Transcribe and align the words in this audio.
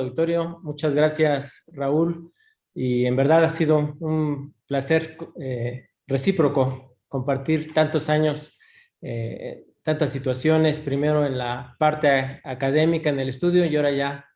auditorio. 0.00 0.60
Muchas 0.62 0.94
gracias, 0.94 1.62
Raúl. 1.66 2.32
Y 2.74 3.04
en 3.04 3.16
verdad 3.16 3.44
ha 3.44 3.48
sido 3.48 3.94
un 4.00 4.54
placer 4.66 5.18
eh, 5.38 5.88
recíproco 6.06 6.96
compartir 7.08 7.74
tantos 7.74 8.08
años, 8.08 8.56
eh, 9.02 9.66
tantas 9.82 10.10
situaciones, 10.10 10.78
primero 10.78 11.26
en 11.26 11.36
la 11.36 11.76
parte 11.78 12.40
académica, 12.42 13.10
en 13.10 13.20
el 13.20 13.28
estudio, 13.28 13.66
y 13.66 13.76
ahora 13.76 13.90
ya 13.90 14.26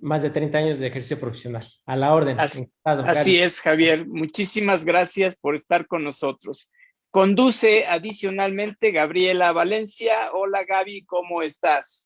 más 0.00 0.22
de 0.22 0.30
30 0.30 0.58
años 0.58 0.78
de 0.80 0.88
ejercicio 0.88 1.20
profesional. 1.20 1.64
A 1.86 1.94
la 1.94 2.12
orden. 2.12 2.40
Así, 2.40 2.66
así 2.84 3.38
es, 3.38 3.60
Javier. 3.60 4.06
Muchísimas 4.08 4.84
gracias 4.84 5.36
por 5.36 5.54
estar 5.54 5.86
con 5.86 6.02
nosotros. 6.02 6.72
Conduce 7.12 7.86
adicionalmente 7.86 8.90
Gabriela 8.90 9.52
Valencia. 9.52 10.32
Hola 10.34 10.64
Gaby, 10.64 11.04
¿cómo 11.06 11.42
estás? 11.42 12.05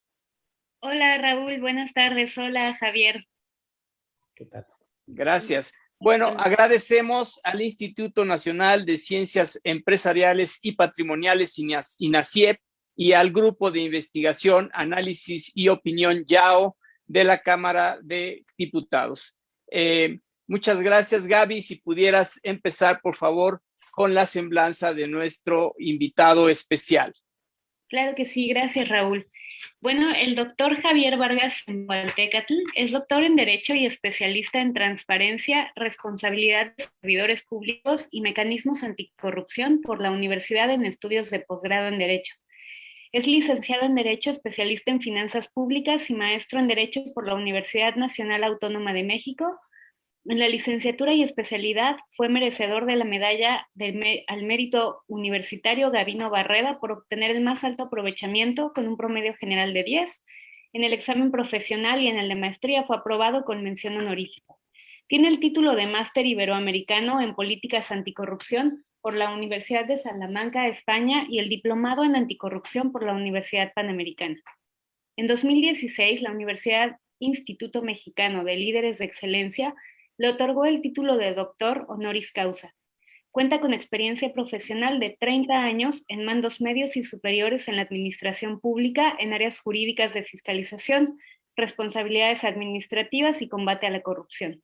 Hola 0.82 1.18
Raúl, 1.18 1.60
buenas 1.60 1.92
tardes. 1.92 2.36
Hola 2.38 2.74
Javier. 2.74 3.26
¿Qué 4.34 4.46
tal? 4.46 4.66
Gracias. 5.06 5.74
Bueno, 5.98 6.28
agradecemos 6.28 7.38
al 7.44 7.60
Instituto 7.60 8.24
Nacional 8.24 8.86
de 8.86 8.96
Ciencias 8.96 9.60
Empresariales 9.64 10.58
y 10.62 10.72
Patrimoniales, 10.72 11.58
INACIEP, 11.98 12.58
y 12.96 13.12
al 13.12 13.30
Grupo 13.30 13.70
de 13.70 13.80
Investigación, 13.80 14.70
Análisis 14.72 15.52
y 15.54 15.68
Opinión, 15.68 16.24
YAO, 16.26 16.76
de 17.06 17.24
la 17.24 17.42
Cámara 17.42 17.98
de 18.02 18.44
Diputados. 18.56 19.36
Eh, 19.70 20.20
muchas 20.46 20.82
gracias, 20.82 21.26
Gaby. 21.26 21.60
Si 21.60 21.76
pudieras 21.76 22.40
empezar, 22.42 23.00
por 23.02 23.16
favor, 23.16 23.62
con 23.92 24.14
la 24.14 24.24
semblanza 24.24 24.94
de 24.94 25.08
nuestro 25.08 25.74
invitado 25.78 26.48
especial. 26.48 27.12
Claro 27.88 28.14
que 28.14 28.24
sí, 28.24 28.48
gracias, 28.48 28.88
Raúl. 28.88 29.29
Bueno, 29.82 30.10
el 30.14 30.34
doctor 30.34 30.78
Javier 30.82 31.16
Vargas 31.16 31.64
Waltecatl 31.66 32.52
es 32.74 32.92
doctor 32.92 33.22
en 33.22 33.34
Derecho 33.34 33.74
y 33.74 33.86
especialista 33.86 34.60
en 34.60 34.74
transparencia, 34.74 35.72
responsabilidad 35.74 36.74
de 36.76 36.84
servidores 36.84 37.42
públicos 37.42 38.06
y 38.10 38.20
mecanismos 38.20 38.82
anticorrupción 38.82 39.80
por 39.80 40.02
la 40.02 40.10
Universidad 40.10 40.70
en 40.70 40.84
Estudios 40.84 41.30
de 41.30 41.40
Posgrado 41.40 41.88
en 41.88 41.98
Derecho. 41.98 42.34
Es 43.10 43.26
licenciado 43.26 43.86
en 43.86 43.94
Derecho, 43.94 44.28
especialista 44.28 44.90
en 44.90 45.00
Finanzas 45.00 45.48
Públicas 45.48 46.10
y 46.10 46.14
maestro 46.14 46.58
en 46.58 46.68
Derecho 46.68 47.00
por 47.14 47.26
la 47.26 47.34
Universidad 47.34 47.96
Nacional 47.96 48.44
Autónoma 48.44 48.92
de 48.92 49.04
México, 49.04 49.58
en 50.26 50.38
la 50.38 50.48
licenciatura 50.48 51.14
y 51.14 51.22
especialidad 51.22 51.96
fue 52.10 52.28
merecedor 52.28 52.86
de 52.86 52.96
la 52.96 53.04
medalla 53.04 53.68
al 54.26 54.42
mérito 54.42 55.02
universitario 55.06 55.90
Gavino 55.90 56.30
Barreda 56.30 56.78
por 56.78 56.92
obtener 56.92 57.30
el 57.30 57.40
más 57.40 57.64
alto 57.64 57.84
aprovechamiento 57.84 58.72
con 58.74 58.86
un 58.86 58.96
promedio 58.96 59.34
general 59.34 59.72
de 59.72 59.82
10. 59.82 60.22
En 60.72 60.84
el 60.84 60.92
examen 60.92 61.30
profesional 61.30 62.02
y 62.02 62.08
en 62.08 62.18
el 62.18 62.28
de 62.28 62.34
maestría 62.34 62.84
fue 62.84 62.96
aprobado 62.96 63.44
con 63.44 63.62
mención 63.62 63.96
honorífica. 63.96 64.54
Tiene 65.08 65.28
el 65.28 65.40
título 65.40 65.74
de 65.74 65.86
máster 65.86 66.26
iberoamericano 66.26 67.20
en 67.20 67.34
políticas 67.34 67.90
anticorrupción 67.90 68.84
por 69.00 69.14
la 69.14 69.32
Universidad 69.32 69.86
de 69.86 69.96
Salamanca, 69.96 70.68
España, 70.68 71.26
y 71.28 71.38
el 71.38 71.48
diplomado 71.48 72.04
en 72.04 72.14
anticorrupción 72.14 72.92
por 72.92 73.04
la 73.04 73.14
Universidad 73.14 73.72
Panamericana. 73.74 74.36
En 75.16 75.26
2016, 75.26 76.22
la 76.22 76.30
Universidad 76.30 76.96
Instituto 77.18 77.82
Mexicano 77.82 78.44
de 78.44 78.56
Líderes 78.56 78.98
de 78.98 79.06
Excelencia 79.06 79.74
le 80.20 80.28
otorgó 80.28 80.66
el 80.66 80.82
título 80.82 81.16
de 81.16 81.32
doctor 81.32 81.86
honoris 81.88 82.30
causa. 82.30 82.74
Cuenta 83.30 83.58
con 83.58 83.72
experiencia 83.72 84.34
profesional 84.34 85.00
de 85.00 85.16
30 85.18 85.54
años 85.54 86.04
en 86.08 86.26
mandos 86.26 86.60
medios 86.60 86.94
y 86.98 87.04
superiores 87.04 87.68
en 87.68 87.76
la 87.76 87.82
administración 87.82 88.60
pública 88.60 89.16
en 89.18 89.32
áreas 89.32 89.60
jurídicas 89.60 90.12
de 90.12 90.22
fiscalización, 90.22 91.18
responsabilidades 91.56 92.44
administrativas 92.44 93.40
y 93.40 93.48
combate 93.48 93.86
a 93.86 93.90
la 93.90 94.02
corrupción. 94.02 94.62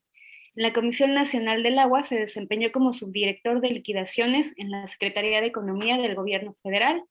En 0.56 0.62
la 0.62 0.74
Comisión 0.74 1.14
Nacional 1.14 1.62
del 1.62 1.78
Agua 1.78 2.02
se 2.02 2.16
desempeñó 2.16 2.70
como 2.70 2.92
subdirector 2.92 3.62
de 3.62 3.70
liquidaciones 3.70 4.52
en 4.58 4.70
la 4.70 4.86
Secretaría 4.86 5.40
de 5.40 5.46
Economía 5.46 5.96
del 5.96 6.16
Gobierno 6.16 6.54
Federal. 6.62 7.02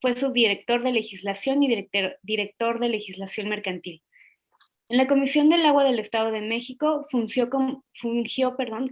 Fue 0.00 0.14
subdirector 0.14 0.82
de 0.82 0.90
legislación 0.90 1.62
y 1.62 1.68
director, 1.68 2.80
de 2.80 2.88
legislación 2.88 3.48
mercantil. 3.48 4.02
En 4.88 4.98
la 4.98 5.08
Comisión 5.08 5.48
del 5.48 5.66
Agua 5.66 5.82
del 5.82 5.98
Estado 5.98 6.30
de 6.30 6.40
México 6.40 7.02
fungió, 7.10 7.50
como, 7.50 7.82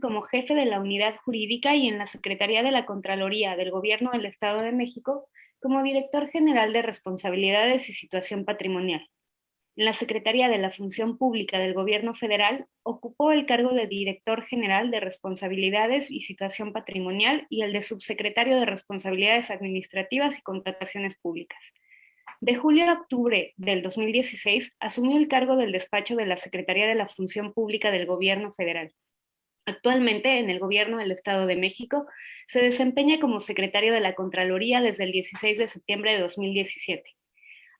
como 0.00 0.22
jefe 0.22 0.52
de 0.52 0.64
la 0.64 0.80
unidad 0.80 1.14
jurídica 1.24 1.76
y 1.76 1.86
en 1.86 1.98
la 1.98 2.06
Secretaría 2.06 2.64
de 2.64 2.72
la 2.72 2.84
Contraloría 2.84 3.54
del 3.54 3.70
Gobierno 3.70 4.10
del 4.10 4.26
Estado 4.26 4.62
de 4.62 4.72
México 4.72 5.28
como 5.60 5.84
director 5.84 6.28
general 6.30 6.72
de 6.72 6.82
responsabilidades 6.82 7.88
y 7.88 7.92
situación 7.92 8.44
patrimonial. 8.44 9.08
En 9.76 9.84
la 9.84 9.92
Secretaría 9.92 10.48
de 10.48 10.58
la 10.58 10.72
Función 10.72 11.16
Pública 11.16 11.60
del 11.60 11.74
Gobierno 11.74 12.16
Federal 12.16 12.66
ocupó 12.82 13.30
el 13.30 13.46
cargo 13.46 13.72
de 13.72 13.86
director 13.86 14.42
general 14.42 14.90
de 14.90 14.98
responsabilidades 14.98 16.10
y 16.10 16.22
situación 16.22 16.72
patrimonial 16.72 17.46
y 17.50 17.62
el 17.62 17.72
de 17.72 17.82
subsecretario 17.82 18.58
de 18.58 18.66
responsabilidades 18.66 19.52
administrativas 19.52 20.40
y 20.40 20.42
contrataciones 20.42 21.16
públicas. 21.20 21.60
De 22.44 22.56
julio 22.56 22.90
a 22.90 22.92
octubre 22.92 23.54
del 23.56 23.80
2016 23.80 24.76
asumió 24.78 25.16
el 25.16 25.28
cargo 25.28 25.56
del 25.56 25.72
despacho 25.72 26.14
de 26.14 26.26
la 26.26 26.36
Secretaría 26.36 26.86
de 26.86 26.94
la 26.94 27.08
Función 27.08 27.54
Pública 27.54 27.90
del 27.90 28.04
Gobierno 28.04 28.52
Federal. 28.52 28.92
Actualmente, 29.64 30.40
en 30.40 30.50
el 30.50 30.58
Gobierno 30.58 30.98
del 30.98 31.10
Estado 31.10 31.46
de 31.46 31.56
México, 31.56 32.04
se 32.46 32.60
desempeña 32.60 33.18
como 33.18 33.40
secretario 33.40 33.94
de 33.94 34.00
la 34.00 34.14
Contraloría 34.14 34.82
desde 34.82 35.04
el 35.04 35.12
16 35.12 35.56
de 35.56 35.68
septiembre 35.68 36.12
de 36.12 36.20
2017. 36.20 37.16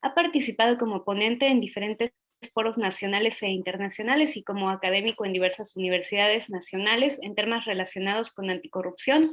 Ha 0.01 0.15
participado 0.15 0.79
como 0.79 1.05
ponente 1.05 1.49
en 1.49 1.61
diferentes 1.61 2.13
foros 2.55 2.79
nacionales 2.79 3.43
e 3.43 3.49
internacionales 3.49 4.35
y 4.35 4.45
como 4.45 4.71
académico 4.71 5.27
en 5.27 5.35
diversas 5.35 5.77
universidades 5.77 6.49
nacionales 6.49 7.19
en 7.21 7.35
temas 7.35 7.67
relacionados 7.67 8.31
con 8.31 8.49
anticorrupción, 8.49 9.31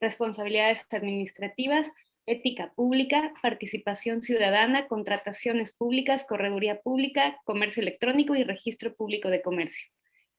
responsabilidades 0.00 0.84
administrativas, 0.90 1.92
ética 2.26 2.72
pública, 2.74 3.32
participación 3.42 4.22
ciudadana, 4.22 4.86
contrataciones 4.86 5.72
públicas, 5.72 6.24
correduría 6.26 6.80
pública, 6.80 7.40
comercio 7.44 7.82
electrónico 7.82 8.34
y 8.34 8.44
registro 8.44 8.94
público 8.94 9.28
de 9.28 9.42
comercio. 9.42 9.88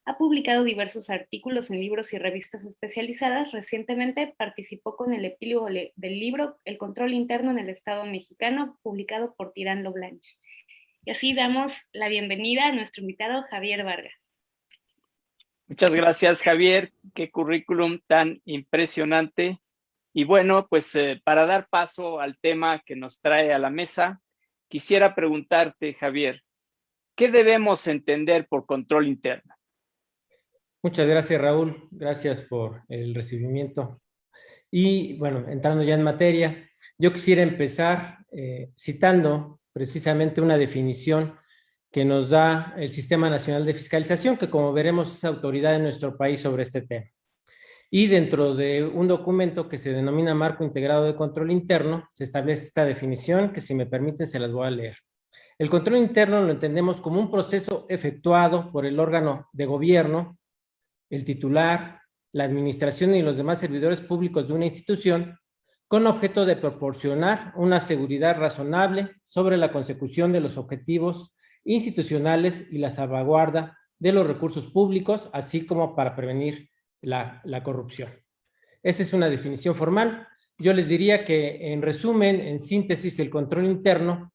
Ha 0.05 0.17
publicado 0.17 0.65
diversos 0.65 1.09
artículos 1.09 1.71
en 1.71 1.79
libros 1.79 2.11
y 2.11 2.17
revistas 2.17 2.65
especializadas. 2.65 3.53
Recientemente 3.53 4.33
participó 4.37 4.97
con 4.97 5.13
el 5.13 5.23
epílogo 5.23 5.67
del 5.67 6.19
libro 6.19 6.57
El 6.65 6.77
control 6.77 7.13
interno 7.13 7.51
en 7.51 7.59
el 7.59 7.69
Estado 7.69 8.05
mexicano, 8.05 8.77
publicado 8.81 9.33
por 9.37 9.53
Tirán 9.53 9.83
Loblanche. 9.83 10.35
Y 11.05 11.11
así 11.11 11.33
damos 11.33 11.73
la 11.93 12.09
bienvenida 12.09 12.67
a 12.67 12.73
nuestro 12.73 13.01
invitado 13.01 13.43
Javier 13.49 13.83
Vargas. 13.83 14.13
Muchas 15.67 15.95
gracias, 15.95 16.43
Javier. 16.43 16.91
Qué 17.13 17.31
currículum 17.31 17.99
tan 18.05 18.41
impresionante. 18.43 19.59
Y 20.13 20.25
bueno, 20.25 20.67
pues 20.69 20.93
eh, 20.95 21.19
para 21.25 21.47
dar 21.47 21.67
paso 21.69 22.19
al 22.19 22.37
tema 22.37 22.79
que 22.85 22.95
nos 22.95 23.19
trae 23.19 23.51
a 23.51 23.57
la 23.57 23.71
mesa, 23.71 24.21
quisiera 24.67 25.15
preguntarte, 25.15 25.93
Javier, 25.95 26.41
¿qué 27.15 27.31
debemos 27.31 27.87
entender 27.87 28.47
por 28.47 28.67
control 28.67 29.07
interno? 29.07 29.55
Muchas 30.83 31.07
gracias, 31.07 31.41
Raúl. 31.41 31.87
Gracias 31.89 32.41
por 32.43 32.83
el 32.89 33.15
recibimiento. 33.15 34.01
Y 34.69 35.17
bueno, 35.17 35.47
entrando 35.49 35.83
ya 35.83 35.95
en 35.95 36.03
materia, 36.03 36.69
yo 36.97 37.11
quisiera 37.11 37.41
empezar 37.41 38.19
eh, 38.31 38.71
citando 38.77 39.61
precisamente 39.71 40.41
una 40.41 40.57
definición 40.57 41.35
que 41.91 42.05
nos 42.05 42.29
da 42.29 42.75
el 42.77 42.89
Sistema 42.89 43.29
Nacional 43.29 43.65
de 43.65 43.73
Fiscalización, 43.73 44.37
que 44.37 44.49
como 44.49 44.73
veremos 44.73 45.15
es 45.15 45.23
autoridad 45.23 45.75
en 45.75 45.83
nuestro 45.83 46.17
país 46.17 46.39
sobre 46.39 46.63
este 46.63 46.81
tema 46.81 47.09
y 47.95 48.07
dentro 48.07 48.55
de 48.55 48.83
un 48.83 49.07
documento 49.07 49.69
que 49.69 49.77
se 49.77 49.93
denomina 49.93 50.33
Marco 50.33 50.63
Integrado 50.63 51.05
de 51.05 51.15
Control 51.15 51.51
Interno, 51.51 52.09
se 52.11 52.23
establece 52.23 52.63
esta 52.63 52.85
definición 52.85 53.53
que 53.53 53.61
si 53.61 53.75
me 53.75 53.85
permiten 53.85 54.25
se 54.25 54.39
las 54.39 54.51
voy 54.51 54.65
a 54.65 54.71
leer. 54.71 54.95
El 55.59 55.69
control 55.69 55.97
interno 55.97 56.41
lo 56.41 56.51
entendemos 56.51 56.99
como 56.99 57.19
un 57.19 57.29
proceso 57.29 57.85
efectuado 57.89 58.71
por 58.71 58.87
el 58.87 58.99
órgano 58.99 59.47
de 59.53 59.67
gobierno, 59.67 60.39
el 61.11 61.23
titular, 61.23 62.01
la 62.31 62.45
administración 62.45 63.13
y 63.13 63.21
los 63.21 63.37
demás 63.37 63.59
servidores 63.59 64.01
públicos 64.01 64.47
de 64.47 64.53
una 64.55 64.65
institución 64.65 65.37
con 65.87 66.07
objeto 66.07 66.47
de 66.47 66.55
proporcionar 66.55 67.53
una 67.57 67.79
seguridad 67.79 68.39
razonable 68.39 69.11
sobre 69.23 69.55
la 69.55 69.71
consecución 69.71 70.31
de 70.31 70.39
los 70.39 70.57
objetivos 70.57 71.35
institucionales 71.63 72.65
y 72.71 72.79
la 72.79 72.89
salvaguarda 72.89 73.77
de 73.99 74.13
los 74.13 74.25
recursos 74.25 74.65
públicos, 74.65 75.29
así 75.31 75.67
como 75.67 75.95
para 75.95 76.15
prevenir 76.15 76.72
la, 77.03 77.61
corrupción. 77.63 78.09
Esa 78.81 79.03
es 79.03 79.13
una 79.13 79.29
definición 79.29 79.75
formal. 79.75 80.27
Yo 80.57 80.73
les 80.73 80.87
diría 80.87 81.25
que, 81.25 81.71
en 81.73 81.81
resumen, 81.81 82.39
en 82.39 82.59
síntesis, 82.59 83.19
el 83.19 83.29
control 83.29 83.65
interno 83.65 84.33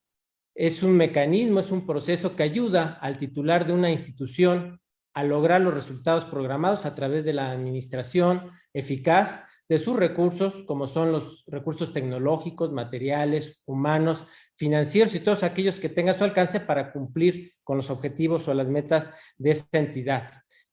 es 0.55 0.83
un 0.83 0.97
mecanismo, 0.97 1.61
es 1.61 1.71
un 1.71 1.87
proceso 1.87 2.35
que 2.35 2.43
ayuda 2.43 2.99
al 3.01 3.19
titular 3.19 3.67
de 3.67 3.73
una 3.73 3.91
institución 3.91 4.81
a 5.15 5.25
lograr 5.25 5.61
los 5.61 5.75
resultados 5.75 6.25
programados 6.25 6.87
a 6.87 6.95
través 6.95 7.25
de 7.25 7.33
la 7.33 7.51
administración 7.51 8.51
eficaz 8.73 9.43
de 9.69 9.79
sus 9.79 9.97
recursos, 9.97 10.65
como 10.65 10.87
son 10.87 11.13
los 11.13 11.45
recursos 11.47 11.93
tecnológicos, 11.93 12.73
materiales, 12.73 13.61
humanos, 13.67 14.25
financieros 14.57 15.15
y 15.15 15.21
todos 15.21 15.43
aquellos 15.43 15.79
que 15.79 15.91
tenga 15.91 16.13
a 16.13 16.15
su 16.15 16.25
alcance 16.25 16.61
para 16.61 16.91
cumplir 16.93 17.53
con 17.63 17.77
los 17.77 17.91
objetivos 17.91 18.49
o 18.49 18.55
las 18.55 18.69
metas 18.69 19.11
de 19.37 19.51
esta 19.51 19.79
entidad. 19.79 20.31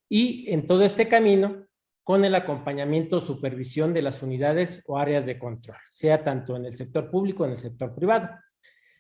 Y 0.08 0.50
en 0.52 0.66
todo 0.66 0.84
este 0.84 1.08
camino, 1.08 1.66
con 2.06 2.24
el 2.24 2.36
acompañamiento 2.36 3.18
o 3.18 3.20
supervisión 3.20 3.92
de 3.92 4.04
las 4.04 4.22
unidades 4.22 4.84
o 4.86 5.00
áreas 5.00 5.26
de 5.26 5.40
control, 5.40 5.78
sea 5.90 6.24
tanto 6.24 6.56
en 6.56 6.66
el 6.66 6.76
sector 6.76 7.10
público 7.10 7.38
como 7.40 7.48
en 7.48 7.54
el 7.54 7.58
sector 7.58 7.96
privado. 7.96 8.30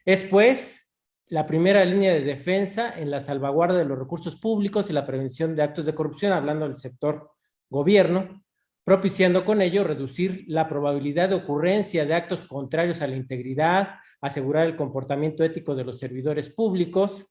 Es 0.03 0.23
pues 0.23 0.89
la 1.27 1.45
primera 1.45 1.85
línea 1.85 2.13
de 2.13 2.21
defensa 2.21 2.99
en 2.99 3.11
la 3.11 3.19
salvaguarda 3.19 3.77
de 3.77 3.85
los 3.85 3.99
recursos 3.99 4.35
públicos 4.35 4.89
y 4.89 4.93
la 4.93 5.05
prevención 5.05 5.55
de 5.55 5.61
actos 5.61 5.85
de 5.85 5.93
corrupción, 5.93 6.33
hablando 6.33 6.67
del 6.67 6.77
sector 6.77 7.29
gobierno, 7.69 8.43
propiciando 8.83 9.45
con 9.45 9.61
ello 9.61 9.83
reducir 9.83 10.43
la 10.47 10.67
probabilidad 10.67 11.29
de 11.29 11.35
ocurrencia 11.35 12.07
de 12.07 12.15
actos 12.15 12.41
contrarios 12.41 13.03
a 13.03 13.07
la 13.07 13.15
integridad, 13.15 13.99
asegurar 14.19 14.65
el 14.65 14.75
comportamiento 14.75 15.43
ético 15.43 15.75
de 15.75 15.83
los 15.83 15.99
servidores 15.99 16.49
públicos, 16.49 17.27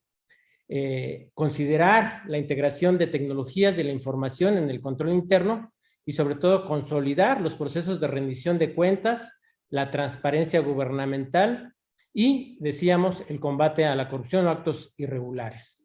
eh, 0.67 1.29
considerar 1.33 2.23
la 2.27 2.39
integración 2.39 2.97
de 2.97 3.07
tecnologías 3.07 3.75
de 3.75 3.83
la 3.83 3.91
información 3.91 4.57
en 4.57 4.69
el 4.69 4.81
control 4.81 5.13
interno 5.13 5.71
y 6.05 6.13
sobre 6.13 6.35
todo 6.35 6.65
consolidar 6.65 7.39
los 7.41 7.55
procesos 7.55 7.99
de 7.99 8.07
rendición 8.07 8.57
de 8.57 8.73
cuentas, 8.73 9.39
la 9.69 9.91
transparencia 9.91 10.61
gubernamental 10.61 11.73
y, 12.13 12.57
decíamos, 12.61 13.23
el 13.27 13.39
combate 13.39 13.85
a 13.85 13.95
la 13.95 14.09
corrupción 14.09 14.47
o 14.47 14.49
actos 14.49 14.93
irregulares. 14.97 15.83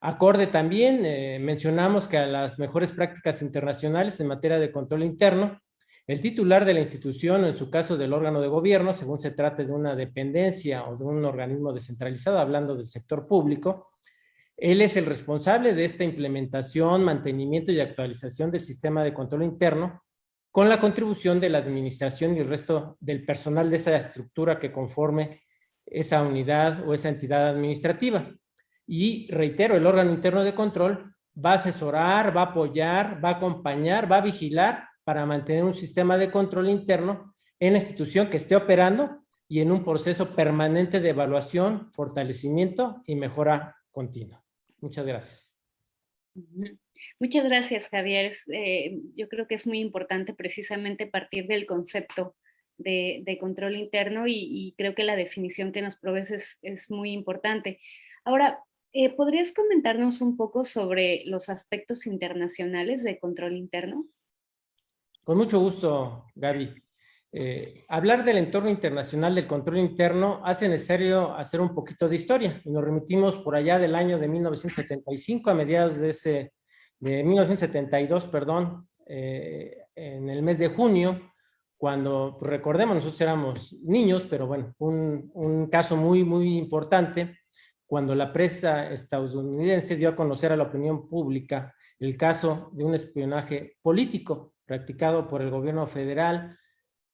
Acorde 0.00 0.48
también, 0.48 1.04
eh, 1.04 1.38
mencionamos 1.40 2.08
que 2.08 2.18
a 2.18 2.26
las 2.26 2.58
mejores 2.58 2.92
prácticas 2.92 3.40
internacionales 3.42 4.20
en 4.20 4.26
materia 4.26 4.58
de 4.58 4.72
control 4.72 5.04
interno, 5.04 5.60
el 6.06 6.20
titular 6.20 6.64
de 6.64 6.74
la 6.74 6.80
institución, 6.80 7.44
o 7.44 7.46
en 7.46 7.56
su 7.56 7.70
caso 7.70 7.96
del 7.96 8.12
órgano 8.12 8.40
de 8.40 8.48
gobierno, 8.48 8.92
según 8.92 9.20
se 9.20 9.30
trate 9.30 9.64
de 9.64 9.72
una 9.72 9.94
dependencia 9.94 10.84
o 10.88 10.96
de 10.96 11.04
un 11.04 11.24
organismo 11.24 11.72
descentralizado, 11.72 12.38
hablando 12.38 12.76
del 12.76 12.88
sector 12.88 13.26
público, 13.28 13.91
él 14.62 14.80
es 14.80 14.96
el 14.96 15.06
responsable 15.06 15.74
de 15.74 15.84
esta 15.84 16.04
implementación, 16.04 17.02
mantenimiento 17.02 17.72
y 17.72 17.80
actualización 17.80 18.52
del 18.52 18.60
sistema 18.60 19.02
de 19.02 19.12
control 19.12 19.42
interno, 19.42 20.04
con 20.52 20.68
la 20.68 20.78
contribución 20.78 21.40
de 21.40 21.50
la 21.50 21.58
administración 21.58 22.36
y 22.36 22.38
el 22.38 22.48
resto 22.48 22.96
del 23.00 23.24
personal 23.24 23.68
de 23.68 23.76
esa 23.76 23.96
estructura 23.96 24.60
que 24.60 24.70
conforme 24.70 25.42
esa 25.84 26.22
unidad 26.22 26.86
o 26.86 26.94
esa 26.94 27.08
entidad 27.08 27.48
administrativa. 27.48 28.30
Y 28.86 29.26
reitero, 29.32 29.76
el 29.76 29.84
órgano 29.84 30.12
interno 30.12 30.44
de 30.44 30.54
control 30.54 31.12
va 31.44 31.52
a 31.52 31.56
asesorar, 31.56 32.36
va 32.36 32.42
a 32.42 32.50
apoyar, 32.50 33.18
va 33.24 33.30
a 33.30 33.36
acompañar, 33.38 34.10
va 34.10 34.18
a 34.18 34.20
vigilar 34.20 34.84
para 35.02 35.26
mantener 35.26 35.64
un 35.64 35.74
sistema 35.74 36.16
de 36.16 36.30
control 36.30 36.70
interno 36.70 37.34
en 37.58 37.72
la 37.72 37.80
institución 37.80 38.30
que 38.30 38.36
esté 38.36 38.54
operando 38.54 39.24
y 39.48 39.60
en 39.60 39.72
un 39.72 39.82
proceso 39.82 40.36
permanente 40.36 41.00
de 41.00 41.10
evaluación, 41.10 41.90
fortalecimiento 41.90 43.02
y 43.06 43.16
mejora 43.16 43.74
continua. 43.90 44.41
Muchas 44.82 45.06
gracias. 45.06 45.56
Muchas 47.18 47.44
gracias, 47.44 47.88
Javier. 47.88 48.36
Eh, 48.52 49.00
yo 49.14 49.28
creo 49.28 49.48
que 49.48 49.54
es 49.54 49.66
muy 49.66 49.78
importante 49.78 50.34
precisamente 50.34 51.06
partir 51.06 51.46
del 51.46 51.64
concepto 51.64 52.36
de, 52.76 53.38
control 53.40 53.76
interno 53.76 54.24
y, 54.26 54.74
creo 54.76 54.94
que 54.94 55.04
la 55.04 55.16
definición 55.16 55.72
que 55.72 55.80
nos 55.80 55.96
provees 55.96 56.30
es, 56.30 56.58
es 56.60 56.90
muy 56.90 57.12
importante. 57.12 57.80
Ahora, 58.24 58.62
eh, 58.94 59.08
¿Podrías 59.08 59.52
comentarnos 59.52 60.20
un 60.20 60.36
poco 60.36 60.64
sobre 60.64 61.22
los 61.24 61.48
aspectos 61.48 62.06
internacionales 62.06 63.02
de 63.02 63.18
control 63.18 63.56
interno? 63.56 64.04
Con 65.24 65.38
mucho 65.38 65.60
gusto, 65.60 66.26
Gaby. 66.34 66.74
Eh, 67.34 67.86
hablar 67.88 68.26
del 68.26 68.36
entorno 68.36 68.68
internacional 68.68 69.34
del 69.34 69.46
control 69.46 69.78
interno 69.78 70.42
hace 70.44 70.68
necesario 70.68 71.34
hacer 71.34 71.62
un 71.62 71.74
poquito 71.74 72.06
de 72.06 72.16
historia. 72.16 72.60
Y 72.64 72.70
nos 72.70 72.84
remitimos 72.84 73.36
por 73.38 73.56
allá 73.56 73.78
del 73.78 73.94
año 73.94 74.18
de 74.18 74.28
1975 74.28 75.50
a 75.50 75.54
mediados 75.54 75.98
de 75.98 76.10
ese, 76.10 76.52
de 77.00 77.24
1972, 77.24 78.26
perdón, 78.26 78.86
eh, 79.06 79.78
en 79.94 80.28
el 80.28 80.42
mes 80.42 80.58
de 80.58 80.68
junio, 80.68 81.32
cuando 81.78 82.36
pues, 82.38 82.50
recordemos 82.50 82.96
nosotros 82.96 83.20
éramos 83.22 83.72
niños, 83.82 84.26
pero 84.26 84.46
bueno, 84.46 84.74
un, 84.78 85.30
un 85.32 85.66
caso 85.68 85.96
muy, 85.96 86.24
muy 86.24 86.58
importante 86.58 87.38
cuando 87.86 88.14
la 88.14 88.32
prensa 88.32 88.90
estadounidense 88.90 89.96
dio 89.96 90.10
a 90.10 90.16
conocer 90.16 90.52
a 90.52 90.56
la 90.56 90.64
opinión 90.64 91.08
pública 91.08 91.74
el 91.98 92.16
caso 92.16 92.70
de 92.72 92.84
un 92.84 92.94
espionaje 92.94 93.76
político 93.82 94.54
practicado 94.64 95.28
por 95.28 95.42
el 95.42 95.50
gobierno 95.50 95.86
federal 95.86 96.58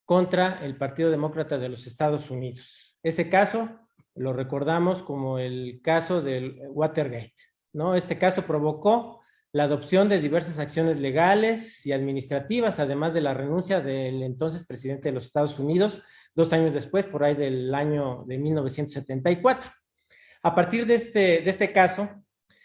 contra 0.08 0.64
el 0.64 0.74
Partido 0.74 1.10
Demócrata 1.10 1.58
de 1.58 1.68
los 1.68 1.86
Estados 1.86 2.30
Unidos. 2.30 2.96
Ese 3.02 3.28
caso 3.28 3.68
lo 4.14 4.32
recordamos 4.32 5.02
como 5.02 5.38
el 5.38 5.80
caso 5.84 6.22
del 6.22 6.62
Watergate. 6.70 7.34
¿no? 7.74 7.94
Este 7.94 8.16
caso 8.16 8.46
provocó 8.46 9.20
la 9.52 9.64
adopción 9.64 10.08
de 10.08 10.18
diversas 10.18 10.58
acciones 10.58 10.98
legales 10.98 11.84
y 11.84 11.92
administrativas, 11.92 12.80
además 12.80 13.12
de 13.12 13.20
la 13.20 13.34
renuncia 13.34 13.82
del 13.82 14.22
entonces 14.22 14.64
presidente 14.64 15.10
de 15.10 15.14
los 15.14 15.26
Estados 15.26 15.58
Unidos, 15.58 16.02
dos 16.34 16.54
años 16.54 16.72
después, 16.72 17.04
por 17.04 17.22
ahí 17.22 17.34
del 17.34 17.74
año 17.74 18.24
de 18.26 18.38
1974. 18.38 19.70
A 20.42 20.54
partir 20.54 20.86
de 20.86 20.94
este, 20.94 21.20
de 21.42 21.50
este 21.50 21.70
caso, 21.70 22.08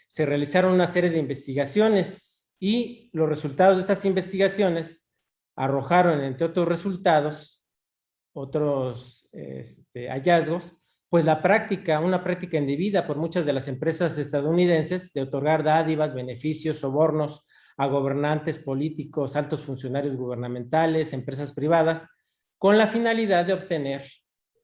se 0.08 0.24
realizaron 0.24 0.72
una 0.72 0.86
serie 0.86 1.10
de 1.10 1.18
investigaciones 1.18 2.46
y 2.58 3.10
los 3.12 3.28
resultados 3.28 3.76
de 3.76 3.82
estas 3.82 4.02
investigaciones 4.06 5.03
arrojaron, 5.56 6.22
entre 6.22 6.46
otros 6.46 6.66
resultados, 6.68 7.64
otros 8.32 9.28
este, 9.32 10.08
hallazgos, 10.08 10.74
pues 11.08 11.24
la 11.24 11.40
práctica, 11.40 12.00
una 12.00 12.24
práctica 12.24 12.58
indebida 12.58 13.06
por 13.06 13.16
muchas 13.16 13.46
de 13.46 13.52
las 13.52 13.68
empresas 13.68 14.18
estadounidenses 14.18 15.12
de 15.12 15.22
otorgar 15.22 15.62
dádivas, 15.62 16.12
beneficios, 16.12 16.78
sobornos 16.78 17.44
a 17.76 17.86
gobernantes 17.86 18.58
políticos, 18.58 19.36
altos 19.36 19.62
funcionarios 19.62 20.16
gubernamentales, 20.16 21.12
empresas 21.12 21.52
privadas, 21.52 22.08
con 22.58 22.78
la 22.78 22.86
finalidad 22.86 23.44
de 23.44 23.52
obtener 23.52 24.10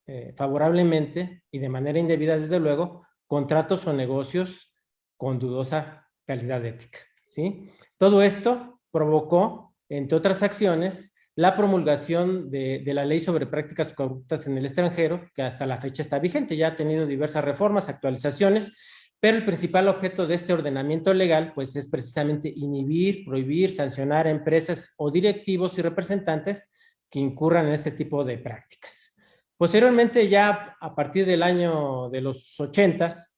eh, 0.06 0.32
favorablemente 0.37 1.44
y 1.50 1.59
de 1.59 1.68
manera 1.68 1.99
indebida, 1.99 2.37
desde 2.37 2.59
luego, 2.59 3.06
contratos 3.26 3.87
o 3.87 3.92
negocios 3.92 4.73
con 5.16 5.38
dudosa 5.38 6.09
calidad 6.26 6.64
ética. 6.64 6.99
¿sí? 7.26 7.70
Todo 7.97 8.23
esto 8.23 8.80
provocó, 8.90 9.70
entre 9.90 10.16
otras 10.16 10.42
acciones, 10.42 11.11
la 11.37 11.56
promulgación 11.56 12.50
de, 12.50 12.82
la 12.87 13.04
ley 13.04 13.20
sobre 13.20 13.47
prácticas 13.47 13.92
corruptas 13.92 14.47
en 14.47 14.56
el 14.56 14.64
extranjero, 14.64 15.28
que 15.35 15.42
hasta 15.42 15.66
la 15.66 15.80
fecha 15.80 16.02
está 16.02 16.18
vigente, 16.18 16.56
ya 16.56 16.68
ha 16.68 16.76
tenido 16.76 17.06
diversas 17.06 17.44
reformas, 17.44 17.88
actualizaciones, 17.88 18.73
pero 19.18 19.37
el 19.37 19.44
principal 19.44 19.88
objeto 19.88 20.26
de 20.26 20.35
este 20.35 20.52
ordenamiento 20.52 21.12
legal, 21.12 21.52
pues 21.54 21.76
es 21.76 21.88
precisamente 21.88 22.52
inhibir, 22.54 23.25
prohibir, 23.25 23.70
sancionar 23.73 24.26
a 24.26 24.30
empresas 24.30 24.92
o 24.97 25.11
directivos 25.11 25.78
y 25.78 25.82
representantes 25.82 26.68
que 27.11 27.18
incurran 27.18 27.66
en 27.66 27.73
este 27.73 27.90
tipo 27.90 28.25
de 28.25 28.38
prácticas. 28.38 29.12
Posteriormente, 29.56 30.28
ya 30.28 30.76
a 30.80 30.94
partir 30.94 31.26
del 31.26 31.42
año 31.42 32.09
de 32.09 32.23
los 32.23 32.59
ochentas, 32.59 33.30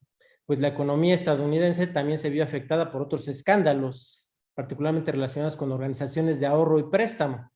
pues 0.46 0.60
la 0.60 0.68
economía 0.68 1.14
estadounidense 1.14 1.86
también 1.88 2.18
se 2.18 2.30
vio 2.30 2.44
afectada 2.44 2.92
por 2.92 3.02
otros 3.02 3.26
escándalos, 3.26 4.21
particularmente 4.54 5.12
relacionados 5.12 5.56
con 5.56 5.72
organizaciones 5.72 6.38
de 6.38 6.46
ahorro 6.46 6.78
y 6.78 6.84
préstamo. 6.84 7.50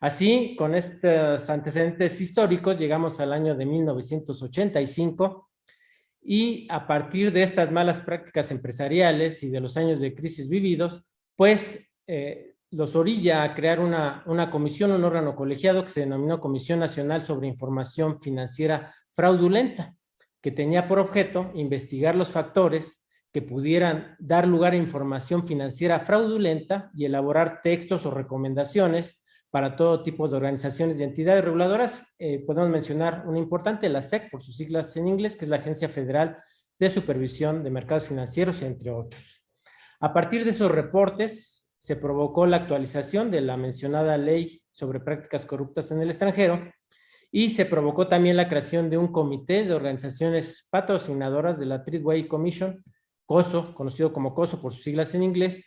Así, 0.00 0.54
con 0.56 0.74
estos 0.74 1.50
antecedentes 1.50 2.20
históricos, 2.20 2.78
llegamos 2.78 3.18
al 3.18 3.32
año 3.32 3.56
de 3.56 3.66
1985 3.66 5.50
y 6.22 6.68
a 6.70 6.86
partir 6.86 7.32
de 7.32 7.42
estas 7.42 7.72
malas 7.72 8.00
prácticas 8.00 8.50
empresariales 8.50 9.42
y 9.42 9.50
de 9.50 9.60
los 9.60 9.76
años 9.76 9.98
de 9.98 10.14
crisis 10.14 10.48
vividos, 10.48 11.04
pues 11.34 11.84
eh, 12.06 12.54
los 12.70 12.94
orilla 12.94 13.42
a 13.42 13.54
crear 13.54 13.80
una, 13.80 14.22
una 14.26 14.50
comisión, 14.50 14.92
un 14.92 15.04
órgano 15.04 15.34
colegiado 15.34 15.82
que 15.82 15.90
se 15.90 16.00
denominó 16.00 16.40
Comisión 16.40 16.78
Nacional 16.78 17.24
sobre 17.24 17.48
Información 17.48 18.20
Financiera 18.20 18.94
Fraudulenta, 19.12 19.96
que 20.40 20.52
tenía 20.52 20.86
por 20.86 20.98
objeto 20.98 21.50
investigar 21.54 22.14
los 22.14 22.30
factores 22.30 23.02
que 23.32 23.42
pudieran 23.42 24.16
dar 24.18 24.46
lugar 24.46 24.72
a 24.72 24.76
información 24.76 25.46
financiera 25.46 26.00
fraudulenta 26.00 26.90
y 26.94 27.04
elaborar 27.04 27.60
textos 27.62 28.06
o 28.06 28.10
recomendaciones 28.10 29.20
para 29.50 29.76
todo 29.76 30.02
tipo 30.02 30.28
de 30.28 30.36
organizaciones 30.36 31.00
y 31.00 31.04
entidades 31.04 31.44
reguladoras. 31.44 32.04
Eh, 32.18 32.44
podemos 32.46 32.70
mencionar 32.70 33.24
una 33.26 33.38
importante, 33.38 33.88
la 33.88 34.02
SEC, 34.02 34.30
por 34.30 34.42
sus 34.42 34.56
siglas 34.56 34.96
en 34.96 35.08
inglés, 35.08 35.36
que 35.36 35.44
es 35.44 35.48
la 35.48 35.56
Agencia 35.56 35.88
Federal 35.88 36.38
de 36.78 36.90
Supervisión 36.90 37.64
de 37.64 37.70
Mercados 37.70 38.06
Financieros, 38.06 38.62
entre 38.62 38.90
otros. 38.90 39.42
A 40.00 40.12
partir 40.12 40.44
de 40.44 40.50
esos 40.50 40.70
reportes, 40.70 41.66
se 41.78 41.96
provocó 41.96 42.46
la 42.46 42.58
actualización 42.58 43.30
de 43.30 43.40
la 43.40 43.56
mencionada 43.56 44.16
ley 44.18 44.62
sobre 44.70 45.00
prácticas 45.00 45.46
corruptas 45.46 45.90
en 45.90 46.02
el 46.02 46.10
extranjero 46.10 46.60
y 47.30 47.50
se 47.50 47.66
provocó 47.66 48.08
también 48.08 48.36
la 48.36 48.48
creación 48.48 48.90
de 48.90 48.98
un 48.98 49.12
comité 49.12 49.64
de 49.64 49.74
organizaciones 49.74 50.66
patrocinadoras 50.70 51.58
de 51.58 51.66
la 51.66 51.84
Treadway 51.84 52.26
Commission, 52.26 52.82
COSO, 53.28 53.74
conocido 53.74 54.10
como 54.10 54.34
COSO 54.34 54.62
por 54.62 54.72
sus 54.72 54.82
siglas 54.82 55.14
en 55.14 55.22
inglés, 55.22 55.62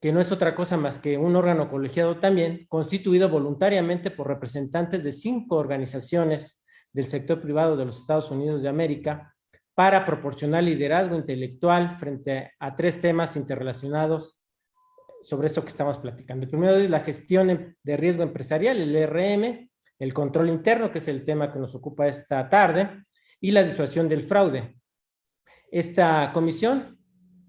que 0.00 0.12
no 0.12 0.18
es 0.18 0.32
otra 0.32 0.54
cosa 0.54 0.78
más 0.78 0.98
que 0.98 1.18
un 1.18 1.36
órgano 1.36 1.70
colegiado 1.70 2.18
también, 2.18 2.64
constituido 2.70 3.28
voluntariamente 3.28 4.10
por 4.10 4.28
representantes 4.28 5.04
de 5.04 5.12
cinco 5.12 5.56
organizaciones 5.56 6.58
del 6.90 7.04
sector 7.04 7.42
privado 7.42 7.76
de 7.76 7.84
los 7.84 7.98
Estados 7.98 8.30
Unidos 8.30 8.62
de 8.62 8.70
América, 8.70 9.36
para 9.74 10.06
proporcionar 10.06 10.64
liderazgo 10.64 11.14
intelectual 11.14 11.98
frente 11.98 12.52
a 12.58 12.74
tres 12.74 12.98
temas 12.98 13.36
interrelacionados 13.36 14.40
sobre 15.20 15.48
esto 15.48 15.62
que 15.62 15.70
estamos 15.70 15.98
platicando. 15.98 16.44
El 16.44 16.50
primero 16.50 16.76
es 16.76 16.88
la 16.88 17.00
gestión 17.00 17.76
de 17.82 17.96
riesgo 17.98 18.22
empresarial, 18.22 18.80
el 18.80 18.96
ERM, 18.96 19.70
el 19.98 20.14
control 20.14 20.48
interno, 20.48 20.90
que 20.90 20.98
es 20.98 21.08
el 21.08 21.26
tema 21.26 21.52
que 21.52 21.58
nos 21.58 21.74
ocupa 21.74 22.08
esta 22.08 22.48
tarde, 22.48 23.04
y 23.38 23.50
la 23.50 23.62
disuasión 23.62 24.08
del 24.08 24.22
fraude. 24.22 24.76
Esta 25.70 26.32
comisión 26.32 27.01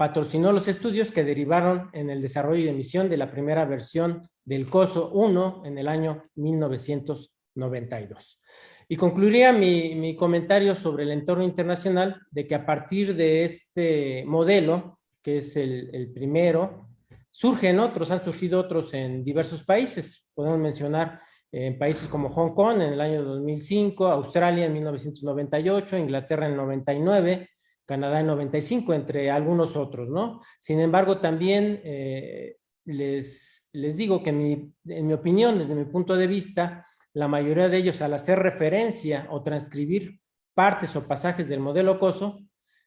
patrocinó 0.03 0.51
los 0.51 0.67
estudios 0.67 1.13
que 1.13 1.23
derivaron 1.23 1.89
en 1.93 2.09
el 2.09 2.21
desarrollo 2.21 2.65
y 2.65 2.67
emisión 2.67 3.07
de 3.07 3.15
la 3.15 3.31
primera 3.31 3.63
versión 3.63 4.27
del 4.43 4.69
COSO 4.69 5.11
1 5.13 5.61
en 5.63 5.77
el 5.77 5.87
año 5.87 6.25
1992. 6.35 8.41
Y 8.89 8.97
concluiría 8.97 9.53
mi, 9.53 10.13
comentario 10.17 10.75
sobre 10.75 11.05
el 11.05 11.11
entorno 11.11 11.45
internacional 11.45 12.19
de 12.31 12.45
que 12.45 12.53
a 12.53 12.65
partir 12.65 13.15
de 13.15 13.45
este 13.45 14.25
modelo, 14.25 14.99
que 15.21 15.37
es 15.37 15.55
el, 15.55 15.89
el 15.93 16.11
primero, 16.11 16.89
surgen 17.31 17.79
otros, 17.79 18.11
han 18.11 18.21
surgido 18.21 18.59
otros 18.59 18.93
en 18.93 19.23
diversos 19.23 19.63
países. 19.63 20.27
Podemos 20.33 20.59
mencionar 20.59 21.21
en 21.49 21.77
países 21.77 22.09
como 22.09 22.27
Hong 22.27 22.53
Kong 22.53 22.81
en 22.81 22.91
el 22.91 22.99
año 22.99 23.23
2005, 23.23 24.07
Australia 24.07 24.65
en 24.65 24.73
1998, 24.73 25.97
Inglaterra 25.97 26.47
en 26.47 26.57
99, 26.57 27.47
Canadá 27.85 28.21
en 28.21 28.27
95, 28.27 28.93
entre 28.93 29.29
algunos 29.29 29.75
otros, 29.75 30.09
¿no? 30.09 30.41
Sin 30.59 30.79
embargo, 30.79 31.19
también 31.19 31.81
eh, 31.83 32.57
les, 32.85 33.65
les 33.73 33.97
digo 33.97 34.23
que 34.23 34.29
en 34.29 35.07
mi 35.07 35.13
opinión, 35.13 35.57
desde 35.57 35.75
mi 35.75 35.85
punto 35.85 36.15
de 36.15 36.27
vista, 36.27 36.85
la 37.13 37.27
mayoría 37.27 37.69
de 37.69 37.77
ellos 37.77 38.01
al 38.01 38.13
hacer 38.13 38.39
referencia 38.39 39.27
o 39.29 39.43
transcribir 39.43 40.19
partes 40.53 40.95
o 40.95 41.07
pasajes 41.07 41.47
del 41.47 41.59
modelo 41.59 41.99
COSO, 41.99 42.39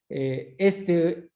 eh, 0.08 0.54
este 0.58 1.30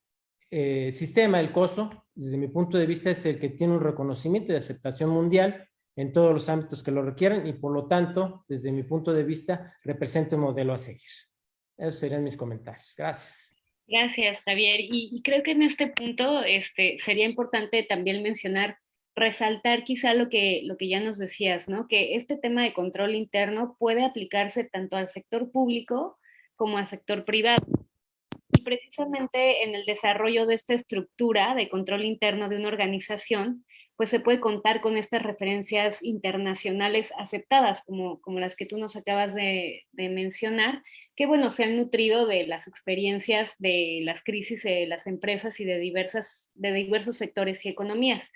eh, 0.50 0.90
sistema, 0.92 1.40
el 1.40 1.52
COSO, 1.52 2.04
desde 2.14 2.36
mi 2.36 2.48
punto 2.48 2.78
de 2.78 2.86
vista, 2.86 3.10
es 3.10 3.24
el 3.26 3.38
que 3.38 3.50
tiene 3.50 3.74
un 3.74 3.80
reconocimiento 3.80 4.52
de 4.52 4.58
aceptación 4.58 5.10
mundial 5.10 5.68
en 5.96 6.12
todos 6.12 6.32
los 6.32 6.48
ámbitos 6.48 6.82
que 6.82 6.90
lo 6.90 7.02
requieren 7.02 7.46
y 7.46 7.52
por 7.52 7.72
lo 7.72 7.86
tanto, 7.86 8.44
desde 8.48 8.72
mi 8.72 8.82
punto 8.82 9.12
de 9.12 9.24
vista, 9.24 9.74
representa 9.84 10.36
un 10.36 10.42
modelo 10.42 10.72
a 10.72 10.78
seguir. 10.78 11.00
Esos 11.76 11.96
serían 11.96 12.24
mis 12.24 12.36
comentarios. 12.36 12.94
Gracias. 12.96 13.49
Gracias, 13.90 14.42
Javier. 14.42 14.78
Y, 14.80 15.20
creo 15.24 15.42
que 15.42 15.50
en 15.50 15.62
este 15.62 15.88
punto 15.88 16.44
este, 16.44 16.96
sería 16.98 17.24
importante 17.24 17.82
también 17.82 18.22
mencionar, 18.22 18.78
resaltar 19.16 19.82
quizá 19.82 20.14
lo 20.14 20.28
que, 20.28 20.60
lo 20.64 20.76
que 20.76 20.88
ya 20.88 21.00
nos 21.00 21.18
decías, 21.18 21.68
¿no? 21.68 21.88
Que 21.88 22.14
este 22.14 22.36
tema 22.36 22.62
de 22.62 22.72
control 22.72 23.16
interno 23.16 23.76
puede 23.80 24.04
aplicarse 24.04 24.62
tanto 24.62 24.96
al 24.96 25.08
sector 25.08 25.50
público 25.50 26.18
como 26.54 26.78
al 26.78 26.86
sector 26.86 27.24
privado. 27.24 27.66
Y 28.56 28.62
precisamente 28.62 29.64
en 29.64 29.74
el 29.74 29.84
desarrollo 29.84 30.46
de 30.46 30.54
esta 30.54 30.74
estructura 30.74 31.56
de 31.56 31.68
control 31.68 32.04
interno 32.04 32.48
de 32.48 32.58
una 32.58 32.68
organización, 32.68 33.64
pues 34.00 34.08
se 34.08 34.20
puede 34.20 34.40
contar 34.40 34.80
con 34.80 34.96
estas 34.96 35.22
referencias 35.22 36.02
internacionales 36.02 37.12
aceptadas, 37.18 37.82
como, 37.82 38.18
como 38.22 38.40
las 38.40 38.56
que 38.56 38.64
tú 38.64 38.78
nos 38.78 38.96
acabas 38.96 39.34
de, 39.34 39.84
mencionar, 39.92 40.82
que 41.16 41.26
bueno, 41.26 41.50
se 41.50 41.64
han 41.64 41.76
nutrido 41.76 42.24
de 42.24 42.46
las 42.46 42.66
experiencias 42.66 43.56
de 43.58 44.00
las 44.02 44.24
crisis 44.24 44.62
de 44.62 44.86
las 44.86 45.06
empresas 45.06 45.60
y 45.60 45.66
de, 45.66 45.78
diversas, 45.78 46.50
de 46.54 46.72
diversos 46.72 47.18
sectores 47.18 47.66
y 47.66 47.68
economías. 47.68 48.30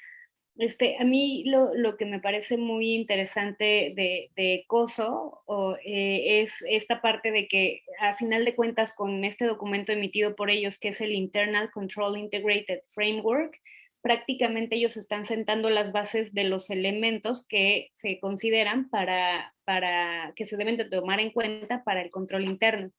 Este, 0.58 0.98
a 0.98 1.04
mí 1.04 1.44
lo, 1.46 1.74
lo 1.74 1.96
que 1.96 2.04
me 2.04 2.20
parece 2.20 2.58
muy 2.58 2.94
interesante 2.94 3.94
de, 3.96 4.64
COSO 4.66 5.44
eh, 5.82 6.42
es 6.42 6.62
esta 6.68 7.00
parte 7.00 7.30
de 7.30 7.48
que 7.48 7.80
a 8.00 8.14
final 8.16 8.44
de 8.44 8.54
cuentas 8.54 8.92
con 8.92 9.24
este 9.24 9.46
documento 9.46 9.92
emitido 9.92 10.36
por 10.36 10.50
ellos, 10.50 10.78
que 10.78 10.88
es 10.88 11.00
el 11.00 11.14
Internal 11.14 11.70
Control 11.70 12.18
Integrated 12.18 12.80
Framework, 12.92 13.62
prácticamente 14.04 14.76
ellos 14.76 14.98
están 14.98 15.24
sentando 15.24 15.70
las 15.70 15.90
bases 15.90 16.34
de 16.34 16.44
los 16.44 16.68
elementos 16.68 17.46
que 17.46 17.88
se 17.94 18.20
consideran 18.20 18.90
para, 18.90 19.54
para 19.64 20.34
que 20.36 20.44
se 20.44 20.58
deben 20.58 20.76
de 20.76 20.84
tomar 20.84 21.20
en 21.20 21.30
cuenta 21.30 21.82
para 21.84 22.02
el 22.02 22.10
control 22.10 22.44
interno. 22.44 22.90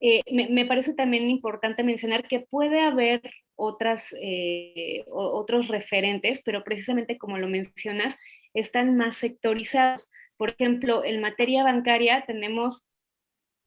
Eh, 0.00 0.22
me, 0.32 0.66
parece 0.66 0.92
también 0.92 1.30
importante 1.30 1.84
mencionar 1.84 2.26
que 2.26 2.40
puede 2.40 2.80
haber 2.80 3.22
otras, 3.54 4.12
eh, 4.20 5.04
otros 5.08 5.68
referentes, 5.68 6.42
pero 6.44 6.64
precisamente 6.64 7.16
como 7.16 7.38
lo 7.38 7.46
mencionas, 7.46 8.18
están 8.54 8.96
más 8.96 9.14
sectorizados. 9.14 10.10
Por 10.36 10.50
ejemplo, 10.50 11.04
en 11.04 11.20
materia 11.20 11.62
bancaria 11.62 12.24
tenemos 12.26 12.88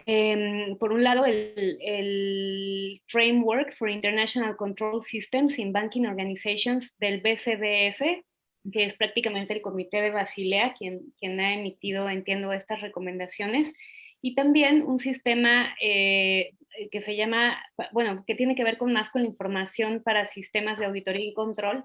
Em, 0.09 0.77
por 0.77 0.93
un 0.93 1.03
lado, 1.03 1.25
el, 1.25 3.01
Framework 3.07 3.73
for 3.75 3.89
International 3.89 4.55
Control 4.55 5.03
Systems 5.03 5.59
in 5.59 5.73
Banking 5.73 6.05
Organizations 6.05 6.95
del 6.97 7.19
BCDS, 7.19 8.23
que 8.71 8.85
es 8.85 8.95
prácticamente 8.95 9.53
el 9.53 9.61
comité 9.61 10.01
de 10.01 10.11
Basilea 10.11 10.73
quien, 10.73 11.13
quien 11.19 11.37
ha 11.41 11.53
emitido, 11.53 12.09
entiendo, 12.09 12.53
estas 12.53 12.79
recomendaciones, 12.79 13.73
y 14.21 14.33
también 14.33 14.81
un 14.81 14.97
sistema 14.97 15.75
eh, 15.81 16.53
que 16.89 17.01
se 17.01 17.17
llama, 17.17 17.61
bueno, 17.91 18.23
que 18.25 18.35
tiene 18.35 18.55
que 18.55 18.63
ver 18.63 18.77
con 18.77 18.93
más 18.93 19.09
con 19.09 19.23
la 19.23 19.27
información 19.27 20.01
para 20.03 20.25
sistemas 20.25 20.79
de 20.79 20.85
auditoría 20.85 21.25
y 21.25 21.33
control, 21.33 21.83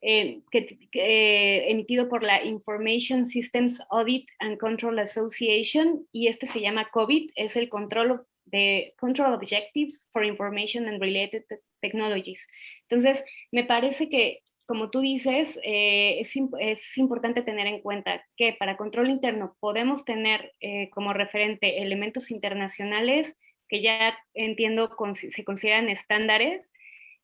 eh, 0.00 0.42
que, 0.52 0.78
eh, 0.92 1.70
emitido 1.70 2.08
por 2.08 2.22
la 2.22 2.44
Information 2.44 3.26
Systems 3.26 3.82
Audit 3.90 4.28
and 4.38 4.56
Control 4.56 4.96
Association 5.00 6.06
y 6.12 6.28
este 6.28 6.46
se 6.46 6.60
llama 6.60 6.88
COVID, 6.92 7.32
es 7.34 7.56
el 7.56 7.68
control 7.68 8.24
de 8.44 8.94
Control 8.96 9.34
Objectives 9.34 10.06
for 10.12 10.24
Information 10.24 10.86
and 10.86 11.00
Related 11.00 11.42
Technologies. 11.80 12.46
Entonces, 12.82 13.24
me 13.50 13.64
parece 13.64 14.08
que, 14.08 14.42
como 14.66 14.90
tú 14.90 15.00
dices, 15.00 15.58
eh, 15.64 16.20
es, 16.20 16.34
es, 16.60 16.96
importante 16.96 17.42
tener 17.42 17.66
en 17.66 17.80
cuenta 17.80 18.24
que 18.36 18.52
para 18.52 18.76
control 18.76 19.10
interno 19.10 19.56
podemos 19.58 20.04
tener 20.04 20.52
como 20.90 21.12
referente 21.12 21.82
elementos 21.82 22.30
internacionales 22.30 23.36
que 23.68 23.82
ya 23.82 24.16
entiendo 24.32 24.96
se 25.14 25.44
consideran 25.44 25.88
estándares 25.88 26.70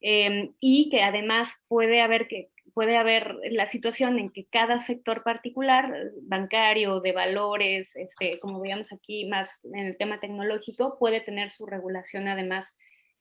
y 0.00 0.88
que 0.90 1.02
además 1.02 1.54
puede 1.68 2.02
haber 2.02 2.28
que 2.28 2.50
puede 2.74 2.96
haber 2.96 3.36
la 3.50 3.66
situación 3.66 4.18
en 4.18 4.30
que 4.30 4.46
cada 4.46 4.80
sector 4.80 5.22
particular, 5.22 6.10
bancario, 6.22 7.00
de 7.00 7.12
valores, 7.12 7.94
este, 7.94 8.40
como 8.40 8.60
veíamos 8.60 8.92
aquí 8.92 9.26
más 9.26 9.60
en 9.62 9.86
el 9.86 9.96
tema 9.96 10.20
tecnológico, 10.20 10.98
puede 10.98 11.20
tener 11.20 11.50
su 11.50 11.66
regulación 11.66 12.28
además 12.28 12.74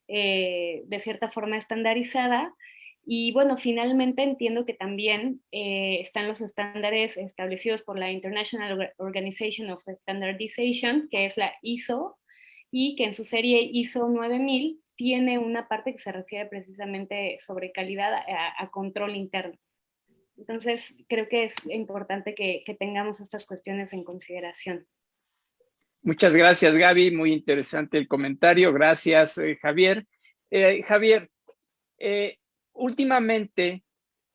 eh, 0.08 0.82
de 0.86 1.00
cierta 1.00 1.32
forma 1.32 1.58
estandarizada. 1.58 2.54
Y 3.06 3.32
bueno, 3.34 3.58
finalmente 3.58 4.24
entiendo 4.24 4.66
que 4.66 4.74
también 4.74 5.42
eh, 5.52 6.00
están 6.02 6.28
los 6.28 6.42
estándares 6.42 7.18
establecidos 7.18 7.84
por 7.84 8.00
la 8.00 8.12
International 8.12 8.94
Organization 8.98 9.70
of 9.70 9.84
Standardization, 9.88 11.10
que 11.12 11.26
es 11.26 11.38
la 11.38 11.54
ISO, 11.62 12.18
y 12.72 12.96
que 12.96 13.04
en 13.04 13.14
su 13.14 13.24
serie 13.24 13.70
ISO 13.72 14.10
9000 14.10 14.83
tiene 14.96 15.40
una 15.40 15.68
parte 15.68 15.92
que 15.92 16.00
se 16.00 16.12
refiere 16.12 16.48
precisamente 16.48 17.38
sobre 17.42 17.72
calidad 17.72 18.14
a, 18.14 18.70
control 18.70 19.16
interno. 19.16 19.58
Entonces, 20.38 20.94
creo 21.08 21.28
que 21.30 21.46
es 21.46 21.56
importante 21.70 22.36
que, 22.36 22.64
tengamos 22.80 23.20
estas 23.20 23.46
cuestiones 23.46 23.94
en 23.94 24.04
consideración. 24.04 24.88
Muchas 26.02 26.36
gracias, 26.36 26.78
Gaby. 26.78 27.12
Muy 27.12 27.32
interesante 27.32 27.98
el 27.98 28.08
comentario. 28.08 28.74
Gracias, 28.74 29.38
eh, 29.38 29.58
Javier. 29.62 30.06
Eh, 30.52 30.84
Javier, 30.84 31.30
eh, 31.98 32.38
últimamente 32.74 33.84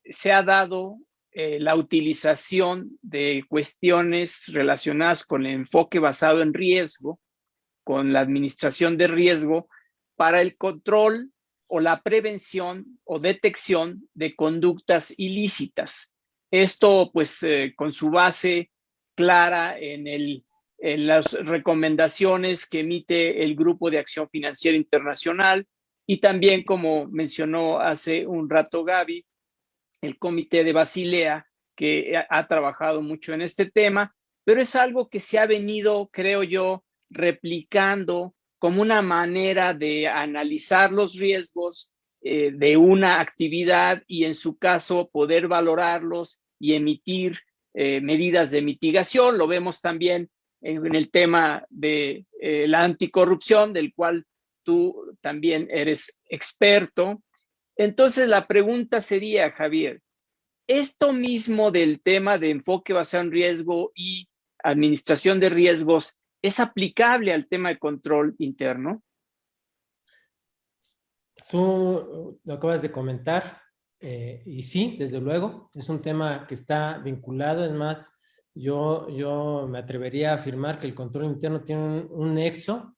se 0.04 0.32
ha 0.32 0.42
dado 0.42 0.98
la 1.30 1.76
utilización 1.76 2.98
de 3.00 3.44
cuestiones 3.48 4.46
relacionadas 4.48 5.24
con 5.24 5.46
el 5.46 5.52
enfoque 5.52 6.00
basado 6.00 6.42
en 6.42 6.52
riesgo, 6.52 7.20
con 7.84 8.12
la 8.12 8.18
administración 8.18 8.96
de 8.96 9.06
riesgo 9.06 9.68
para 10.18 10.42
el 10.42 10.56
control 10.56 11.32
o 11.68 11.78
la 11.78 12.02
prevención 12.02 12.98
o 13.04 13.20
detección 13.20 14.08
de 14.14 14.34
conductas 14.34 15.14
ilícitas. 15.16 16.16
Esto, 16.50 17.10
pues, 17.14 17.40
eh, 17.44 17.72
con 17.76 17.92
su 17.92 18.10
base 18.10 18.72
clara 19.14 19.78
en, 19.78 20.44
las 20.80 21.32
recomendaciones 21.44 22.68
que 22.68 22.80
emite 22.80 23.42
el 23.42 23.54
Grupo 23.54 23.90
de 23.90 23.98
Acción 23.98 24.28
Financiera 24.28 24.76
Internacional 24.76 25.66
y 26.06 26.18
también, 26.18 26.62
como 26.62 27.06
mencionó 27.06 27.80
hace 27.80 28.26
un 28.26 28.48
rato 28.48 28.84
Gaby, 28.84 29.24
el 30.02 30.18
Comité 30.18 30.62
de 30.64 30.72
Basilea, 30.72 31.46
que 31.76 32.14
ha 32.28 32.48
trabajado 32.48 33.02
mucho 33.02 33.34
en 33.34 33.42
este 33.42 33.66
tema, 33.66 34.14
pero 34.44 34.60
es 34.60 34.74
algo 34.74 35.08
que 35.08 35.20
se 35.20 35.38
ha 35.38 35.46
venido, 35.46 36.08
creo 36.12 36.42
yo, 36.42 36.84
replicando 37.10 38.34
como 38.58 38.82
una 38.82 39.02
manera 39.02 39.74
de 39.74 40.08
analizar 40.08 40.92
los 40.92 41.16
riesgos 41.16 41.94
eh, 42.20 42.50
de 42.52 42.76
una 42.76 43.20
actividad 43.20 44.02
y 44.06 44.24
en 44.24 44.34
su 44.34 44.58
caso 44.58 45.08
poder 45.12 45.48
valorarlos 45.48 46.42
y 46.58 46.74
emitir 46.74 47.38
eh, 47.74 48.00
medidas 48.00 48.50
de 48.50 48.62
mitigación. 48.62 49.38
Lo 49.38 49.46
vemos 49.46 49.80
también 49.80 50.28
en, 50.60 50.94
el 50.94 51.10
tema 51.10 51.64
de 51.70 52.26
la 52.40 52.82
anticorrupción, 52.82 53.72
del 53.72 53.94
cual 53.94 54.26
tú 54.64 55.16
también 55.20 55.68
eres 55.70 56.20
experto. 56.28 57.22
Entonces 57.76 58.28
la 58.28 58.46
pregunta 58.46 59.00
sería, 59.00 59.52
Javier, 59.52 60.02
esto 60.68 61.14
mismo 61.14 61.70
del 61.70 62.02
tema 62.02 62.36
de 62.36 62.50
enfoque 62.50 62.92
basado 62.92 63.24
en 63.24 63.32
riesgo 63.32 63.90
y 63.94 64.28
administración 64.62 65.40
de 65.40 65.48
riesgos 65.48 66.18
es 66.42 66.60
aplicable 66.60 67.32
al 67.32 67.46
tema 67.48 67.70
de 67.70 67.78
control 67.78 68.34
interno? 68.38 69.02
Tú 71.50 72.40
lo 72.44 72.54
acabas 72.54 72.82
de 72.82 72.92
comentar, 72.92 73.62
eh, 74.00 74.42
y 74.46 74.62
sí, 74.62 74.96
desde 74.98 75.20
luego, 75.20 75.70
es 75.74 75.88
un 75.88 76.00
tema 76.00 76.46
que 76.46 76.54
está 76.54 76.98
vinculado, 76.98 77.64
es 77.64 77.72
más, 77.72 78.10
yo, 78.54 79.08
yo 79.08 79.66
me 79.68 79.78
atrevería 79.78 80.32
a 80.32 80.36
afirmar 80.36 80.78
que 80.78 80.86
el 80.86 80.94
control 80.94 81.26
interno 81.26 81.62
tiene 81.62 82.06
un, 82.10 82.34
nexo, 82.34 82.94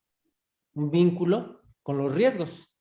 un 0.74 0.90
vínculo 0.90 1.62
con 1.82 1.98
los 1.98 2.14
riesgos. 2.14 2.72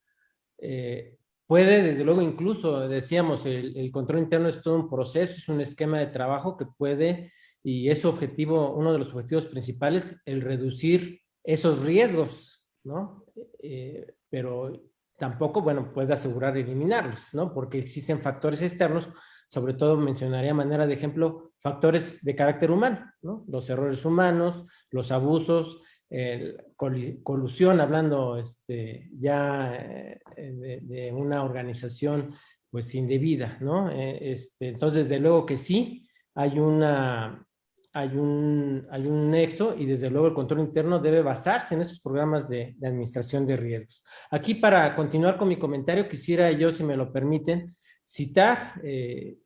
Eh, 0.58 1.18
puede, 1.46 1.84
desde 1.84 2.04
luego, 2.04 2.22
incluso, 2.22 2.88
decíamos, 2.88 3.46
el, 3.46 3.78
el, 3.78 3.92
control 3.92 4.24
interno 4.24 4.48
es 4.48 4.62
todo 4.62 4.76
un 4.76 4.90
proceso, 4.90 5.36
es 5.38 5.48
un 5.48 5.62
esquema 5.62 6.00
de 6.00 6.08
trabajo 6.08 6.58
que 6.58 6.66
puede 6.66 7.32
y 7.64 7.90
es 7.90 8.06
objetivo, 8.06 8.74
uno 8.74 8.92
de 8.94 9.00
los 9.00 9.14
objetivos 9.14 9.46
principales, 9.46 10.16
el 10.26 10.42
reducir 10.42 11.22
esos 11.44 11.84
riesgos, 11.84 12.68
¿no? 12.84 13.26
Eh, 13.62 14.16
pero 14.30 14.82
tampoco, 15.18 15.62
bueno, 15.62 15.92
puede 15.94 16.14
asegurar 16.14 16.58
eliminarlos, 16.58 17.34
¿no? 17.34 17.54
Porque 17.54 17.80
existen 17.80 18.22
factores 18.22 18.62
externos, 18.62 19.10
sobre 19.50 19.74
todo 19.74 19.98
mencionaría 19.98 20.54
manera 20.54 20.88
de 20.88 20.94
ejemplo 20.94 21.52
factores 21.58 22.24
de 22.24 22.36
carácter 22.36 22.72
humano, 22.72 23.12
¿no? 23.22 23.44
Los 23.48 23.70
errores 23.70 24.06
humanos, 24.06 24.66
los 24.92 25.12
abusos, 25.12 25.82
colusión, 27.24 27.80
hablando 27.80 28.38
este, 28.38 29.10
ya 29.20 29.76
eh, 29.76 30.20
de, 30.82 31.14
una 31.16 31.44
organización 31.44 32.34
pues 32.70 32.94
indebida, 32.96 33.58
¿no? 33.62 33.92
Eh, 33.92 34.32
este, 34.32 34.70
entonces, 34.70 35.10
desde 35.10 35.22
luego 35.22 35.46
que 35.46 35.58
sí, 35.58 36.08
hay 36.36 36.60
una, 36.60 37.46
hay 37.94 38.10
un, 38.16 38.88
hay 38.92 39.08
un 39.08 39.32
nexo 39.32 39.76
y 39.78 39.86
desde 39.86 40.10
luego 40.10 40.28
el 40.28 40.34
control 40.34 40.60
interno 40.62 41.00
debe 41.00 41.22
basarse 41.22 41.76
en 41.76 41.82
esos 41.82 42.00
programas 42.00 42.48
de, 42.48 42.76
administración 42.84 43.46
de 43.46 43.56
riesgos. 43.56 44.04
Aquí 44.30 44.56
para 44.56 44.96
continuar 44.96 45.38
con 45.38 45.48
mi 45.48 45.58
comentario 45.58 46.08
quisiera 46.08 46.52
yo, 46.52 46.72
si 46.72 46.84
me 46.84 46.96
lo 46.96 47.12
permiten, 47.12 47.76
citar 48.06 48.74
eh, 48.84 49.38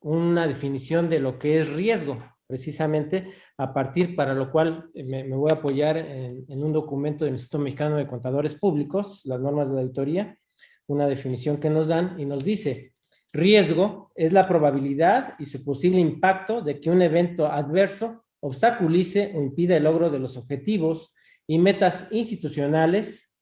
una 0.00 0.46
definición 0.46 1.08
de 1.08 1.18
lo 1.18 1.38
que 1.38 1.58
es 1.58 1.68
riesgo, 1.68 2.18
precisamente 2.46 3.32
a 3.58 3.74
partir 3.74 4.14
para 4.14 4.32
lo 4.32 4.50
cual 4.50 4.90
me, 4.94 5.28
voy 5.28 5.50
a 5.50 5.56
apoyar 5.56 5.98
en, 5.98 6.44
en, 6.48 6.64
un 6.64 6.72
documento 6.72 7.24
del 7.24 7.34
Instituto 7.34 7.58
Mexicano 7.58 7.96
de 7.96 8.06
Contadores 8.06 8.54
Públicos, 8.54 9.22
las 9.24 9.40
normas 9.40 9.70
de 9.70 9.80
auditoría, 9.80 10.38
una 10.86 11.06
definición 11.06 11.58
que 11.58 11.68
nos 11.68 11.88
dan 11.88 12.18
y 12.18 12.24
nos 12.24 12.44
dice, 12.44 12.92
Riesgo 13.38 14.10
es 14.16 14.32
la 14.32 14.48
probabilidad 14.48 15.34
y 15.38 15.44
su 15.44 15.64
posible 15.64 16.00
impacto 16.00 16.60
de 16.60 16.80
que 16.80 16.90
un 16.90 17.02
evento 17.02 17.46
adverso 17.46 18.24
obstaculice 18.40 19.32
o 19.34 19.40
impida 19.40 19.76
el 19.76 19.84
logro 19.84 20.10
de 20.10 20.18
los 20.18 20.36
objetivos 20.36 21.12
y 21.46 21.58
metas 21.58 22.08
institucionales 22.10 23.32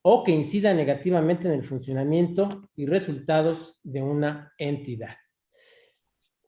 o 0.00 0.24
que 0.24 0.32
incida 0.32 0.72
negativamente 0.72 1.48
en 1.48 1.54
el 1.54 1.64
funcionamiento 1.64 2.70
y 2.76 2.86
resultados 2.86 3.78
de 3.82 4.02
una 4.02 4.54
entidad. 4.56 5.16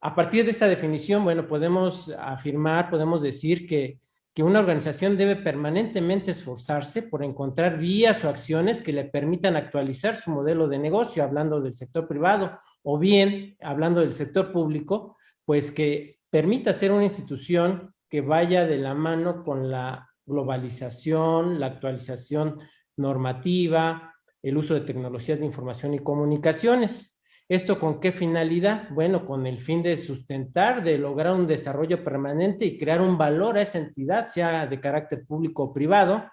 A 0.00 0.14
partir 0.14 0.44
de 0.44 0.52
esta 0.52 0.68
definición, 0.68 1.24
bueno, 1.24 1.46
podemos 1.46 2.08
afirmar, 2.18 2.88
podemos 2.88 3.20
decir 3.20 3.66
que, 3.66 4.00
que 4.32 4.42
una 4.44 4.60
organización 4.60 5.16
debe 5.16 5.36
permanentemente 5.36 6.30
esforzarse 6.30 7.02
por 7.02 7.24
encontrar 7.24 7.78
vías 7.78 8.24
o 8.24 8.28
acciones 8.28 8.80
que 8.80 8.92
le 8.92 9.04
permitan 9.04 9.56
actualizar 9.56 10.14
su 10.14 10.30
modelo 10.30 10.68
de 10.68 10.78
negocio, 10.78 11.24
hablando 11.24 11.60
del 11.60 11.74
sector 11.74 12.06
privado, 12.06 12.58
o 12.82 12.98
bien, 12.98 13.56
hablando 13.60 14.00
del 14.00 14.12
sector 14.12 14.52
público, 14.52 15.16
pues 15.44 15.70
que 15.70 16.18
permita 16.30 16.72
ser 16.72 16.92
una 16.92 17.04
institución 17.04 17.94
que 18.08 18.20
vaya 18.20 18.66
de 18.66 18.78
la 18.78 18.94
mano 18.94 19.42
con 19.42 19.70
la 19.70 20.08
globalización, 20.26 21.58
la 21.58 21.66
actualización 21.66 22.58
normativa, 22.96 24.14
el 24.42 24.56
uso 24.56 24.74
de 24.74 24.82
tecnologías 24.82 25.38
de 25.38 25.46
información 25.46 25.94
y 25.94 25.98
comunicaciones. 25.98 27.18
¿Esto 27.48 27.80
con 27.80 27.98
qué 27.98 28.12
finalidad? 28.12 28.90
Bueno, 28.90 29.24
con 29.24 29.46
el 29.46 29.58
fin 29.58 29.82
de 29.82 29.96
sustentar, 29.96 30.84
de 30.84 30.98
lograr 30.98 31.34
un 31.34 31.46
desarrollo 31.46 32.04
permanente 32.04 32.66
y 32.66 32.78
crear 32.78 33.00
un 33.00 33.16
valor 33.16 33.56
a 33.56 33.62
esa 33.62 33.78
entidad, 33.78 34.26
sea 34.26 34.66
de 34.66 34.80
carácter 34.80 35.24
público 35.26 35.64
o 35.64 35.72
privado, 35.72 36.30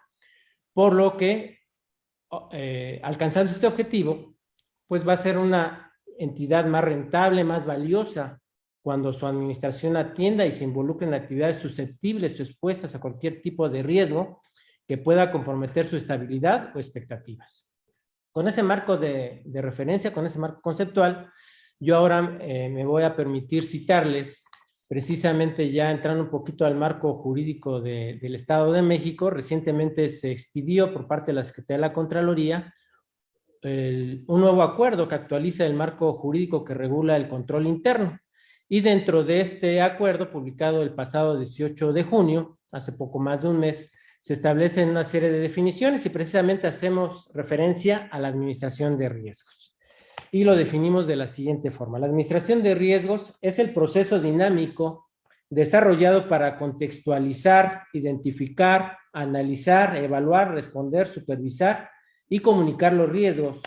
por 0.73 0.93
lo 0.93 1.15
que, 1.15 1.59
eh, 2.51 2.99
alcanzando 3.01 3.49
este 3.49 3.65
objetivo, 3.65 4.35
pues 4.87 5.07
va 5.07 5.13
a 5.13 5.17
ser 5.17 5.37
una 5.37 5.84
entidad 6.17 6.65
más 6.65 6.83
rentable, 6.83 7.43
más 7.43 7.65
valiosa, 7.65 8.41
cuando 8.85 9.11
su 9.11 9.25
administración 9.25 9.97
atienda 9.97 10.45
y 10.45 10.51
se 10.51 10.63
involucre 10.63 11.07
en 11.07 11.15
actividades 11.15 11.55
susceptibles 11.55 12.39
o 12.39 12.43
expuestas 12.43 12.93
a 12.93 12.99
cualquier 12.99 13.41
tipo 13.41 13.67
de 13.67 13.81
riesgo 13.81 14.41
que 14.87 14.99
pueda 14.99 15.31
comprometer 15.31 15.85
su 15.85 15.97
estabilidad 15.97 16.71
o 16.75 16.77
expectativas. 16.77 17.67
Con 18.31 18.47
ese 18.47 18.61
marco 18.61 18.97
de, 18.97 19.41
referencia, 19.55 20.13
con 20.13 20.27
ese 20.27 20.37
marco 20.37 20.61
conceptual, 20.61 21.31
yo 21.79 21.95
ahora 21.97 22.37
eh, 22.41 22.69
me 22.69 22.85
voy 22.85 23.01
a 23.01 23.15
permitir 23.15 23.63
citarles, 23.63 24.45
precisamente 24.87 25.71
ya 25.71 25.89
entrando 25.89 26.23
un 26.23 26.29
poquito 26.29 26.63
al 26.63 26.75
marco 26.75 27.15
jurídico 27.15 27.81
del 27.81 28.35
Estado 28.35 28.71
de 28.71 28.83
México, 28.83 29.31
recientemente 29.31 30.09
se 30.09 30.31
expidió 30.31 30.93
por 30.93 31.07
parte 31.07 31.31
de 31.31 31.37
la 31.37 31.43
Secretaría 31.43 31.77
de 31.77 31.87
la 31.87 31.93
Contraloría 31.93 32.71
un 33.65 34.41
nuevo 34.41 34.61
acuerdo 34.61 35.07
que 35.07 35.15
actualiza 35.15 35.65
el 35.65 35.73
marco 35.73 36.13
jurídico 36.13 36.63
que 36.63 36.73
regula 36.73 37.17
el 37.17 37.27
control 37.27 37.65
interno. 37.65 38.19
Y 38.67 38.81
dentro 38.81 39.23
de 39.23 39.41
este 39.41 39.81
acuerdo, 39.81 40.31
publicado 40.31 40.81
el 40.81 40.93
pasado 40.93 41.37
18 41.37 41.93
de 41.93 42.03
junio, 42.03 42.59
hace 42.71 42.91
poco 42.91 43.19
más 43.19 43.41
de 43.43 43.49
un 43.49 43.59
mes, 43.59 43.91
se 44.21 44.33
establecen 44.33 44.89
una 44.89 45.03
serie 45.03 45.31
de 45.31 45.39
definiciones 45.39 46.05
y 46.05 46.09
precisamente 46.09 46.67
hacemos 46.67 47.29
referencia 47.33 48.09
a 48.11 48.19
la 48.19 48.27
administración 48.27 48.97
de 48.97 49.09
riesgos. 49.09 49.75
Y 50.31 50.43
lo 50.43 50.55
definimos 50.55 51.05
de 51.07 51.15
la 51.15 51.27
siguiente 51.27 51.69
forma. 51.69 51.99
La 51.99 52.07
administración 52.07 52.63
de 52.63 52.75
riesgos 52.75 53.35
es 53.41 53.59
el 53.59 53.71
proceso 53.73 54.19
dinámico 54.19 55.09
desarrollado 55.49 56.27
para 56.27 56.57
contextualizar, 56.57 57.83
identificar, 57.93 58.97
analizar, 59.13 59.95
evaluar, 59.95 60.53
responder, 60.53 61.05
supervisar 61.05 61.89
y 62.29 62.39
comunicar 62.39 62.93
los 62.93 63.09
riesgos, 63.09 63.61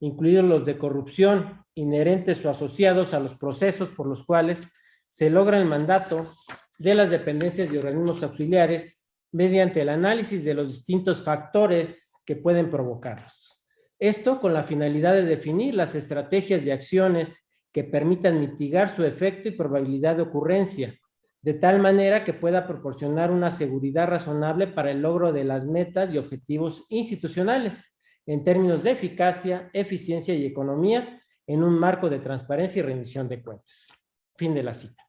incluidos 0.00 0.44
los 0.44 0.64
de 0.64 0.78
corrupción, 0.78 1.64
inherentes 1.74 2.44
o 2.44 2.50
asociados 2.50 3.14
a 3.14 3.20
los 3.20 3.34
procesos 3.34 3.90
por 3.90 4.06
los 4.06 4.24
cuales 4.24 4.66
se 5.08 5.30
logra 5.30 5.58
el 5.58 5.64
mandato 5.64 6.32
de 6.78 6.94
las 6.94 7.10
dependencias 7.10 7.72
y 7.72 7.76
organismos 7.76 8.22
auxiliares 8.22 9.00
mediante 9.32 9.82
el 9.82 9.88
análisis 9.88 10.44
de 10.44 10.54
los 10.54 10.68
distintos 10.68 11.22
factores 11.22 12.14
que 12.24 12.36
pueden 12.36 12.70
provocarlos. 12.70 13.62
Esto 13.98 14.40
con 14.40 14.54
la 14.54 14.62
finalidad 14.62 15.14
de 15.14 15.24
definir 15.24 15.74
las 15.74 15.94
estrategias 15.94 16.64
y 16.64 16.70
acciones 16.70 17.44
que 17.72 17.84
permitan 17.84 18.40
mitigar 18.40 18.88
su 18.88 19.04
efecto 19.04 19.48
y 19.48 19.52
probabilidad 19.52 20.16
de 20.16 20.22
ocurrencia, 20.22 20.94
de 21.42 21.54
tal 21.54 21.80
manera 21.80 22.24
que 22.24 22.32
pueda 22.32 22.66
proporcionar 22.66 23.30
una 23.30 23.50
seguridad 23.50 24.08
razonable 24.08 24.66
para 24.68 24.90
el 24.90 25.02
logro 25.02 25.32
de 25.32 25.44
las 25.44 25.66
metas 25.66 26.12
y 26.12 26.18
objetivos 26.18 26.84
institucionales, 26.88 27.94
en 28.28 28.44
términos 28.44 28.82
de 28.82 28.90
eficacia, 28.90 29.70
eficiencia 29.72 30.34
y 30.34 30.44
economía 30.44 31.22
en 31.46 31.62
un 31.62 31.78
marco 31.78 32.10
de 32.10 32.18
transparencia 32.18 32.80
y 32.80 32.82
rendición 32.82 33.26
de 33.26 33.42
cuentas. 33.42 33.88
Fin 34.36 34.54
de 34.54 34.62
la 34.62 34.74
cita. 34.74 35.08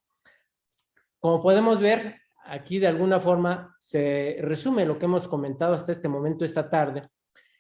Como 1.20 1.42
podemos 1.42 1.82
ver, 1.82 2.16
aquí 2.46 2.80
de 2.80 2.88
alguna 2.88 3.20
forma 3.20 3.76
se 3.78 4.38
resume 4.40 4.86
lo 4.86 4.98
que 4.98 5.04
hemos 5.04 5.28
comentado 5.28 5.74
hasta 5.74 5.92
este 5.92 6.08
momento, 6.08 6.46
esta 6.46 6.70
tarde, 6.70 7.10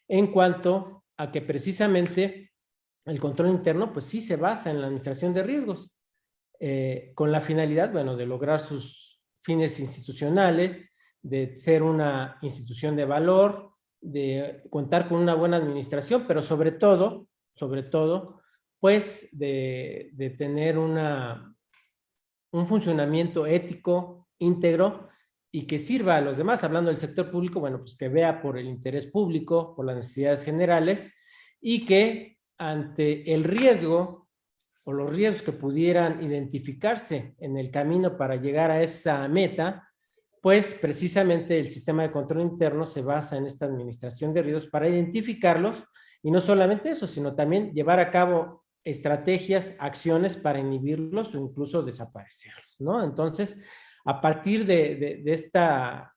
en 0.07 0.27
cuanto 0.31 1.03
a 1.17 1.29
que 1.29 1.41
precisamente 1.41 2.53
el 3.03 3.19
control 3.19 3.49
interno, 3.49 3.91
pues 3.91 4.05
sí 4.05 4.21
se 4.21 4.37
basa 4.37 4.71
en 4.71 4.79
la 4.79 4.85
administración 4.85 5.33
de 5.33 5.43
riesgos, 5.43 5.93
eh, 6.57 7.11
con 7.15 7.33
la 7.33 7.41
finalidad, 7.41 7.91
bueno, 7.91 8.15
de 8.15 8.25
lograr 8.25 8.61
sus 8.61 9.21
fines 9.41 9.77
institucionales, 9.81 10.89
de 11.21 11.57
ser 11.57 11.83
una 11.83 12.37
institución 12.41 12.95
de 12.95 13.03
valor, 13.03 13.73
de 14.01 14.63
contar 14.69 15.07
con 15.07 15.19
una 15.19 15.35
buena 15.35 15.57
administración, 15.57 16.25
pero 16.27 16.41
sobre 16.41 16.71
todo, 16.71 17.27
sobre 17.51 17.83
todo, 17.83 18.41
pues 18.79 19.29
de, 19.31 20.09
de 20.13 20.29
tener 20.31 20.77
una, 20.77 21.55
un 22.51 22.67
funcionamiento 22.67 23.45
ético, 23.45 24.27
íntegro 24.39 25.09
y 25.51 25.65
que 25.65 25.79
sirva 25.79 26.17
a 26.17 26.21
los 26.21 26.37
demás, 26.37 26.63
hablando 26.63 26.89
del 26.89 26.97
sector 26.97 27.31
público, 27.31 27.59
bueno, 27.59 27.79
pues 27.79 27.95
que 27.95 28.07
vea 28.07 28.41
por 28.41 28.57
el 28.57 28.67
interés 28.67 29.07
público, 29.07 29.75
por 29.75 29.85
las 29.85 29.95
necesidades 29.95 30.43
generales 30.43 31.13
y 31.59 31.85
que 31.85 32.37
ante 32.57 33.33
el 33.33 33.43
riesgo 33.43 34.29
o 34.83 34.93
los 34.93 35.15
riesgos 35.15 35.41
que 35.41 35.51
pudieran 35.51 36.23
identificarse 36.23 37.35
en 37.39 37.57
el 37.57 37.71
camino 37.71 38.17
para 38.17 38.35
llegar 38.35 38.71
a 38.71 38.81
esa 38.81 39.27
meta, 39.27 39.88
pues 40.41 40.73
precisamente 40.73 41.59
el 41.59 41.67
sistema 41.67 42.03
de 42.03 42.11
control 42.11 42.41
interno 42.41 42.85
se 42.85 43.01
basa 43.01 43.37
en 43.37 43.45
esta 43.45 43.65
administración 43.65 44.33
de 44.33 44.41
riesgos 44.41 44.67
para 44.67 44.87
identificarlos 44.87 45.83
y 46.21 46.31
no 46.31 46.41
solamente 46.41 46.89
eso, 46.89 47.07
sino 47.07 47.35
también 47.35 47.73
llevar 47.73 47.99
a 47.99 48.11
cabo 48.11 48.63
estrategias, 48.83 49.75
acciones 49.79 50.37
para 50.37 50.59
inhibirlos 50.59 51.35
o 51.35 51.39
incluso 51.39 51.83
desaparecerlos, 51.83 52.75
¿no? 52.79 53.03
Entonces, 53.03 53.57
a 54.05 54.21
partir 54.21 54.65
de, 54.65 55.21
esta, 55.25 56.15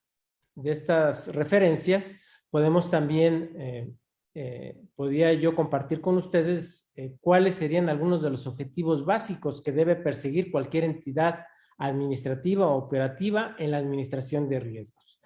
de 0.55 0.71
estas 0.71 1.29
referencias, 1.35 2.17
podemos 2.51 2.91
también, 2.91 3.53
eh, 3.57 3.91
eh, 4.35 4.81
podría 4.95 5.33
yo 5.33 5.55
compartir 5.55 6.01
con 6.01 6.17
ustedes 6.17 6.91
eh, 6.95 7.15
cuáles 7.21 7.57
serían 7.57 7.89
algunos 7.89 8.23
de 8.23 8.31
los 8.31 8.47
objetivos 8.47 9.05
básicos 9.05 9.61
que 9.63 9.73
debe 9.73 9.97
perseguir 9.97 10.51
cualquier 10.51 10.85
entidad 10.85 11.45
administrativa 11.79 12.67
o 12.67 12.77
operativa 12.77 13.57
en 13.59 13.71
la 13.71 13.79
administración 13.79 14.49
de 14.49 14.61
riesgos. 14.61 15.21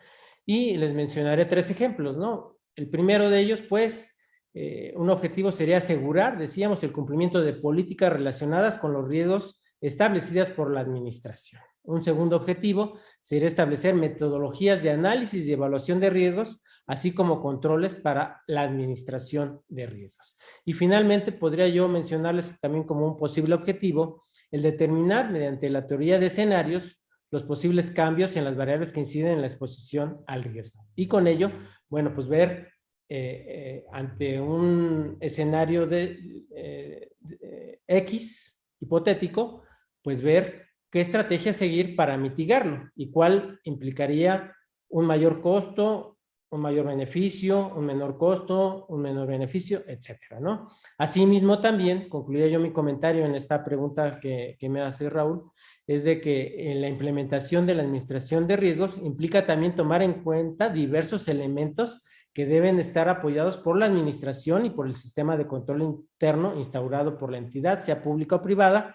Y 0.44 0.76
les 0.76 0.94
mencionaré 0.94 1.44
tres 1.46 1.70
ejemplos, 1.70 2.16
¿no? 2.16 2.58
El 2.74 2.88
primero 2.88 3.28
de 3.30 3.40
ellos, 3.40 3.62
pues, 3.62 4.14
eh, 4.54 4.92
un 4.96 5.10
objetivo 5.10 5.52
sería 5.52 5.78
asegurar, 5.78 6.38
decíamos, 6.38 6.82
el 6.84 6.92
cumplimiento 6.92 7.40
de 7.42 7.52
políticas 7.52 8.12
relacionadas 8.12 8.78
con 8.78 8.92
los 8.92 9.08
riesgos 9.08 9.60
establecidas 9.80 10.50
por 10.50 10.72
la 10.72 10.80
administración. 10.80 11.60
Un 11.82 12.02
segundo 12.02 12.36
objetivo 12.36 12.98
sería 13.22 13.48
establecer 13.48 13.94
metodologías 13.94 14.82
de 14.82 14.90
análisis 14.90 15.46
y 15.46 15.52
evaluación 15.52 16.00
de 16.00 16.10
riesgos, 16.10 16.60
así 16.86 17.12
como 17.12 17.40
controles 17.40 17.94
para 17.94 18.42
la 18.46 18.62
administración 18.62 19.60
de 19.68 19.86
riesgos. 19.86 20.36
Y 20.64 20.72
finalmente, 20.72 21.32
podría 21.32 21.68
yo 21.68 21.88
mencionarles 21.88 22.58
también 22.60 22.84
como 22.84 23.06
un 23.06 23.16
posible 23.16 23.54
objetivo 23.54 24.22
el 24.50 24.62
determinar 24.62 25.30
mediante 25.30 25.68
la 25.70 25.86
teoría 25.86 26.18
de 26.18 26.26
escenarios 26.26 27.00
los 27.30 27.42
posibles 27.42 27.90
cambios 27.90 28.36
en 28.36 28.44
las 28.44 28.56
variables 28.56 28.92
que 28.92 29.00
inciden 29.00 29.32
en 29.32 29.40
la 29.40 29.46
exposición 29.46 30.22
al 30.26 30.44
riesgo. 30.44 30.86
Y 30.94 31.08
con 31.08 31.26
ello, 31.26 31.50
bueno, 31.88 32.14
pues 32.14 32.28
ver 32.28 32.72
eh, 33.08 33.44
eh, 33.48 33.84
ante 33.92 34.40
un 34.40 35.16
escenario 35.20 35.86
de, 35.86 36.44
eh, 36.54 37.10
de, 37.20 37.80
X 37.86 38.58
hipotético, 38.80 39.62
pues 40.02 40.22
ver 40.22 40.66
qué 40.90 41.00
estrategia 41.00 41.52
seguir 41.52 41.96
para 41.96 42.16
mitigarlo 42.16 42.90
y 42.94 43.10
cuál 43.10 43.60
implicaría 43.64 44.52
un 44.88 45.06
mayor 45.06 45.40
costo 45.40 46.15
un 46.56 46.62
mayor 46.62 46.86
beneficio, 46.86 47.72
un 47.74 47.86
menor 47.86 48.18
costo, 48.18 48.86
un 48.88 49.02
menor 49.02 49.28
beneficio, 49.28 49.84
etcétera, 49.86 50.40
¿no? 50.40 50.68
Asimismo, 50.98 51.60
también, 51.60 52.08
concluía 52.08 52.48
yo 52.48 52.58
mi 52.58 52.72
comentario 52.72 53.24
en 53.24 53.34
esta 53.34 53.64
pregunta 53.64 54.18
que, 54.20 54.56
que 54.58 54.68
me 54.68 54.80
hace 54.80 55.08
Raúl, 55.08 55.50
es 55.86 56.04
de 56.04 56.20
que 56.20 56.72
en 56.72 56.80
la 56.80 56.88
implementación 56.88 57.66
de 57.66 57.74
la 57.74 57.82
administración 57.82 58.46
de 58.46 58.56
riesgos 58.56 58.98
implica 58.98 59.46
también 59.46 59.76
tomar 59.76 60.02
en 60.02 60.24
cuenta 60.24 60.68
diversos 60.68 61.28
elementos 61.28 62.02
que 62.36 62.44
deben 62.44 62.78
estar 62.78 63.08
apoyados 63.08 63.56
por 63.56 63.78
la 63.78 63.86
administración 63.86 64.66
y 64.66 64.70
por 64.70 64.86
el 64.86 64.94
sistema 64.94 65.38
de 65.38 65.46
control 65.46 65.80
interno 65.80 66.54
instaurado 66.54 67.16
por 67.16 67.30
la 67.32 67.38
entidad, 67.38 67.80
sea 67.80 68.02
pública 68.02 68.36
o 68.36 68.42
privada. 68.42 68.94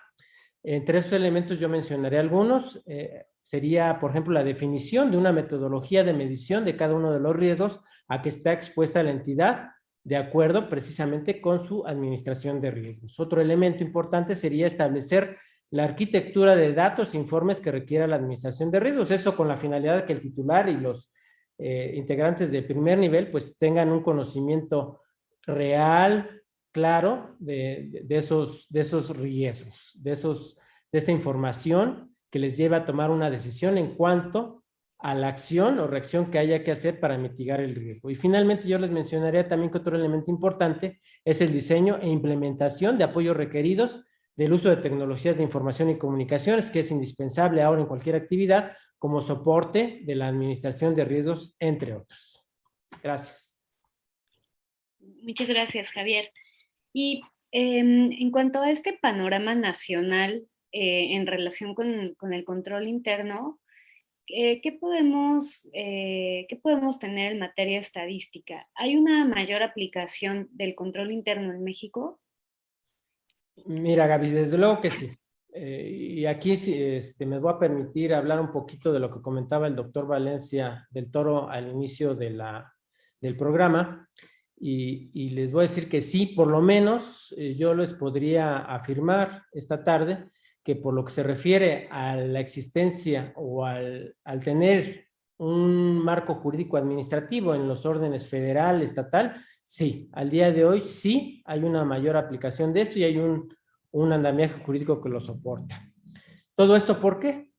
Entre 0.63 1.00
esos 1.00 1.13
elementos 1.13 1.60
yo 1.60 1.69
mencionaré 1.69 2.19
algunos. 2.19 2.82
Eh, 2.86 3.26
sería, 3.41 4.00
por 4.00 4.12
ejemplo, 4.12 4.34
la 4.34 4.43
definición 4.43 5.12
de 5.12 5.17
una 5.17 5.32
metodología 5.32 6.04
de 6.04 6.13
medición 6.13 6.63
de 6.65 6.76
cada 6.76 6.93
uno 6.93 7.12
de 7.12 7.19
los 7.19 7.36
riesgos 7.36 7.82
a 8.08 8.21
que 8.21 8.30
está 8.30 8.54
expuesta 8.54 9.02
la 9.02 9.12
entidad 9.12 9.69
de 10.04 10.17
acuerdo 10.17 10.69
precisamente 10.69 11.41
con 11.41 11.63
su 11.63 11.86
administración 11.86 12.60
de 12.60 12.71
riesgos. 12.71 13.19
Otro 13.19 13.41
elemento 13.41 13.84
importante 13.84 14.36
sería 14.36 14.67
establecer 14.67 15.38
la 15.69 15.86
arquitectura 15.86 16.56
de 16.56 16.74
datos 16.74 17.13
e 17.13 17.17
informes 17.17 17.60
que 17.60 17.71
requiera 17.71 18.08
la 18.08 18.17
administración 18.17 18.71
de 18.71 18.80
riesgos. 18.80 19.12
Eso 19.12 19.36
con 19.36 19.47
la 19.47 19.58
finalidad 19.58 19.97
de 19.97 20.06
que 20.06 20.13
el 20.13 20.21
titular 20.21 20.67
y 20.69 20.78
los 20.78 21.12
eh, 21.58 21.93
integrantes 21.95 22.52
de 22.52 22.63
primer 22.63 22.97
nivel 22.97 23.30
pues 23.32 23.58
tengan 23.58 23.91
un 23.91 24.02
conocimiento 24.02 25.02
real, 25.43 26.41
claro, 26.72 27.36
de, 27.40 28.06
esos, 28.10 28.68
de 28.70 28.82
esos 28.82 29.16
riesgos, 29.16 29.92
de, 29.96 30.12
esos, 30.12 30.58
de 30.92 31.00
esta 31.00 31.12
información 31.12 32.16
que 32.30 32.40
les 32.40 32.58
lleva 32.58 32.78
a 32.78 32.86
tomar 32.86 33.12
una 33.12 33.30
decisión 33.30 33.78
en 33.78 33.96
cuanto 33.96 34.64
a 35.00 35.16
la 35.16 35.30
acción 35.30 35.80
o 35.80 35.88
reacción 35.88 36.30
que 36.30 36.40
haya 36.40 36.64
que 36.64 36.72
hacer 36.72 37.00
para 37.00 37.18
mitigar 37.18 37.60
el 37.60 37.76
riesgo. 37.76 38.10
Y 38.10 38.16
finalmente 38.16 38.68
yo 38.68 38.78
les 38.78 38.92
mencionaría 38.92 39.48
también 39.48 39.72
que 39.72 39.80
otro 39.80 39.98
elemento 39.98 40.30
importante 40.30 41.02
es 41.26 41.42
el 41.42 41.52
diseño 41.52 41.98
e 42.02 42.08
implementación 42.08 42.98
de 42.98 43.04
apoyos 43.04 43.36
requeridos 43.36 44.04
del 44.36 44.54
uso 44.54 44.70
de 44.70 44.78
tecnologías 44.78 45.38
de 45.38 45.44
información 45.44 45.90
y 45.90 45.98
comunicaciones, 45.98 46.70
que 46.70 46.80
es 46.80 46.92
indispensable 46.92 47.62
ahora 47.62 47.82
en 47.82 47.88
cualquier 47.88 48.16
actividad 48.16 48.78
como 48.98 49.22
soporte 49.22 50.02
de 50.04 50.16
la 50.16 50.28
administración 50.28 50.94
de 50.94 51.04
riesgos, 51.04 51.56
entre 51.60 51.94
otros. 51.96 52.46
Gracias. 53.02 53.56
Muchas 55.00 55.48
gracias, 55.48 55.92
Javier. 55.92 56.32
Y 56.94 57.22
eh, 57.52 57.80
en 57.80 58.32
cuanto 58.32 58.62
a 58.62 58.72
este 58.72 58.98
panorama 59.02 59.56
nacional 59.56 60.46
eh, 60.74 61.16
en 61.16 61.28
relación 61.28 61.76
con, 61.76 62.16
con, 62.16 62.32
el 62.32 62.46
control 62.46 62.88
interno, 62.88 63.60
eh, 64.28 64.62
¿qué, 64.62 64.72
podemos, 64.72 65.68
eh, 65.74 66.46
¿qué 66.48 66.56
podemos 66.56 66.98
tener 66.98 67.34
en 67.34 67.40
materia 67.40 67.78
estadística? 67.78 68.70
¿Hay 68.76 68.96
una 68.96 69.26
mayor 69.26 69.64
aplicación 69.64 70.48
del 70.52 70.74
control 70.74 71.12
interno 71.12 71.52
en 71.52 71.62
México? 71.62 72.22
Mira, 73.66 74.08
Gaby, 74.08 74.30
desde 74.30 74.58
luego 74.58 74.80
que 74.80 74.92
sí. 74.92 75.12
y 75.54 76.26
aquí 76.26 76.54
este, 76.54 77.26
me 77.26 77.40
voy 77.40 77.52
a 77.52 77.60
permitir 77.60 78.14
hablar 78.14 78.40
un 78.40 78.54
poquito 78.54 78.94
de 78.94 79.02
lo 79.02 79.12
que 79.12 79.22
comentaba 79.22 79.68
el 79.68 79.76
doctor 79.76 80.08
Valencia 80.08 80.88
del 80.90 81.12
Toro 81.12 81.50
al 81.50 81.70
inicio 81.70 82.16
de 82.16 82.30
la, 82.30 82.74
del 83.20 83.36
programa. 83.36 84.08
Y, 84.63 85.30
les 85.32 85.52
voy 85.52 85.62
a 85.62 85.67
decir 85.67 85.89
que 85.89 86.02
sí, 86.02 86.28
por 86.28 86.47
lo 86.47 86.62
menos 86.62 87.34
yo 87.58 87.74
les 87.74 87.95
podría 87.95 88.60
afirmar 88.60 89.43
esta 89.52 89.84
tarde 89.84 90.30
que 90.63 90.76
por 90.76 90.93
lo 90.93 91.04
que 91.04 91.12
se 91.12 91.24
refiere 91.24 91.88
a 91.89 92.15
la 92.15 92.39
existencia 92.39 93.34
o 93.36 93.65
al, 93.65 94.15
al 94.24 94.39
tener 94.39 95.08
un 95.38 95.97
marco 96.04 96.36
jurídico 96.36 96.78
administrativo 96.78 97.56
en 97.56 97.67
los 97.67 97.88
órdenes 97.88 98.28
federal, 98.28 98.84
estatal, 98.84 99.43
sí, 99.63 100.08
al 100.13 100.30
día 100.30 100.52
de 100.52 100.63
hoy 100.63 100.82
sí 100.82 101.41
hay 101.45 101.63
una 101.63 101.84
mayor 101.84 102.15
aplicación 102.15 102.71
de 102.71 102.82
esto 102.82 103.00
y 103.00 103.04
hay 103.04 103.17
un, 103.17 103.52
un 103.89 104.13
andamiaje 104.13 104.63
jurídico 104.63 105.02
que 105.02 105.10
lo 105.10 105.19
soporta. 105.19 105.91
¿Todo 106.54 106.76
esto 106.76 107.00
por 107.00 107.19
qué? 107.19 107.52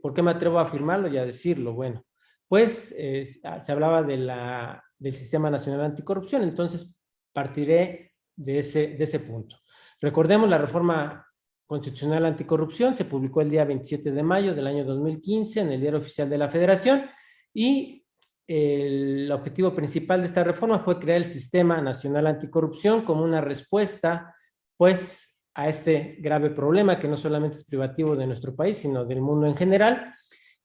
¿Por 0.00 0.14
qué 0.14 0.22
me 0.22 0.30
atrevo 0.30 0.60
a 0.60 0.62
afirmarlo 0.62 1.08
y 1.08 1.18
a 1.18 1.24
decirlo? 1.24 1.72
Bueno, 1.72 2.04
pues 2.46 2.94
eh, 2.96 3.24
se 3.26 3.72
hablaba 3.72 4.04
de 4.04 4.18
la, 4.18 4.83
del 4.98 5.12
Sistema 5.12 5.50
Nacional 5.50 5.82
Anticorrupción, 5.82 6.42
entonces 6.42 6.94
partiré 7.32 8.12
de 8.36 8.58
ese, 8.58 8.88
de 8.88 9.04
ese 9.04 9.20
punto. 9.20 9.56
Recordemos 10.00 10.48
la 10.48 10.58
reforma 10.58 11.26
Constitucional 11.66 12.26
Anticorrupción, 12.26 12.94
se 12.94 13.04
publicó 13.04 13.40
el 13.40 13.50
día 13.50 13.64
27 13.64 14.10
de 14.12 14.22
mayo 14.22 14.54
del 14.54 14.66
año 14.66 14.84
2015 14.84 15.60
en 15.60 15.72
el 15.72 15.80
Diario 15.80 16.00
Oficial 16.00 16.28
de 16.28 16.38
la 16.38 16.48
Federación 16.48 17.06
y 17.52 18.04
el 18.46 19.32
objetivo 19.32 19.74
principal 19.74 20.20
de 20.20 20.26
esta 20.26 20.44
reforma 20.44 20.80
fue 20.80 20.98
crear 20.98 21.18
el 21.18 21.24
Sistema 21.24 21.80
Nacional 21.80 22.26
Anticorrupción 22.26 23.02
como 23.04 23.24
una 23.24 23.40
respuesta, 23.40 24.34
pues, 24.76 25.30
a 25.54 25.68
este 25.68 26.16
grave 26.18 26.50
problema 26.50 26.98
que 26.98 27.08
no 27.08 27.16
solamente 27.16 27.58
es 27.58 27.64
privativo 27.64 28.16
de 28.16 28.26
nuestro 28.26 28.54
país, 28.54 28.76
sino 28.76 29.04
del 29.04 29.20
mundo 29.20 29.46
en 29.46 29.56
general, 29.56 30.12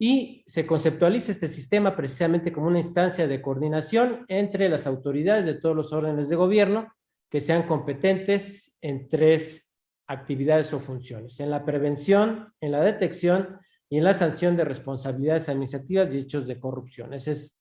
y 0.01 0.43
se 0.47 0.65
conceptualiza 0.65 1.33
este 1.33 1.49
sistema 1.49 1.93
precisamente 1.93 2.53
como 2.53 2.67
una 2.67 2.79
instancia 2.79 3.27
de 3.27 3.41
coordinación 3.41 4.23
entre 4.29 4.69
las 4.69 4.87
autoridades 4.87 5.45
de 5.45 5.55
todos 5.55 5.75
los 5.75 5.91
órdenes 5.91 6.29
de 6.29 6.37
gobierno 6.37 6.93
que 7.29 7.41
sean 7.41 7.67
competentes 7.67 8.77
en 8.81 9.09
tres 9.09 9.69
actividades 10.07 10.73
o 10.73 10.79
funciones, 10.79 11.39
en 11.41 11.51
la 11.51 11.65
prevención, 11.65 12.53
en 12.61 12.71
la 12.71 12.81
detección 12.81 13.59
y 13.89 13.97
en 13.97 14.05
la 14.05 14.13
sanción 14.13 14.55
de 14.55 14.63
responsabilidades 14.63 15.49
administrativas 15.49 16.13
y 16.13 16.19
hechos 16.19 16.47
de 16.47 16.59
corrupción. 16.59 17.13
Esa 17.13 17.31
es, 17.31 17.59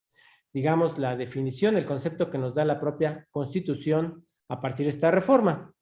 digamos, 0.53 0.97
la 0.97 1.17
definición, 1.17 1.77
el 1.77 1.85
concepto 1.87 2.31
que 2.31 2.39
nos 2.39 2.55
da 2.55 2.65
la 2.65 2.81
propia 2.81 3.27
Constitución 3.31 4.25
a 4.49 4.61
partir 4.61 4.87
de 4.87 4.91
esta 4.91 5.11
reforma. 5.11 5.75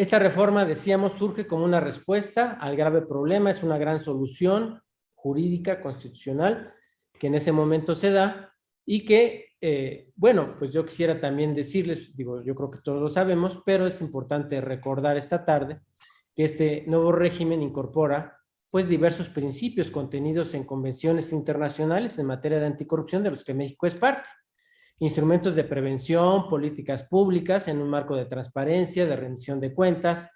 Esta 0.00 0.18
reforma, 0.18 0.64
decíamos, 0.64 1.12
surge 1.12 1.46
como 1.46 1.62
una 1.62 1.78
respuesta 1.78 2.52
al 2.52 2.74
grave 2.74 3.02
problema, 3.02 3.50
es 3.50 3.62
una 3.62 3.76
gran 3.76 4.00
solución 4.00 4.80
jurídica, 5.12 5.82
constitucional, 5.82 6.72
que 7.18 7.26
en 7.26 7.34
ese 7.34 7.52
momento 7.52 7.94
se 7.94 8.10
da 8.10 8.50
y 8.86 9.04
que 9.04 9.50
eh, 9.60 10.08
bueno, 10.16 10.56
pues 10.58 10.72
yo 10.72 10.86
quisiera 10.86 11.20
también 11.20 11.54
decirles, 11.54 12.16
digo, 12.16 12.42
yo 12.42 12.54
creo 12.54 12.70
que 12.70 12.80
todos 12.82 12.98
lo 12.98 13.10
sabemos, 13.10 13.62
pero 13.66 13.86
es 13.86 14.00
importante 14.00 14.62
recordar 14.62 15.18
esta 15.18 15.44
tarde 15.44 15.80
que 16.34 16.44
este 16.44 16.84
nuevo 16.86 17.12
régimen 17.12 17.60
incorpora 17.60 18.38
pues 18.70 18.88
diversos 18.88 19.28
principios 19.28 19.90
contenidos 19.90 20.54
en 20.54 20.64
convenciones 20.64 21.30
internacionales 21.30 22.18
en 22.18 22.24
materia 22.24 22.58
de 22.58 22.64
anticorrupción 22.64 23.22
de 23.22 23.28
los 23.28 23.44
que 23.44 23.52
México 23.52 23.86
es 23.86 23.96
parte. 23.96 24.30
Instrumentos 25.00 25.54
de 25.54 25.64
prevención, 25.64 26.48
políticas 26.48 27.02
públicas 27.04 27.66
en 27.68 27.80
un 27.80 27.88
marco 27.88 28.14
de 28.14 28.26
transparencia, 28.26 29.06
de 29.06 29.16
rendición 29.16 29.58
de 29.58 29.74
cuentas, 29.74 30.30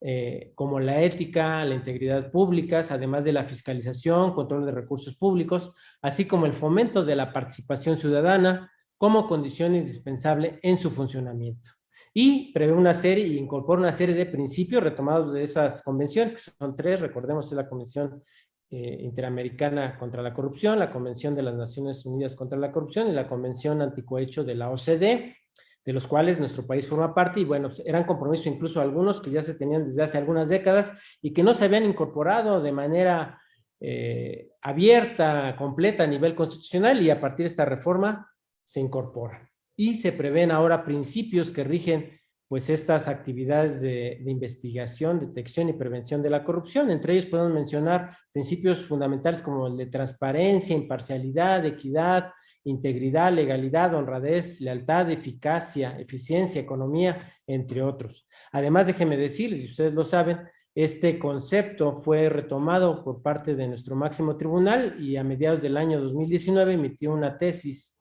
eh, 0.00 0.52
como 0.54 0.80
la 0.80 1.00
ética, 1.02 1.64
la 1.64 1.74
integridad 1.74 2.30
públicas, 2.30 2.90
además 2.90 3.24
de 3.24 3.32
la 3.32 3.44
fiscalización, 3.44 4.34
control 4.34 4.66
de 4.66 4.72
recursos 4.72 5.16
públicos, 5.16 5.72
así 6.02 6.26
como 6.26 6.46
el 6.46 6.54
fomento 6.54 7.04
de 7.04 7.16
la 7.16 7.32
participación 7.32 7.98
ciudadana 7.98 8.70
como 8.98 9.28
condición 9.28 9.74
indispensable 9.74 10.58
en 10.62 10.78
su 10.78 10.90
funcionamiento. 10.90 11.70
Y 12.14 12.50
prevé 12.52 12.72
una 12.72 12.94
serie 12.94 13.26
y 13.26 13.36
incorpora 13.36 13.80
una 13.80 13.92
serie 13.92 14.14
de 14.14 14.24
principios 14.24 14.82
retomados 14.82 15.34
de 15.34 15.42
esas 15.42 15.82
convenciones, 15.82 16.32
que 16.32 16.50
son 16.50 16.74
tres, 16.74 17.00
recordemos, 17.00 17.46
es 17.46 17.52
la 17.52 17.68
Convención 17.68 18.22
eh, 18.70 18.98
Interamericana 19.00 19.96
contra 19.96 20.22
la 20.22 20.34
Corrupción, 20.34 20.78
la 20.78 20.90
Convención 20.90 21.34
de 21.34 21.42
las 21.42 21.54
Naciones 21.54 22.04
Unidas 22.04 22.34
contra 22.34 22.58
la 22.58 22.72
Corrupción 22.72 23.08
y 23.08 23.12
la 23.12 23.28
Convención 23.28 23.80
Anticohecho 23.80 24.42
de 24.42 24.54
la 24.56 24.70
OCDE, 24.70 25.36
de 25.84 25.92
los 25.92 26.08
cuales 26.08 26.40
nuestro 26.40 26.66
país 26.66 26.86
forma 26.88 27.14
parte, 27.14 27.40
y 27.40 27.44
bueno, 27.44 27.68
pues, 27.68 27.80
eran 27.86 28.04
compromisos 28.04 28.48
incluso 28.48 28.80
algunos 28.80 29.20
que 29.20 29.30
ya 29.30 29.42
se 29.42 29.54
tenían 29.54 29.84
desde 29.84 30.02
hace 30.02 30.18
algunas 30.18 30.48
décadas 30.48 30.92
y 31.22 31.32
que 31.32 31.44
no 31.44 31.54
se 31.54 31.64
habían 31.64 31.84
incorporado 31.84 32.60
de 32.60 32.72
manera 32.72 33.40
eh, 33.78 34.50
abierta, 34.62 35.54
completa 35.56 36.02
a 36.02 36.08
nivel 36.08 36.34
constitucional, 36.34 37.00
y 37.00 37.10
a 37.10 37.20
partir 37.20 37.44
de 37.44 37.50
esta 37.50 37.64
reforma 37.64 38.32
se 38.64 38.80
incorporan. 38.80 39.48
Y 39.76 39.94
se 39.94 40.10
prevén 40.10 40.50
ahora 40.50 40.84
principios 40.84 41.52
que 41.52 41.62
rigen 41.62 42.18
pues 42.48 42.70
estas 42.70 43.08
actividades 43.08 43.80
de, 43.80 44.22
investigación, 44.26 45.18
detección 45.18 45.68
y 45.68 45.72
prevención 45.72 46.22
de 46.22 46.30
la 46.30 46.44
corrupción. 46.44 46.90
Entre 46.90 47.14
ellos 47.14 47.26
podemos 47.26 47.52
mencionar 47.52 48.16
principios 48.32 48.84
fundamentales 48.84 49.42
como 49.42 49.66
el 49.66 49.76
de 49.76 49.86
transparencia, 49.86 50.76
imparcialidad, 50.76 51.66
equidad, 51.66 52.30
integridad, 52.64 53.32
legalidad, 53.32 53.94
honradez, 53.94 54.60
lealtad, 54.60 55.10
eficacia, 55.10 55.98
eficiencia, 55.98 56.60
economía, 56.60 57.32
entre 57.46 57.82
otros. 57.82 58.28
Además, 58.52 58.86
déjenme 58.86 59.16
decirles, 59.16 59.60
si 59.60 59.66
ustedes 59.66 59.94
lo 59.94 60.04
saben, 60.04 60.38
este 60.74 61.18
concepto 61.18 61.96
fue 61.96 62.28
retomado 62.28 63.02
por 63.02 63.22
parte 63.22 63.54
de 63.56 63.66
nuestro 63.66 63.96
máximo 63.96 64.36
tribunal 64.36 64.96
y 65.00 65.16
a 65.16 65.24
mediados 65.24 65.62
del 65.62 65.76
año 65.76 66.00
2019 66.00 66.74
emitió 66.74 67.12
una 67.12 67.38
tesis, 67.38 67.96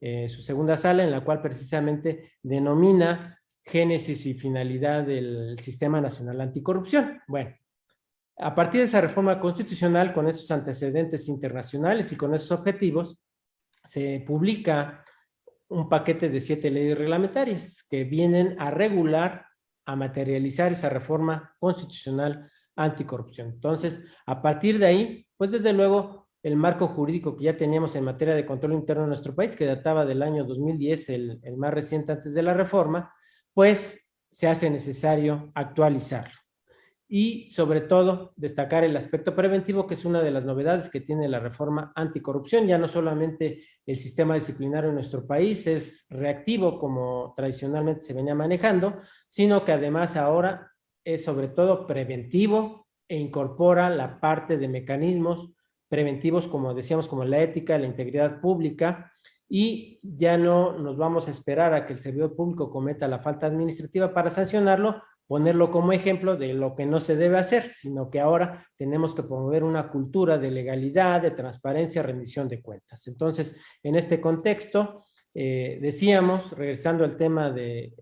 eh, 0.00 0.28
su 0.28 0.40
segunda 0.40 0.76
sala, 0.76 1.02
en 1.02 1.10
la 1.10 1.24
cual 1.24 1.42
precisamente 1.42 2.34
denomina 2.42 3.39
génesis 3.62 4.26
y 4.26 4.34
finalidad 4.34 5.04
del 5.04 5.58
Sistema 5.58 6.00
Nacional 6.00 6.40
Anticorrupción. 6.40 7.20
Bueno, 7.28 7.54
a 8.38 8.54
partir 8.54 8.80
de 8.80 8.86
esa 8.86 9.00
reforma 9.00 9.38
constitucional, 9.38 10.12
con 10.12 10.28
esos 10.28 10.50
antecedentes 10.50 11.28
internacionales 11.28 12.10
y 12.12 12.16
con 12.16 12.34
esos 12.34 12.50
objetivos, 12.52 13.18
se 13.84 14.24
publica 14.26 15.04
un 15.68 15.88
paquete 15.88 16.28
de 16.28 16.40
siete 16.40 16.70
leyes 16.70 16.98
reglamentarias 16.98 17.84
que 17.88 18.04
vienen 18.04 18.56
a 18.58 18.70
regular, 18.70 19.46
a 19.84 19.94
materializar 19.94 20.72
esa 20.72 20.88
reforma 20.88 21.54
constitucional 21.58 22.50
anticorrupción. 22.76 23.48
Entonces, 23.48 24.02
a 24.26 24.40
partir 24.40 24.78
de 24.78 24.86
ahí, 24.86 25.26
pues 25.36 25.50
desde 25.50 25.72
luego, 25.72 26.28
el 26.42 26.56
marco 26.56 26.88
jurídico 26.88 27.36
que 27.36 27.44
ya 27.44 27.56
teníamos 27.56 27.94
en 27.94 28.04
materia 28.04 28.34
de 28.34 28.46
control 28.46 28.72
interno 28.72 29.02
en 29.02 29.10
nuestro 29.10 29.34
país, 29.34 29.54
que 29.54 29.66
databa 29.66 30.06
del 30.06 30.22
año 30.22 30.44
2010, 30.44 31.08
el, 31.10 31.40
el 31.42 31.56
más 31.56 31.74
reciente 31.74 32.12
antes 32.12 32.32
de 32.32 32.42
la 32.42 32.54
reforma, 32.54 33.12
pues 33.54 34.06
se 34.30 34.48
hace 34.48 34.70
necesario 34.70 35.50
actualizarlo 35.54 36.40
y 37.12 37.50
sobre 37.50 37.80
todo 37.80 38.32
destacar 38.36 38.84
el 38.84 38.96
aspecto 38.96 39.34
preventivo, 39.34 39.88
que 39.88 39.94
es 39.94 40.04
una 40.04 40.22
de 40.22 40.30
las 40.30 40.44
novedades 40.44 40.88
que 40.88 41.00
tiene 41.00 41.28
la 41.28 41.40
reforma 41.40 41.92
anticorrupción. 41.96 42.68
Ya 42.68 42.78
no 42.78 42.86
solamente 42.86 43.64
el 43.84 43.96
sistema 43.96 44.36
disciplinario 44.36 44.90
en 44.90 44.94
nuestro 44.94 45.26
país 45.26 45.66
es 45.66 46.06
reactivo 46.08 46.78
como 46.78 47.34
tradicionalmente 47.36 48.02
se 48.02 48.14
venía 48.14 48.36
manejando, 48.36 49.00
sino 49.26 49.64
que 49.64 49.72
además 49.72 50.16
ahora 50.16 50.70
es 51.04 51.24
sobre 51.24 51.48
todo 51.48 51.84
preventivo 51.84 52.86
e 53.08 53.16
incorpora 53.16 53.90
la 53.90 54.20
parte 54.20 54.56
de 54.56 54.68
mecanismos 54.68 55.52
preventivos, 55.88 56.46
como 56.46 56.74
decíamos, 56.74 57.08
como 57.08 57.24
la 57.24 57.40
ética, 57.42 57.76
la 57.76 57.86
integridad 57.86 58.40
pública, 58.40 59.12
y 59.52 59.98
ya 60.00 60.38
no 60.38 60.78
nos 60.78 60.96
vamos 60.96 61.26
a 61.26 61.32
esperar 61.32 61.74
a 61.74 61.84
que 61.84 61.94
el 61.94 61.98
servidor 61.98 62.36
público 62.36 62.70
cometa 62.70 63.08
la 63.08 63.18
falta 63.18 63.48
administrativa 63.48 64.14
para 64.14 64.30
sancionarlo, 64.30 65.02
ponerlo 65.26 65.72
como 65.72 65.92
ejemplo 65.92 66.36
de 66.36 66.54
lo 66.54 66.76
que 66.76 66.86
no 66.86 67.00
se 67.00 67.16
debe 67.16 67.36
hacer, 67.36 67.66
sino 67.66 68.10
que 68.10 68.20
ahora 68.20 68.64
tenemos 68.76 69.12
que 69.12 69.24
promover 69.24 69.64
una 69.64 69.90
cultura 69.90 70.38
de 70.38 70.52
legalidad, 70.52 71.20
de 71.20 71.32
transparencia, 71.32 72.04
rendición 72.04 72.46
de 72.46 72.62
cuentas. 72.62 73.08
Entonces, 73.08 73.56
en 73.82 73.96
este 73.96 74.20
contexto, 74.20 75.02
eh, 75.34 75.80
decíamos, 75.82 76.56
regresando 76.56 77.02
al 77.02 77.16
tema 77.16 77.50
de, 77.50 77.92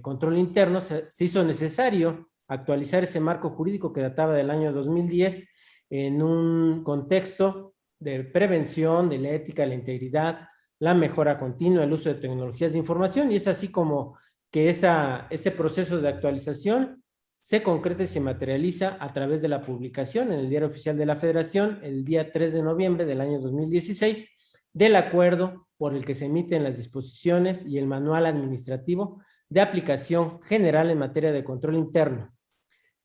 control 0.00 0.38
interno, 0.38 0.80
se, 0.80 1.06
hizo 1.18 1.44
necesario 1.44 2.30
actualizar 2.48 3.04
ese 3.04 3.20
marco 3.20 3.50
jurídico 3.50 3.92
que 3.92 4.00
databa 4.00 4.32
del 4.32 4.50
año 4.50 4.72
2010 4.72 5.44
en 5.90 6.22
un 6.22 6.82
contexto 6.82 7.74
de 7.98 8.24
prevención, 8.24 9.10
de 9.10 9.18
la 9.18 9.30
ética, 9.32 9.66
la 9.66 9.74
integridad, 9.74 10.48
la 10.80 10.94
mejora 10.94 11.38
continua, 11.38 11.84
el 11.84 11.92
uso 11.92 12.08
de 12.08 12.16
tecnologías 12.16 12.72
de 12.72 12.78
información, 12.78 13.30
y 13.30 13.36
es 13.36 13.46
así 13.46 13.68
como 13.68 14.18
que 14.50 14.68
ese 14.68 15.50
proceso 15.50 16.00
de 16.00 16.08
actualización 16.08 17.02
se 17.40 17.62
concreta 17.62 18.04
y 18.04 18.06
se 18.06 18.20
materializa 18.20 18.96
a 19.00 19.12
través 19.12 19.42
de 19.42 19.48
la 19.48 19.60
publicación 19.60 20.32
en 20.32 20.40
el 20.40 20.48
Diario 20.48 20.68
Oficial 20.68 20.96
de 20.96 21.06
la 21.06 21.16
Federación 21.16 21.78
el 21.82 22.04
día 22.04 22.32
3 22.32 22.54
de 22.54 22.62
noviembre 22.62 23.04
del 23.04 23.20
año 23.20 23.38
2016 23.40 24.26
del 24.72 24.96
acuerdo 24.96 25.68
por 25.76 25.94
el 25.94 26.04
que 26.04 26.14
se 26.14 26.26
emiten 26.26 26.64
las 26.64 26.76
disposiciones 26.76 27.66
y 27.66 27.78
el 27.78 27.86
manual 27.86 28.26
administrativo 28.26 29.22
de 29.48 29.60
aplicación 29.60 30.40
general 30.42 30.90
en 30.90 30.98
materia 30.98 31.32
de 31.32 31.44
control 31.44 31.76
interno, 31.76 32.34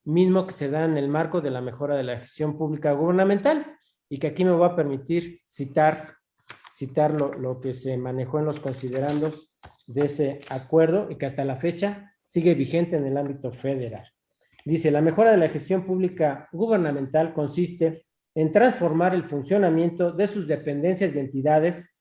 mismo 0.04 0.48
que 0.48 0.54
se 0.54 0.70
da 0.70 0.86
en 0.86 0.98
el 0.98 1.08
marco 1.08 1.42
de 1.42 1.52
la 1.52 1.62
mejora 1.62 1.96
de 1.96 2.04
la 2.04 2.20
gestión 2.20 2.58
pública 2.58 2.94
gubernamental 2.94 3.76
y 4.10 4.18
que 4.18 4.28
aquí 4.28 4.44
me 4.44 4.52
voy 4.52 4.68
a 4.68 4.76
permitir 4.76 5.42
citar, 5.46 6.16
citar 6.80 7.12
lo, 7.12 7.34
lo 7.34 7.60
que 7.60 7.74
se 7.74 7.98
manejó 7.98 8.40
en 8.40 8.46
los 8.46 8.62
considerandos 8.62 9.52
de 9.86 10.06
ese 10.06 10.40
acuerdo 10.50 11.08
y 11.10 11.18
que 11.18 11.26
hasta 11.26 11.44
la 11.44 11.58
fecha 11.58 12.16
sigue 12.24 12.54
vigente 12.56 12.96
en 12.96 13.06
el 13.06 13.18
ámbito 13.18 13.52
federal. 13.52 14.08
Dice, 14.64 14.90
la 14.90 15.02
mejora 15.02 15.32
de 15.32 15.38
la 15.38 15.50
gestión 15.50 15.86
pública 15.86 16.48
gubernamental 16.54 17.34
consiste 17.34 18.06
en 18.34 18.54
transformar 18.54 19.14
el 19.14 19.26
funcionamiento 19.26 20.14
de 20.14 20.28
sus 20.28 20.48
dependencias 20.48 21.16
y 21.16 21.20
entidades 21.20 21.94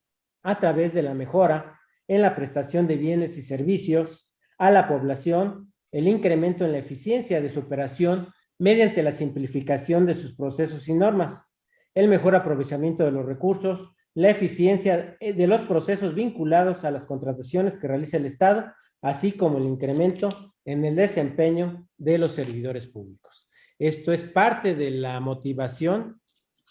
a 0.44 0.60
través 0.60 0.94
de 0.94 1.02
la 1.02 1.14
mejora 1.14 1.80
en 2.06 2.22
la 2.22 2.36
prestación 2.36 2.86
de 2.86 2.96
bienes 2.96 3.36
y 3.36 3.42
servicios 3.42 4.32
a 4.58 4.70
la 4.70 4.86
población, 4.86 5.72
el 5.90 6.06
incremento 6.06 6.64
en 6.64 6.72
la 6.72 6.78
eficiencia 6.78 7.40
de 7.40 7.50
su 7.50 7.60
operación 7.60 8.28
mediante 8.60 9.02
la 9.02 9.12
simplificación 9.12 10.06
de 10.06 10.14
sus 10.14 10.36
procesos 10.36 10.88
y 10.88 10.94
normas, 10.94 11.52
el 11.94 12.06
mejor 12.06 12.36
aprovechamiento 12.36 13.04
de 13.04 13.10
los 13.10 13.26
recursos, 13.26 13.92
la 14.18 14.30
eficiencia 14.30 15.16
eh, 15.20 15.32
de 15.32 15.46
los 15.46 15.62
procesos 15.62 16.12
vinculados 16.12 16.84
a 16.84 16.90
las 16.90 17.06
contrataciones 17.06 17.78
que 17.78 17.86
realiza 17.86 18.16
el 18.16 18.26
Estado, 18.26 18.72
así 19.00 19.30
como 19.30 19.58
el 19.58 19.64
incremento 19.64 20.54
en 20.64 20.84
el 20.84 20.96
desempeño 20.96 21.86
de 21.96 22.18
los 22.18 22.32
servidores 22.32 22.88
públicos. 22.88 23.48
Esto 23.78 24.12
es 24.12 24.24
parte 24.24 24.74
de 24.74 24.90
la 24.90 25.20
motivación 25.20 26.20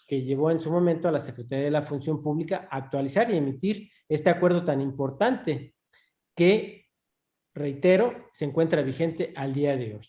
que 0.06 0.20
llevó 0.20 0.50
en 0.50 0.60
su 0.60 0.70
momento 0.70 1.08
a 1.08 1.12
la 1.12 1.20
Secretaría 1.20 1.64
de 1.64 1.70
la 1.70 1.80
Función 1.80 2.22
Pública 2.22 2.68
a 2.70 2.76
actualizar 2.76 3.30
y 3.30 3.38
emitir 3.38 3.90
este 4.06 4.28
acuerdo 4.28 4.62
tan 4.62 4.82
importante 4.82 5.74
que, 6.36 6.84
reitero, 7.54 8.26
se 8.30 8.44
encuentra 8.44 8.82
vigente 8.82 9.32
al 9.34 9.54
día 9.54 9.74
de 9.74 9.94
hoy. 9.94 10.08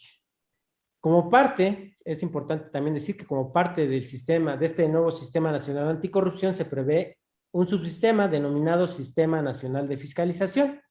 Como 0.99 1.29
parte, 1.29 1.95
es 2.03 2.21
importante 2.21 2.69
también 2.69 2.95
decir 2.95 3.15
que 3.15 3.25
como 3.25 3.53
parte 3.53 3.87
del 3.87 4.01
sistema, 4.01 4.57
de 4.57 4.65
este 4.65 4.89
nuevo 4.89 5.09
Sistema 5.09 5.53
Nacional 5.53 5.87
Anticorrupción, 5.87 6.53
se 6.53 6.65
prevé 6.65 7.18
un 7.51 7.67
subsistema 7.67 8.27
denominado 8.27 8.87
Sistema 8.87 9.41
Nacional 9.41 9.87
de 9.87 9.97
Fiscalización, 9.97 10.81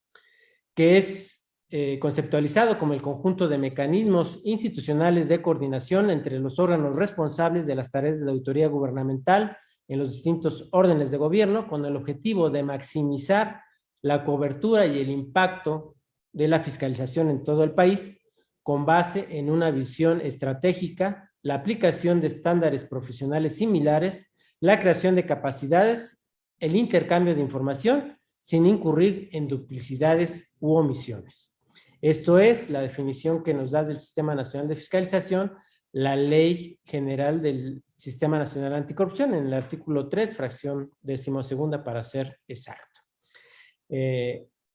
que 0.74 0.98
es 0.98 1.44
eh, 1.70 1.98
conceptualizado 2.00 2.78
como 2.78 2.94
el 2.94 3.02
conjunto 3.02 3.46
de 3.46 3.58
mecanismos 3.58 4.40
institucionales 4.44 5.28
de 5.28 5.42
coordinación 5.42 6.10
entre 6.10 6.38
los 6.38 6.58
órganos 6.58 6.96
responsables 6.96 7.66
de 7.66 7.74
las 7.74 7.90
tareas 7.90 8.18
de 8.18 8.26
la 8.26 8.32
autoría 8.32 8.68
gubernamental 8.68 9.56
en 9.86 9.98
los 9.98 10.12
distintos 10.12 10.68
órdenes 10.72 11.10
de 11.10 11.16
gobierno, 11.16 11.68
con 11.68 11.84
el 11.84 11.96
objetivo 11.96 12.50
de 12.50 12.62
maximizar 12.62 13.62
la 14.02 14.24
cobertura 14.24 14.86
y 14.86 15.00
el 15.00 15.10
impacto 15.10 15.96
de 16.32 16.48
la 16.48 16.60
fiscalización 16.60 17.30
en 17.30 17.44
todo 17.44 17.64
el 17.64 17.72
país, 17.72 18.16
con 18.62 18.84
base 18.84 19.26
en 19.30 19.50
una 19.50 19.70
visión 19.70 20.20
estratégica, 20.20 21.30
la 21.42 21.54
aplicación 21.54 22.20
de 22.20 22.26
estándares 22.26 22.84
profesionales 22.84 23.56
similares, 23.56 24.30
la 24.60 24.80
creación 24.80 25.14
de 25.14 25.24
capacidades 25.26 26.17
el 26.58 26.76
intercambio 26.76 27.34
de 27.34 27.40
información 27.40 28.18
sin 28.40 28.66
incurrir 28.66 29.28
en 29.32 29.48
duplicidades 29.48 30.50
u 30.60 30.74
omisiones. 30.74 31.54
Esto 32.00 32.38
es 32.38 32.70
la 32.70 32.80
definición 32.80 33.42
que 33.42 33.54
nos 33.54 33.72
da 33.72 33.84
del 33.84 33.96
Sistema 33.96 34.34
Nacional 34.34 34.68
de 34.68 34.76
Fiscalización 34.76 35.52
la 35.92 36.16
Ley 36.16 36.78
General 36.84 37.40
del 37.40 37.82
Sistema 37.96 38.38
Nacional 38.38 38.74
Anticorrupción 38.74 39.34
en 39.34 39.46
el 39.46 39.54
artículo 39.54 40.08
3, 40.08 40.36
fracción 40.36 40.90
decimosegunda 41.00 41.82
para 41.82 42.04
ser 42.04 42.38
exacto. 42.46 43.00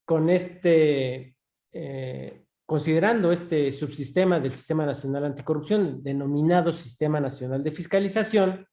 con 0.06 0.30
este, 0.30 1.36
considerando 2.66 3.32
este 3.32 3.72
subsistema 3.72 4.40
del 4.40 4.52
Sistema 4.52 4.86
Nacional 4.86 5.26
Anticorrupción, 5.26 6.04
denominado 6.04 6.72
Sistema 6.72 7.20
Nacional 7.20 7.64
de 7.64 7.72
Fiscalización, 7.72 8.68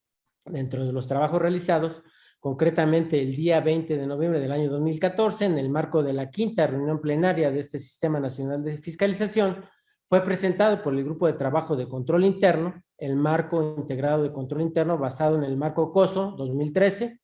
dentro 0.44 0.84
de 0.84 0.92
los 0.92 1.06
trabajos 1.06 1.40
realizados, 1.40 2.02
concretamente 2.40 3.20
el 3.20 3.36
día 3.36 3.60
20 3.60 3.96
de 3.96 4.06
noviembre 4.06 4.40
del 4.40 4.50
año 4.50 4.70
2014, 4.70 5.44
en 5.44 5.58
el 5.58 5.68
marco 5.68 6.02
de 6.02 6.14
la 6.14 6.30
quinta 6.30 6.66
reunión 6.66 7.00
plenaria 7.00 7.50
de 7.50 7.60
este 7.60 7.78
Sistema 7.78 8.18
Nacional 8.18 8.64
de 8.64 8.78
Fiscalización, 8.78 9.64
fue 10.08 10.24
presentado 10.24 10.82
por 10.82 10.94
el 10.94 11.04
Grupo 11.04 11.26
de 11.26 11.34
Trabajo 11.34 11.76
de 11.76 11.86
Control 11.86 12.24
Interno 12.24 12.82
el 13.00 13.16
marco 13.16 13.74
integrado 13.78 14.22
de 14.22 14.32
control 14.32 14.60
interno 14.60 14.98
basado 14.98 15.36
en 15.36 15.44
el 15.44 15.56
marco 15.56 15.90
COSO 15.90 16.34
2013, 16.36 17.18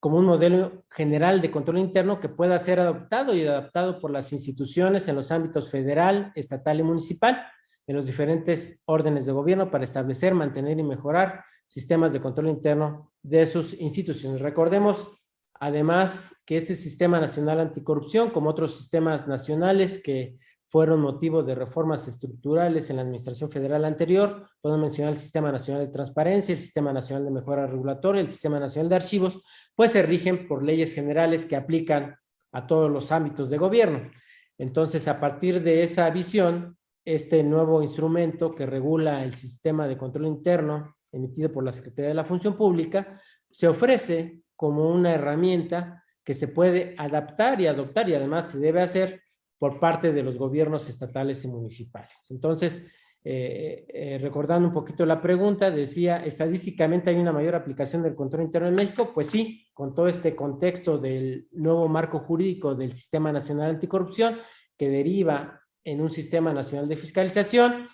como 0.00 0.18
un 0.18 0.26
modelo 0.26 0.84
general 0.90 1.40
de 1.40 1.50
control 1.50 1.78
interno 1.78 2.20
que 2.20 2.28
pueda 2.28 2.58
ser 2.58 2.80
adoptado 2.80 3.34
y 3.34 3.46
adaptado 3.46 4.00
por 4.00 4.10
las 4.10 4.32
instituciones 4.32 5.08
en 5.08 5.14
los 5.14 5.30
ámbitos 5.30 5.70
federal, 5.70 6.32
estatal 6.34 6.80
y 6.80 6.82
municipal, 6.82 7.46
en 7.86 7.96
los 7.96 8.06
diferentes 8.06 8.82
órdenes 8.86 9.24
de 9.24 9.32
gobierno 9.32 9.70
para 9.70 9.84
establecer, 9.84 10.34
mantener 10.34 10.78
y 10.78 10.82
mejorar 10.82 11.44
sistemas 11.66 12.12
de 12.12 12.20
control 12.20 12.48
interno 12.48 13.12
de 13.22 13.46
sus 13.46 13.74
instituciones. 13.80 14.40
Recordemos, 14.40 15.10
además, 15.54 16.34
que 16.44 16.56
este 16.56 16.74
Sistema 16.74 17.20
Nacional 17.20 17.60
Anticorrupción, 17.60 18.30
como 18.30 18.50
otros 18.50 18.76
sistemas 18.76 19.26
nacionales 19.26 20.00
que 20.02 20.38
fueron 20.66 21.00
motivo 21.00 21.42
de 21.42 21.54
reformas 21.54 22.08
estructurales 22.08 22.90
en 22.90 22.96
la 22.96 23.02
Administración 23.02 23.48
Federal 23.48 23.84
anterior, 23.84 24.48
podemos 24.60 24.82
mencionar 24.82 25.12
el 25.12 25.18
Sistema 25.18 25.52
Nacional 25.52 25.86
de 25.86 25.92
Transparencia, 25.92 26.52
el 26.52 26.60
Sistema 26.60 26.92
Nacional 26.92 27.24
de 27.24 27.30
Mejora 27.30 27.66
Regulatoria, 27.66 28.20
el 28.20 28.28
Sistema 28.28 28.58
Nacional 28.58 28.88
de 28.88 28.96
Archivos, 28.96 29.40
pues 29.74 29.92
se 29.92 30.02
rigen 30.02 30.48
por 30.48 30.64
leyes 30.64 30.92
generales 30.92 31.46
que 31.46 31.54
aplican 31.54 32.16
a 32.50 32.66
todos 32.66 32.90
los 32.90 33.12
ámbitos 33.12 33.50
de 33.50 33.58
gobierno. 33.58 34.10
Entonces, 34.58 35.06
a 35.08 35.20
partir 35.20 35.62
de 35.62 35.82
esa 35.82 36.08
visión, 36.10 36.76
este 37.04 37.42
nuevo 37.42 37.82
instrumento 37.82 38.54
que 38.54 38.66
regula 38.66 39.22
el 39.22 39.34
sistema 39.34 39.86
de 39.86 39.96
control 39.96 40.26
interno 40.26 40.96
emitido 41.14 41.52
por 41.52 41.64
la 41.64 41.72
Secretaría 41.72 42.08
de 42.08 42.14
la 42.14 42.24
Función 42.24 42.56
Pública, 42.56 43.20
se 43.50 43.68
ofrece 43.68 44.42
como 44.56 44.90
una 44.90 45.14
herramienta 45.14 46.04
que 46.24 46.34
se 46.34 46.48
puede 46.48 46.94
adaptar 46.98 47.60
y 47.60 47.66
adoptar 47.66 48.08
y 48.08 48.14
además 48.14 48.50
se 48.50 48.58
debe 48.58 48.82
hacer 48.82 49.22
por 49.58 49.78
parte 49.78 50.12
de 50.12 50.22
los 50.22 50.38
gobiernos 50.38 50.88
estatales 50.88 51.44
y 51.44 51.48
municipales. 51.48 52.30
Entonces, 52.30 52.82
eh, 53.26 53.86
eh, 53.88 54.18
recordando 54.20 54.68
un 54.68 54.74
poquito 54.74 55.06
la 55.06 55.22
pregunta, 55.22 55.70
decía, 55.70 56.18
estadísticamente 56.18 57.08
hay 57.08 57.16
una 57.16 57.32
mayor 57.32 57.54
aplicación 57.54 58.02
del 58.02 58.14
control 58.14 58.42
interno 58.42 58.68
en 58.68 58.74
México. 58.74 59.12
Pues 59.14 59.28
sí, 59.28 59.66
con 59.72 59.94
todo 59.94 60.08
este 60.08 60.36
contexto 60.36 60.98
del 60.98 61.48
nuevo 61.52 61.88
marco 61.88 62.18
jurídico 62.18 62.74
del 62.74 62.92
Sistema 62.92 63.32
Nacional 63.32 63.70
Anticorrupción, 63.70 64.38
que 64.76 64.88
deriva 64.88 65.60
en 65.84 66.00
un 66.00 66.10
Sistema 66.10 66.52
Nacional 66.52 66.88
de 66.88 66.96
Fiscalización, 66.96 67.86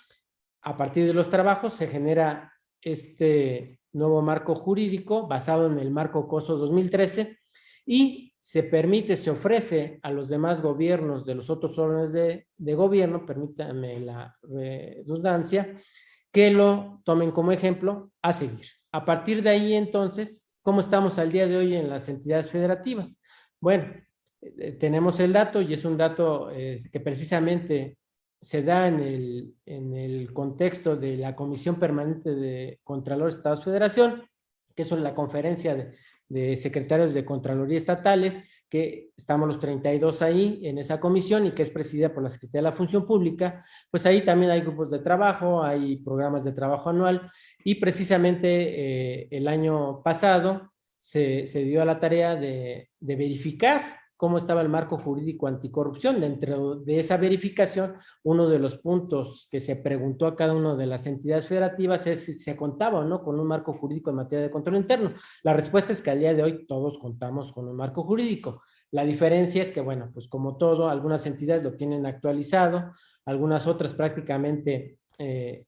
a 0.63 0.77
partir 0.77 1.07
de 1.07 1.15
los 1.15 1.31
trabajos 1.31 1.73
se 1.73 1.87
genera 1.87 2.53
este 2.83 3.81
nuevo 3.93 4.23
marco 4.23 4.55
jurídico 4.55 5.27
basado 5.27 5.67
en 5.67 5.79
el 5.79 5.91
marco 5.91 6.29
COSO 6.29 6.57
2013 6.57 7.39
y 7.87 8.35
se 8.39 8.63
permite, 8.63 9.17
se 9.17 9.31
ofrece 9.31 9.99
a 10.03 10.11
los 10.11 10.29
demás 10.29 10.63
gobiernos 10.63 11.27
de 11.27 11.35
los 11.35 11.51
otros 11.51 11.79
órdenes 11.79 12.13
de, 12.13 12.47
de 12.57 12.75
gobierno, 12.75 13.27
permítanme 13.27 14.01
la 14.01 14.37
redundancia, 14.43 15.77
que 16.33 16.51
lo 16.51 17.03
tomen 17.05 17.33
como 17.33 17.53
ejemplo 17.53 18.11
a 18.23 18.33
seguir. 18.33 18.67
A 18.93 19.05
partir 19.05 19.43
de 19.43 19.51
ahí, 19.51 19.75
entonces, 19.75 20.57
¿cómo 20.63 20.81
estamos 20.81 21.19
al 21.19 21.31
día 21.31 21.47
de 21.47 21.57
hoy 21.57 21.75
en 21.75 21.91
las 21.91 22.09
entidades 22.09 22.49
federativas? 22.49 23.21
Bueno, 23.61 23.93
eh, 24.41 24.73
tenemos 24.73 25.21
el 25.21 25.33
dato 25.33 25.61
y 25.61 25.75
es 25.75 25.85
un 25.85 25.97
dato 25.97 26.51
eh, 26.51 26.81
que 26.91 27.01
precisamente 27.01 27.99
se 28.43 28.63
da 28.63 28.89
en 28.89 29.01
el, 29.01 29.55
en 29.67 29.95
el 29.95 30.33
contexto 30.33 30.97
de 30.97 31.17
la 31.17 31.37
Comisión 31.37 31.79
Permanente 31.79 32.35
de 32.35 32.81
Contralores 32.85 33.37
Estados 33.37 33.65
Federación, 33.65 34.23
que 34.75 34.83
es 34.83 34.91
la 34.93 35.15
conferencia 35.15 35.75
de, 35.75 35.95
de 36.31 36.57
secretarios 36.57 37.13
de 37.13 37.25
Contraloría 37.25 37.77
estatales, 37.77 38.43
que 38.71 39.11
estamos 39.17 39.49
los 39.49 39.59
32 39.59 40.23
ahí 40.23 40.61
en 40.63 40.79
esa 40.79 41.01
comisión 41.01 41.45
y 41.45 41.51
que 41.51 41.63
es 41.63 41.71
presidida 41.71 42.15
por 42.15 42.23
la 42.23 42.31
Secretaría 42.31 42.61
de 42.61 42.71
la 42.71 42.77
Función 42.77 43.05
Pública, 43.05 43.65
pues 43.91 44.07
ahí 44.07 44.25
también 44.25 44.53
hay 44.53 44.61
grupos 44.61 44.91
de 44.91 45.01
trabajo, 45.01 45.63
hay 45.63 45.97
programas 45.97 46.45
de 46.45 46.53
trabajo 46.53 46.89
anual 46.89 47.31
y 47.65 47.75
precisamente 47.75 48.49
eh, 48.49 49.29
el 49.33 49.49
año 49.49 50.03
pasado 50.05 50.73
se, 50.97 51.49
se, 51.49 51.65
dio 51.65 51.83
a 51.83 51.85
la 51.85 51.99
tarea 51.99 52.37
de, 52.37 52.91
de 53.01 53.17
verificar 53.17 53.99
cómo 54.21 54.37
estaba 54.37 54.61
el 54.61 54.69
marco 54.69 54.99
jurídico 54.99 55.47
anticorrupción. 55.47 56.21
Dentro 56.21 56.77
de 56.77 56.99
esa 56.99 57.17
verificación, 57.17 57.95
uno 58.23 58.51
de 58.51 58.59
los 58.59 58.77
puntos 58.77 59.49
que 59.51 59.61
se 59.61 59.77
preguntó 59.77 60.27
a 60.27 60.37
cada 60.37 60.53
una 60.53 60.77
de 60.77 60.85
las 60.85 61.07
entidades 61.07 61.47
federativas 61.47 62.07
es 62.07 62.25
si 62.25 62.35
se 62.35 62.55
contaba 62.55 62.99
o 62.99 63.05
no 63.05 63.23
con 63.23 63.41
un 63.41 63.47
marco 63.47 63.73
jurídico 63.73 64.11
en 64.11 64.17
materia 64.17 64.45
de 64.45 64.51
control 64.51 64.77
interno. 64.77 65.15
La 65.43 65.55
respuesta 65.55 65.93
es 65.95 66.03
que 66.03 66.11
al 66.11 66.19
día 66.19 66.35
de 66.35 66.43
hoy 66.43 66.67
todos 66.67 66.99
contamos 66.99 67.51
con 67.51 67.67
un 67.67 67.75
marco 67.75 68.03
jurídico. 68.03 68.63
La 68.91 69.05
diferencia 69.05 69.63
es 69.63 69.73
que, 69.73 69.81
bueno, 69.81 70.11
pues 70.13 70.29
como 70.29 70.59
todo, 70.59 70.91
algunas 70.91 71.25
entidades 71.25 71.63
lo 71.63 71.73
tienen 71.73 72.05
actualizado, 72.05 72.93
algunas 73.25 73.67
otras 73.67 73.95
prácticamente 73.95 74.99
eh, 75.19 75.65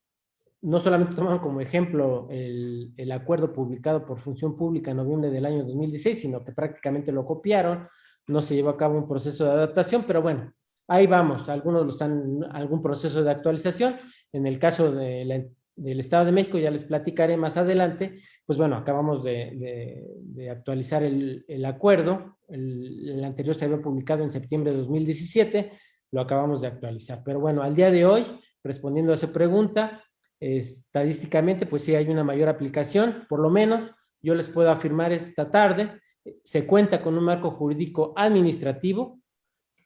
no 0.61 0.79
solamente 0.79 1.15
toman 1.15 1.39
como 1.39 1.63
ejemplo 1.63 2.29
el, 2.31 2.93
el, 2.99 3.13
acuerdo 3.13 3.51
publicado 3.51 4.05
por 4.05 4.19
Función 4.19 4.59
Pública 4.59 4.91
en 4.91 4.99
noviembre 4.99 5.31
del 5.31 5.47
año 5.47 5.65
2016, 5.65 6.21
sino 6.21 6.45
que 6.45 6.53
prácticamente 6.53 7.13
lo 7.13 7.25
copiaron, 7.25 7.89
no 8.27 8.43
se 8.43 8.55
llevó 8.55 8.71
a 8.71 8.77
cabo 8.77 8.99
un 8.99 9.09
proceso 9.09 9.45
de 9.45 9.51
adaptación, 9.51 10.05
pero 10.07 10.23
bueno, 10.23 10.53
ahí 10.89 11.07
vamos, 11.07 11.49
algunos 11.49 11.85
lo 11.85 11.89
están 11.91 12.45
algún 12.53 12.83
proceso 12.83 13.23
de 13.23 13.31
actualización, 13.31 13.97
en 14.33 14.47
el 14.47 14.59
caso 14.59 14.93
de 14.93 15.51
del 15.77 16.01
Estado 16.01 16.27
de 16.27 16.33
México, 16.33 16.59
ya 16.59 16.71
les 16.71 16.85
platicaré 16.85 17.37
más 17.37 17.57
adelante, 17.57 18.21
pues 18.45 18.59
bueno, 18.59 18.77
acabamos 18.77 19.25
de, 19.25 20.05
de, 20.21 20.51
actualizar 20.51 21.03
el, 21.03 21.65
acuerdo, 21.65 22.37
el, 22.49 23.25
anterior 23.25 23.55
se 23.55 23.65
había 23.65 23.81
publicado 23.81 24.23
en 24.23 24.31
septiembre 24.31 24.73
de 24.73 24.79
2017, 24.79 25.73
lo 26.13 26.21
acabamos 26.21 26.61
de 26.61 26.67
actualizar, 26.69 27.23
pero 27.25 27.41
bueno, 27.41 27.63
al 27.63 27.75
día 27.75 27.91
de 27.91 28.05
hoy, 28.05 28.25
respondiendo 28.63 29.13
a 29.13 29.15
esa 29.15 29.33
pregunta, 29.33 30.05
estadísticamente, 30.41 31.67
pues 31.67 31.83
sí 31.83 31.95
hay 31.95 32.09
una 32.09 32.25
mayor 32.25 32.49
aplicación, 32.49 33.25
por 33.29 33.41
lo 33.41 33.49
menos 33.49 33.91
yo 34.21 34.35
les 34.35 34.49
puedo 34.49 34.71
afirmar 34.71 35.13
esta 35.13 35.51
tarde 35.51 36.02
se 36.43 36.67
cuenta 36.67 37.03
con 37.03 37.17
un 37.17 37.25
marco 37.25 37.51
jurídico 37.51 38.13
administrativo 38.17 39.21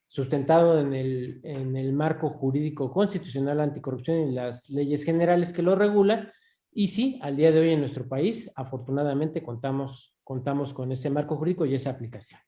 sustentado 0.09 0.81
en 0.81 0.95
el, 0.95 1.41
en 1.43 1.77
el 1.77 1.93
marco 1.93 2.31
jurídico 2.31 2.91
constitucional 2.91 3.61
anticorrupción 3.61 4.29
y 4.29 4.33
las 4.33 4.69
leyes 4.71 5.05
generales 5.05 5.53
que 5.53 5.63
lo 5.63 5.75
regulan. 5.75 6.33
Y 6.73 6.89
sí, 6.89 7.19
al 7.23 7.37
día 7.37 7.51
de 7.51 7.61
hoy 7.61 7.71
en 7.71 7.81
nuestro 7.81 8.09
país, 8.09 8.51
afortunadamente, 8.55 9.43
contamos, 9.43 10.15
contamos 10.23 10.73
con 10.73 10.93
ese 10.93 11.11
marco 11.11 11.37
jurídico 11.37 11.67
y 11.67 11.75
esa 11.75 11.91
aplicación. 11.91 12.41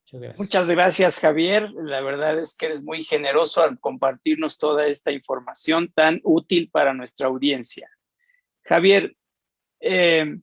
Muchas 0.00 0.20
gracias. 0.20 0.38
Muchas 0.40 0.70
gracias, 0.70 1.18
Javier. 1.18 1.70
La 1.72 2.00
verdad 2.00 2.38
es 2.38 2.56
que 2.56 2.66
eres 2.66 2.82
muy 2.82 3.04
generoso 3.04 3.62
al 3.62 3.78
compartirnos 3.78 4.56
toda 4.56 4.86
esta 4.86 5.12
información 5.12 5.92
tan 5.92 6.20
útil 6.24 6.70
para 6.70 6.94
nuestra 6.94 7.26
audiencia. 7.26 7.90
Javier, 8.62 9.16
eh, 9.80 10.38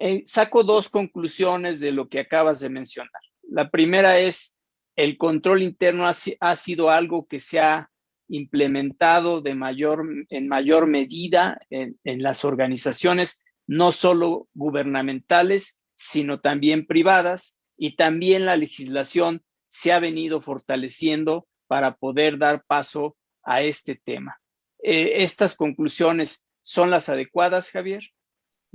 eh, 0.00 0.22
saco 0.26 0.64
dos 0.64 0.88
conclusiones 0.88 1.80
de 1.80 1.92
lo 1.92 2.08
que 2.08 2.20
acabas 2.20 2.60
de 2.60 2.68
mencionar. 2.68 3.20
La 3.42 3.70
primera 3.70 4.18
es, 4.18 4.58
el 4.96 5.18
control 5.18 5.62
interno 5.62 6.06
ha, 6.06 6.56
sido 6.56 6.90
algo 6.90 7.26
que 7.26 7.40
se 7.40 7.60
ha 7.60 7.90
implementado 8.28 9.40
de 9.40 9.54
mayor, 9.54 10.06
en 10.30 10.48
mayor 10.48 10.86
medida 10.86 11.58
en, 11.70 11.98
en 12.04 12.22
las 12.22 12.44
organizaciones, 12.44 13.44
no 13.66 13.92
solo 13.92 14.48
gubernamentales, 14.54 15.82
sino 15.94 16.40
también 16.40 16.86
privadas, 16.86 17.58
y 17.76 17.96
también 17.96 18.46
la 18.46 18.56
legislación 18.56 19.42
se 19.66 19.92
ha 19.92 19.98
venido 19.98 20.40
fortaleciendo 20.40 21.46
para 21.66 21.96
poder 21.96 22.38
dar 22.38 22.64
paso 22.66 23.16
a 23.42 23.62
este 23.62 23.96
tema. 23.96 24.40
Eh, 24.82 25.22
¿Estas 25.22 25.56
conclusiones 25.56 26.46
son 26.62 26.90
las 26.90 27.08
adecuadas, 27.08 27.70
Javier? 27.70 28.02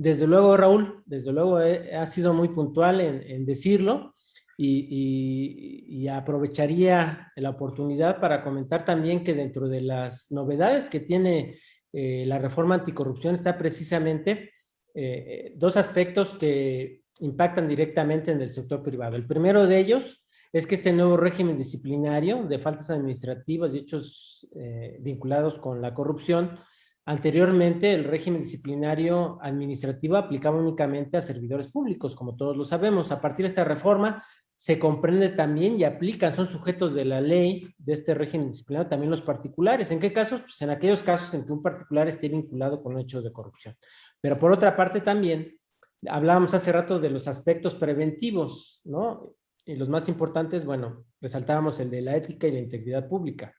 Desde 0.00 0.26
luego, 0.26 0.56
Raúl, 0.56 1.02
desde 1.04 1.30
luego 1.30 1.58
ha 1.58 2.06
sido 2.06 2.32
muy 2.32 2.48
puntual 2.48 3.02
en, 3.02 3.44
decirlo 3.44 4.14
y, 4.56 6.08
aprovecharía 6.08 7.30
la 7.36 7.50
oportunidad 7.50 8.18
para 8.18 8.42
comentar 8.42 8.82
también 8.82 9.22
que 9.22 9.34
dentro 9.34 9.68
de 9.68 9.82
las 9.82 10.32
novedades 10.32 10.88
que 10.88 11.00
tiene 11.00 11.58
eh, 11.92 12.24
la 12.26 12.38
reforma 12.38 12.76
anticorrupción 12.76 13.34
está 13.34 13.58
precisamente 13.58 14.52
eh, 14.94 15.52
dos 15.56 15.76
aspectos 15.76 16.32
que 16.32 17.02
impactan 17.20 17.68
directamente 17.68 18.32
en 18.32 18.40
el 18.40 18.48
sector 18.48 18.82
privado. 18.82 19.16
El 19.16 19.26
primero 19.26 19.66
de 19.66 19.80
ellos 19.80 20.24
es 20.50 20.66
que 20.66 20.76
este 20.76 20.94
nuevo 20.94 21.18
régimen 21.18 21.58
disciplinario 21.58 22.44
de 22.44 22.58
faltas 22.58 22.88
administrativas 22.88 23.74
y 23.74 23.80
hechos 23.80 24.48
eh, 24.56 24.96
vinculados 25.00 25.58
con 25.58 25.82
la 25.82 25.92
corrupción 25.92 26.58
Anteriormente, 27.06 27.92
el 27.92 28.04
régimen 28.04 28.42
disciplinario 28.42 29.38
administrativo 29.42 30.16
aplicaba 30.16 30.58
únicamente 30.58 31.16
a 31.16 31.22
servidores 31.22 31.68
públicos, 31.68 32.14
como 32.14 32.36
todos 32.36 32.56
lo 32.56 32.64
sabemos. 32.64 33.10
A 33.10 33.20
partir 33.20 33.44
de 33.44 33.48
esta 33.48 33.64
reforma, 33.64 34.24
se 34.54 34.78
comprende 34.78 35.30
también 35.30 35.80
y 35.80 35.84
aplican, 35.84 36.34
son 36.34 36.46
sujetos 36.46 36.92
de 36.92 37.06
la 37.06 37.22
ley 37.22 37.74
de 37.78 37.94
este 37.94 38.12
régimen 38.12 38.50
disciplinario 38.50 38.90
también 38.90 39.10
los 39.10 39.22
particulares. 39.22 39.90
¿En 39.90 39.98
qué 39.98 40.12
casos? 40.12 40.42
Pues 40.42 40.60
en 40.60 40.68
aquellos 40.68 41.02
casos 41.02 41.32
en 41.32 41.46
que 41.46 41.52
un 41.52 41.62
particular 41.62 42.06
esté 42.08 42.28
vinculado 42.28 42.82
con 42.82 42.98
hechos 42.98 43.24
de 43.24 43.32
corrupción. 43.32 43.74
Pero 44.20 44.36
por 44.36 44.52
otra 44.52 44.76
parte 44.76 45.00
también, 45.00 45.58
hablábamos 46.06 46.52
hace 46.52 46.70
rato 46.72 46.98
de 46.98 47.08
los 47.08 47.26
aspectos 47.26 47.74
preventivos, 47.74 48.82
¿no? 48.84 49.34
Y 49.64 49.76
los 49.76 49.88
más 49.88 50.08
importantes, 50.10 50.66
bueno, 50.66 51.06
resaltábamos 51.22 51.80
el 51.80 51.90
de 51.90 52.02
la 52.02 52.16
ética 52.16 52.46
y 52.46 52.52
la 52.52 52.58
integridad 52.58 53.08
pública 53.08 53.54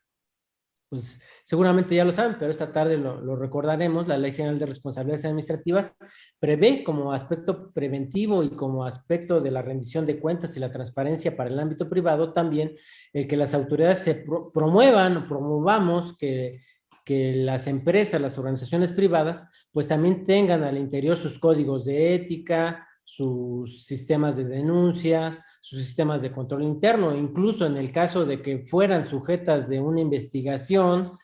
pues 0.91 1.21
seguramente 1.45 1.95
ya 1.95 2.03
lo 2.03 2.11
saben, 2.11 2.35
pero 2.37 2.51
esta 2.51 2.73
tarde 2.73 2.97
lo, 2.97 3.37
recordaremos, 3.37 4.09
la 4.09 4.17
Ley 4.17 4.33
General 4.33 4.59
de 4.59 4.65
Responsabilidades 4.65 5.23
Administrativas 5.23 5.95
prevé 6.37 6.83
como 6.83 7.13
aspecto 7.13 7.71
preventivo 7.71 8.43
y 8.43 8.49
como 8.49 8.83
aspecto 8.83 9.39
de 9.39 9.51
la 9.51 9.61
rendición 9.61 10.05
de 10.05 10.19
cuentas 10.19 10.57
y 10.57 10.59
la 10.59 10.69
transparencia 10.69 11.37
para 11.37 11.49
el 11.49 11.57
ámbito 11.57 11.89
privado 11.89 12.33
también 12.33 12.75
el 13.13 13.25
que 13.25 13.37
las 13.37 13.53
autoridades 13.53 13.99
se 13.99 14.15
promuevan 14.53 15.15
o 15.15 15.27
promovamos 15.29 16.17
que, 16.17 16.59
que 17.05 17.35
las 17.35 17.67
empresas, 17.67 18.19
las 18.19 18.37
organizaciones 18.37 18.91
privadas, 18.91 19.47
pues 19.71 19.87
también 19.87 20.25
tengan 20.25 20.65
al 20.65 20.77
interior 20.77 21.15
sus 21.15 21.39
códigos 21.39 21.85
de 21.85 22.15
ética, 22.15 22.85
sus 23.03 23.83
sistemas 23.83 24.37
de 24.37 24.45
denuncias, 24.45 25.41
sus 25.61 25.79
sistemas 25.79 26.21
de 26.21 26.31
control 26.31 26.63
interno, 26.63 27.15
incluso 27.15 27.65
en 27.65 27.77
el 27.77 27.91
caso 27.91 28.25
de 28.25 28.41
que 28.41 28.59
fueran 28.59 29.03
sujetas 29.03 29.67
de 29.67 29.79
una 29.79 30.01
investigación, 30.01 31.17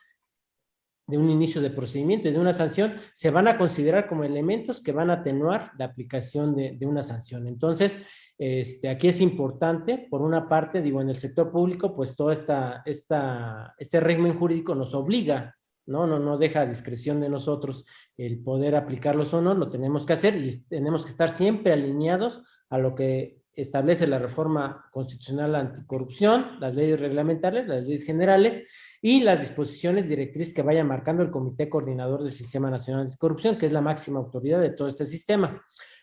de 1.06 1.16
un 1.16 1.30
inicio 1.30 1.62
de 1.62 1.70
procedimiento 1.70 2.28
y 2.28 2.32
de 2.32 2.38
una 2.38 2.52
sanción, 2.52 2.94
se 3.14 3.30
van 3.30 3.48
a 3.48 3.56
considerar 3.56 4.06
como 4.06 4.24
elementos 4.24 4.82
que 4.82 4.92
van 4.92 5.10
a 5.10 5.14
atenuar 5.14 5.72
la 5.78 5.86
aplicación 5.86 6.54
de, 6.54 6.78
una 6.82 7.02
sanción. 7.02 7.46
Entonces, 7.46 7.98
este, 8.36 8.90
aquí 8.90 9.08
es 9.08 9.20
importante, 9.22 10.06
por 10.10 10.20
una 10.20 10.48
parte, 10.48 10.82
digo, 10.82 11.00
en 11.00 11.08
el 11.08 11.16
sector 11.16 11.50
público, 11.50 11.96
pues 11.96 12.14
todo 12.14 12.30
esta, 12.30 12.82
esta, 12.84 13.74
este 13.78 14.00
régimen 14.00 14.38
jurídico 14.38 14.74
nos 14.74 14.94
obliga 14.94 15.57
¿no? 15.88 16.06
No, 16.06 16.18
no 16.18 16.38
deja 16.38 16.60
a 16.60 16.66
discreción 16.66 17.20
de 17.20 17.28
nosotros 17.28 17.84
el 18.16 18.40
poder 18.42 18.76
aplicarlos 18.76 19.34
o 19.34 19.40
no, 19.40 19.54
lo 19.54 19.70
tenemos 19.70 20.06
que 20.06 20.12
hacer 20.12 20.36
y 20.36 20.64
tenemos 20.68 21.04
que 21.04 21.10
estar 21.10 21.30
siempre 21.30 21.72
alineados 21.72 22.42
a 22.68 22.78
lo 22.78 22.94
que 22.94 23.38
establece 23.54 24.06
la 24.06 24.20
reforma 24.20 24.84
constitucional 24.92 25.56
anticorrupción, 25.56 26.60
las 26.60 26.76
leyes 26.76 27.00
reglamentarias, 27.00 27.66
las 27.66 27.82
leyes 27.84 28.04
generales 28.04 28.62
y 29.02 29.20
las 29.20 29.40
disposiciones 29.40 30.08
directrices 30.08 30.54
que 30.54 30.62
vaya 30.62 30.84
marcando 30.84 31.24
el 31.24 31.30
Comité 31.30 31.68
Coordinador 31.68 32.22
del 32.22 32.32
Sistema 32.32 32.70
Nacional 32.70 33.02
Anticorrupción, 33.02 33.58
que 33.58 33.66
es 33.66 33.72
la 33.72 33.80
máxima 33.80 34.20
autoridad 34.20 34.60
de 34.60 34.70
todo 34.70 34.86
este 34.86 35.06
sistema. 35.06 35.60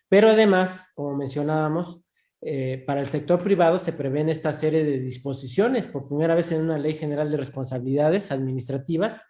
Pero 0.10 0.30
además, 0.30 0.92
como 0.96 1.16
mencionábamos, 1.16 2.02
eh, 2.42 2.84
para 2.86 3.00
el 3.00 3.08
sector 3.08 3.42
privado 3.42 3.80
se 3.80 3.94
prevén 3.94 4.30
esta 4.30 4.52
serie 4.52 4.84
de 4.84 5.00
disposiciones 5.00 5.88
por 5.88 6.08
primera 6.08 6.36
vez 6.36 6.52
en 6.52 6.62
una 6.62 6.78
ley 6.78 6.94
general 6.94 7.32
de 7.32 7.38
responsabilidades 7.38 8.32
administrativas 8.32 9.22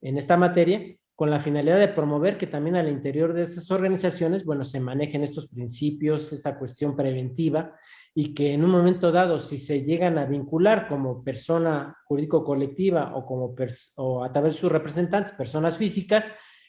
en 0.00 0.18
esta 0.18 0.36
materia 0.36 0.96
con 1.20 1.28
la 1.28 1.38
finalidad 1.38 1.78
de 1.78 1.88
promover 1.88 2.38
que 2.38 2.46
también 2.46 2.76
al 2.76 2.88
interior 2.88 3.34
de 3.34 3.42
esas 3.42 3.70
organizaciones, 3.70 4.42
bueno, 4.42 4.64
se 4.64 4.80
manejen 4.80 5.22
estos 5.22 5.48
principios, 5.48 6.32
esta 6.32 6.58
cuestión 6.58 6.96
preventiva, 6.96 7.76
y 8.14 8.32
que 8.32 8.54
en 8.54 8.64
un 8.64 8.70
momento 8.70 9.12
dado, 9.12 9.38
si 9.38 9.58
se 9.58 9.82
llegan 9.82 10.16
a 10.16 10.24
vincular 10.24 10.88
como 10.88 11.22
persona 11.22 11.94
jurídico-colectiva 12.06 13.14
o, 13.14 13.26
como 13.26 13.54
o 13.96 14.24
a 14.24 14.32
través 14.32 14.54
de 14.54 14.58
sus 14.60 14.72
representantes, 14.72 15.32
personas 15.32 15.76
físicas, 15.76 16.26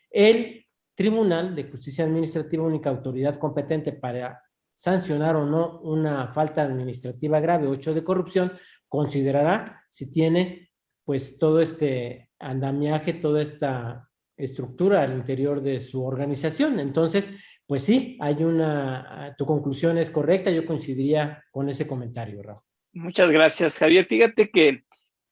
el 0.09 0.65
Tribunal 0.95 1.55
de 1.55 1.63
Justicia 1.63 2.03
Administrativa, 2.03 2.65
única 2.65 2.89
autoridad 2.89 3.37
competente 3.37 3.93
para 3.93 4.43
sancionar 4.73 5.37
o 5.37 5.45
no 5.45 5.79
una 5.79 6.27
falta 6.33 6.63
administrativa 6.63 7.39
grave 7.39 7.67
o 7.67 7.73
hecho 7.73 7.93
de 7.93 8.03
corrupción, 8.03 8.51
considerará 8.89 9.81
si 9.89 10.11
tiene 10.11 10.71
pues 11.05 11.37
todo 11.37 11.61
este 11.61 12.30
andamiaje, 12.41 13.13
toda 13.13 13.41
esta 13.41 14.09
estructura 14.35 15.03
al 15.03 15.13
interior 15.13 15.61
de 15.61 15.79
su 15.79 16.03
organización. 16.03 16.79
Entonces, 16.79 17.31
pues 17.65 17.83
sí, 17.83 18.17
hay 18.19 18.43
una, 18.43 19.33
tu 19.37 19.45
conclusión 19.45 19.97
es 19.97 20.09
correcta, 20.09 20.51
yo 20.51 20.65
coincidiría 20.65 21.43
con 21.51 21.69
ese 21.69 21.87
comentario, 21.87 22.43
Raúl. 22.43 22.61
Muchas 22.93 23.31
gracias, 23.31 23.77
Javier. 23.77 24.05
Fíjate 24.05 24.51
que 24.51 24.83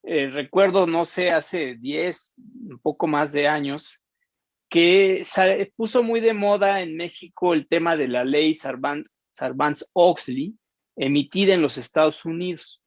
eh, 0.04 0.30
recuerdo, 0.32 0.88
no 0.88 1.04
sé, 1.06 1.32
hace 1.32 1.76
10, 1.76 2.36
un 2.70 2.80
poco 2.80 3.08
más 3.08 3.34
de 3.34 3.48
años, 3.48 4.04
que 4.70 5.22
puso 5.76 6.04
muy 6.04 6.22
de 6.22 6.34
moda 6.34 6.82
en 6.82 6.96
México 6.96 7.54
el 7.54 7.68
tema 7.68 7.98
de 7.98 8.08
la 8.08 8.24
ley 8.24 8.54
Sarbanes-Oxley, 8.54 10.56
emitida 10.96 11.54
en 11.54 11.62
los 11.62 11.78
Estados 11.78 12.24
Unidos. 12.24 12.79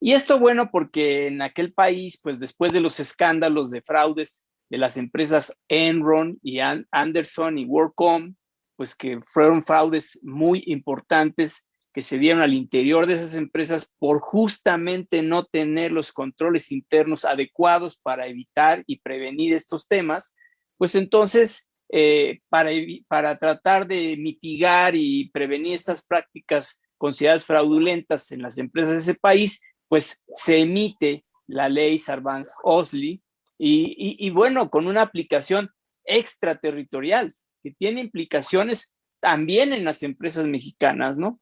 Y 0.00 0.12
esto 0.12 0.38
bueno 0.38 0.70
porque 0.70 1.26
en 1.26 1.42
aquel 1.42 1.72
país, 1.72 2.20
pues 2.22 2.38
después 2.38 2.72
de 2.72 2.80
los 2.80 3.00
escándalos 3.00 3.70
de 3.70 3.82
fraudes 3.82 4.48
de 4.70 4.78
las 4.78 4.96
empresas 4.96 5.58
Enron 5.68 6.38
y 6.42 6.60
Anderson 6.60 7.58
y 7.58 7.64
WorkCom, 7.64 8.34
pues 8.76 8.94
que 8.94 9.20
fueron 9.26 9.64
fraudes 9.64 10.20
muy 10.22 10.62
importantes 10.66 11.70
que 11.92 12.02
se 12.02 12.18
dieron 12.18 12.42
al 12.42 12.54
interior 12.54 13.06
de 13.06 13.14
esas 13.14 13.34
empresas 13.34 13.96
por 13.98 14.20
justamente 14.20 15.22
no 15.22 15.44
tener 15.46 15.90
los 15.90 16.12
controles 16.12 16.70
internos 16.70 17.24
adecuados 17.24 17.96
para 17.96 18.26
evitar 18.26 18.84
y 18.86 19.00
prevenir 19.00 19.52
estos 19.52 19.88
temas, 19.88 20.36
pues 20.76 20.94
entonces 20.94 21.72
eh, 21.90 22.40
para, 22.48 22.70
para 23.08 23.36
tratar 23.38 23.88
de 23.88 24.16
mitigar 24.16 24.94
y 24.94 25.30
prevenir 25.30 25.72
estas 25.72 26.04
prácticas 26.04 26.82
consideradas 26.98 27.46
fraudulentas 27.46 28.30
en 28.30 28.42
las 28.42 28.58
empresas 28.58 28.92
de 28.92 28.98
ese 28.98 29.14
país, 29.14 29.60
pues 29.88 30.24
se 30.32 30.60
emite 30.60 31.24
la 31.46 31.68
ley 31.68 31.98
Sarbanes-Oxley 31.98 33.22
y, 33.58 34.30
bueno, 34.30 34.70
con 34.70 34.86
una 34.86 35.02
aplicación 35.02 35.70
extraterritorial 36.04 37.34
que 37.62 37.72
tiene 37.72 38.00
implicaciones 38.00 38.96
también 39.20 39.72
en 39.72 39.84
las 39.84 40.02
empresas 40.02 40.46
mexicanas, 40.46 41.18
¿no? 41.18 41.40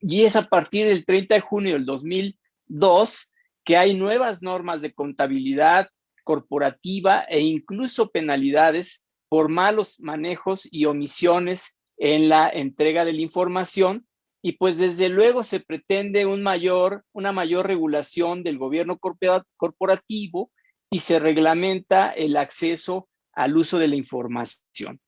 Y 0.00 0.22
es 0.24 0.36
a 0.36 0.48
partir 0.48 0.86
del 0.86 1.06
30 1.06 1.36
de 1.36 1.40
junio 1.40 1.72
del 1.74 1.86
2002 1.86 3.32
que 3.64 3.76
hay 3.76 3.94
nuevas 3.94 4.42
normas 4.42 4.82
de 4.82 4.92
contabilidad 4.92 5.88
corporativa 6.24 7.22
e 7.22 7.40
incluso 7.40 8.10
penalidades 8.10 9.08
por 9.28 9.48
malos 9.48 10.00
manejos 10.00 10.68
y 10.70 10.84
omisiones 10.84 11.80
en 11.96 12.28
la 12.28 12.48
entrega 12.48 13.04
de 13.04 13.12
la 13.14 13.22
información 13.22 14.06
y 14.42 14.52
pues 14.52 14.78
desde 14.78 15.08
luego 15.08 15.44
se 15.44 15.60
pretende 15.60 16.26
una 16.26 17.32
mayor 17.32 17.66
regulación 17.66 18.42
del 18.42 18.58
gobierno 18.58 18.98
corporativo 18.98 20.50
y 20.90 20.98
se 20.98 21.18
reglamenta 21.18 22.10
el 22.10 22.36
acceso 22.36 23.08
al 23.32 23.56
uso 23.56 23.78
de 23.78 23.88
la 23.88 23.96
información. 23.96 25.00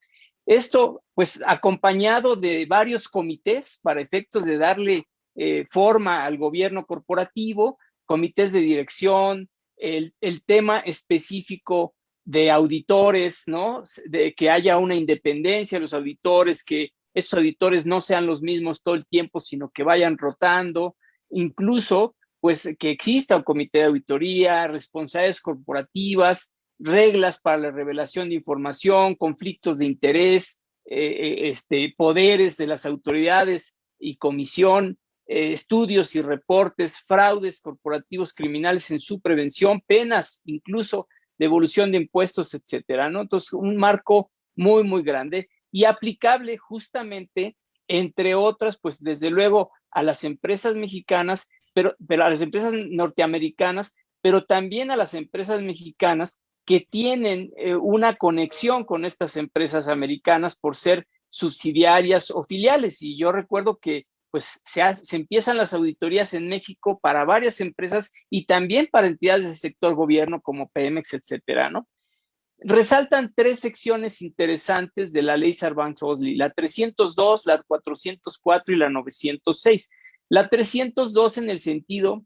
Esto, 0.45 1.03
pues, 1.13 1.43
acompañado 1.45 2.35
de 2.35 2.65
varios 2.65 3.07
comités 3.07 3.79
para 3.81 4.01
efectos 4.01 4.45
de 4.45 4.57
darle 4.57 5.07
eh, 5.35 5.65
forma 5.69 6.23
al 6.23 6.37
gobierno 6.37 6.85
corporativo, 6.85 7.77
comités 8.05 8.53
de 8.53 8.59
dirección, 8.61 9.49
el, 9.77 10.13
tema 10.45 10.79
específico 10.79 11.95
de 12.23 12.49
auditores, 12.51 13.43
¿no? 13.47 13.83
De 14.05 14.33
que 14.33 14.49
haya 14.49 14.77
una 14.77 14.95
independencia 14.95 15.77
de 15.77 15.81
los 15.81 15.93
auditores, 15.93 16.63
que 16.63 16.91
esos 17.15 17.39
auditores 17.39 17.85
no 17.85 18.01
sean 18.01 18.27
los 18.27 18.41
mismos 18.41 18.83
todo 18.83 18.93
el 18.93 19.07
tiempo, 19.07 19.39
sino 19.39 19.69
que 19.69 19.83
vayan 19.83 20.17
rotando, 20.17 20.95
incluso 21.29 22.15
pues 22.41 22.75
que 22.77 22.91
exista 22.91 23.37
un 23.37 23.43
comité 23.43 23.79
de 23.79 23.85
auditoría, 23.85 24.67
responsabilidades 24.67 25.41
corporativas, 25.41 26.55
reglas 26.77 27.39
para 27.39 27.57
la 27.57 27.71
revelación 27.71 28.29
de 28.29 28.35
información, 28.35 29.15
conflictos 29.15 29.79
de 29.79 29.85
interés, 29.85 30.61
eh, 30.85 30.97
eh, 30.97 31.49
este, 31.49 31.95
poderes 31.97 32.57
de 32.57 32.67
las 32.67 32.85
autoridades 32.85 33.79
y 33.97 34.17
comisión, 34.17 34.99
eh, 35.25 35.53
estudios 35.53 36.15
y 36.15 36.21
reportes, 36.21 36.99
fraudes 36.99 37.61
corporativos 37.61 38.33
criminales 38.33 38.91
en 38.91 38.99
su 38.99 39.21
prevención, 39.21 39.81
penas, 39.81 40.43
incluso 40.45 41.07
devolución 41.39 41.91
de 41.91 41.97
impuestos, 41.97 42.53
etcétera. 42.53 43.07
Entonces, 43.07 43.53
un 43.53 43.77
marco 43.77 44.31
muy, 44.55 44.83
muy 44.83 45.01
grande 45.01 45.49
y 45.71 45.85
aplicable 45.85 46.57
justamente, 46.57 47.55
entre 47.87 48.35
otras, 48.35 48.79
pues 48.79 49.01
desde 49.01 49.29
luego 49.29 49.71
a 49.91 50.03
las 50.03 50.23
empresas 50.23 50.75
mexicanas, 50.75 51.49
pero, 51.73 51.95
a 52.09 52.29
las 52.29 52.41
empresas 52.41 52.73
norteamericanas, 52.73 53.95
pero 54.21 54.45
también 54.45 54.91
a 54.91 54.97
las 54.97 55.13
empresas 55.13 55.61
mexicanas 55.61 56.39
que 56.65 56.81
tienen 56.81 57.51
eh, 57.57 57.75
una 57.75 58.15
conexión 58.15 58.85
con 58.85 59.05
estas 59.05 59.37
empresas 59.37 59.87
americanas 59.87 60.57
por 60.57 60.75
ser 60.75 61.07
subsidiarias 61.29 62.31
o 62.31 62.43
filiales. 62.43 63.01
Y 63.01 63.17
yo 63.17 63.31
recuerdo 63.31 63.77
que 63.77 64.07
pues 64.31 64.59
se, 64.63 64.81
se, 64.95 65.15
empiezan 65.15 65.57
las 65.57 65.73
auditorías 65.73 66.33
en 66.33 66.49
México 66.49 66.99
para 66.99 67.23
varias 67.23 67.61
empresas 67.61 68.11
y 68.29 68.45
también 68.47 68.89
para 68.91 69.07
entidades 69.07 69.45
del 69.45 69.55
sector 69.55 69.95
gobierno 69.95 70.41
como 70.41 70.67
Pemex, 70.69 71.13
etcétera, 71.13 71.69
¿no? 71.69 71.87
Resaltan 72.59 73.33
tres 73.35 73.59
secciones 73.59 74.21
interesantes 74.21 75.11
de 75.11 75.21
la 75.21 75.37
ley 75.37 75.53
Sarbanes-Oxley, 75.53 76.35
la 76.35 76.49
302, 76.49 77.45
la 77.45 77.61
404 77.63 78.75
y 78.75 78.77
la 78.77 78.89
906. 78.89 79.89
La 80.29 80.47
302 80.47 81.37
en 81.37 81.49
el 81.49 81.59
sentido 81.59 82.25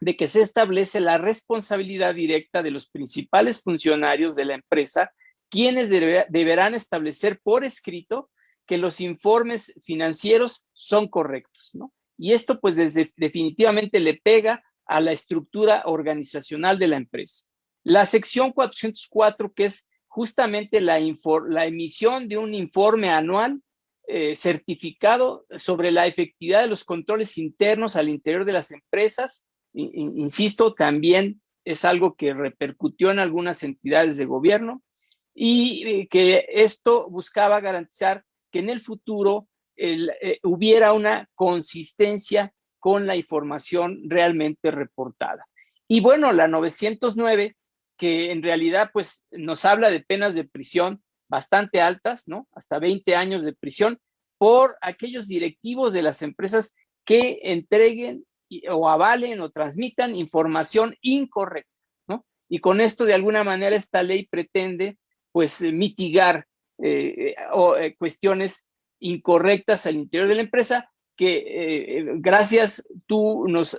de 0.00 0.16
que 0.16 0.26
se 0.26 0.42
establece 0.42 1.00
la 1.00 1.18
responsabilidad 1.18 2.14
directa 2.14 2.62
de 2.62 2.70
los 2.70 2.88
principales 2.88 3.62
funcionarios 3.62 4.34
de 4.34 4.44
la 4.44 4.54
empresa, 4.54 5.10
quienes 5.48 5.90
deberán 5.90 6.74
establecer 6.74 7.40
por 7.42 7.64
escrito 7.64 8.30
que 8.66 8.78
los 8.78 9.00
informes 9.00 9.78
financieros 9.84 10.66
son 10.72 11.08
correctos, 11.08 11.70
¿no? 11.74 11.92
Y 12.18 12.32
esto 12.32 12.60
pues 12.60 12.76
desde, 12.76 13.10
definitivamente 13.16 14.00
le 14.00 14.14
pega 14.14 14.62
a 14.86 15.00
la 15.00 15.12
estructura 15.12 15.82
organizacional 15.86 16.78
de 16.78 16.88
la 16.88 16.96
empresa. 16.96 17.44
La 17.86 18.04
sección 18.04 18.50
404, 18.50 19.52
que 19.52 19.66
es 19.66 19.88
justamente 20.08 20.80
la, 20.80 20.98
emisión 20.98 22.26
de 22.26 22.36
un 22.36 22.52
informe 22.52 23.10
anual 23.10 23.62
eh, 24.08 24.34
certificado 24.34 25.46
sobre 25.50 25.92
la 25.92 26.08
efectividad 26.08 26.62
de 26.62 26.66
los 26.66 26.82
controles 26.82 27.38
internos 27.38 27.94
al 27.94 28.08
interior 28.08 28.44
de 28.44 28.54
las 28.54 28.72
empresas. 28.72 29.46
insisto, 29.72 30.74
también 30.74 31.40
es 31.64 31.84
algo 31.84 32.16
que 32.16 32.34
repercutió 32.34 33.12
en 33.12 33.20
algunas 33.20 33.62
entidades 33.62 34.16
de 34.16 34.24
gobierno 34.24 34.82
y 35.32 35.86
eh, 35.86 36.08
que 36.08 36.44
esto 36.48 37.08
buscaba 37.08 37.60
garantizar 37.60 38.24
que 38.50 38.58
en 38.58 38.70
el 38.70 38.80
futuro 38.80 39.46
eh, 39.76 40.40
hubiera 40.42 40.92
una 40.92 41.30
consistencia 41.34 42.52
con 42.80 43.06
la 43.06 43.14
información 43.14 44.10
realmente 44.10 44.72
reportada. 44.72 45.46
Y 45.86 46.00
bueno, 46.00 46.32
la 46.32 46.48
909, 46.48 47.54
que 47.96 48.30
en 48.30 48.42
realidad 48.42 48.90
pues 48.92 49.26
nos 49.30 49.64
habla 49.64 49.90
de 49.90 50.00
penas 50.00 50.34
de 50.34 50.44
prisión 50.44 51.02
bastante 51.28 51.80
altas, 51.80 52.28
¿no? 52.28 52.46
Hasta 52.52 52.78
20 52.78 53.16
años 53.16 53.44
de 53.44 53.54
prisión 53.54 53.98
por 54.38 54.76
aquellos 54.80 55.28
directivos 55.28 55.92
de 55.92 56.02
las 56.02 56.22
empresas 56.22 56.74
que 57.04 57.40
entreguen 57.42 58.24
o 58.70 58.88
avalen 58.88 59.40
o 59.40 59.50
transmitan 59.50 60.14
información 60.14 60.94
incorrecta, 61.00 61.82
¿no? 62.06 62.24
Y 62.48 62.60
con 62.60 62.80
esto, 62.80 63.04
de 63.04 63.14
alguna 63.14 63.44
manera, 63.44 63.74
esta 63.74 64.02
ley 64.02 64.26
pretende, 64.26 64.98
pues, 65.32 65.60
mitigar 65.60 66.46
eh, 66.78 67.34
eh, 67.34 67.96
cuestiones 67.98 68.70
incorrectas 69.00 69.86
al 69.86 69.96
interior 69.96 70.28
de 70.28 70.34
la 70.36 70.42
empresa, 70.42 70.90
que 71.16 71.44
eh, 71.46 72.04
gracias 72.16 72.86
tú 73.06 73.48
nos 73.48 73.78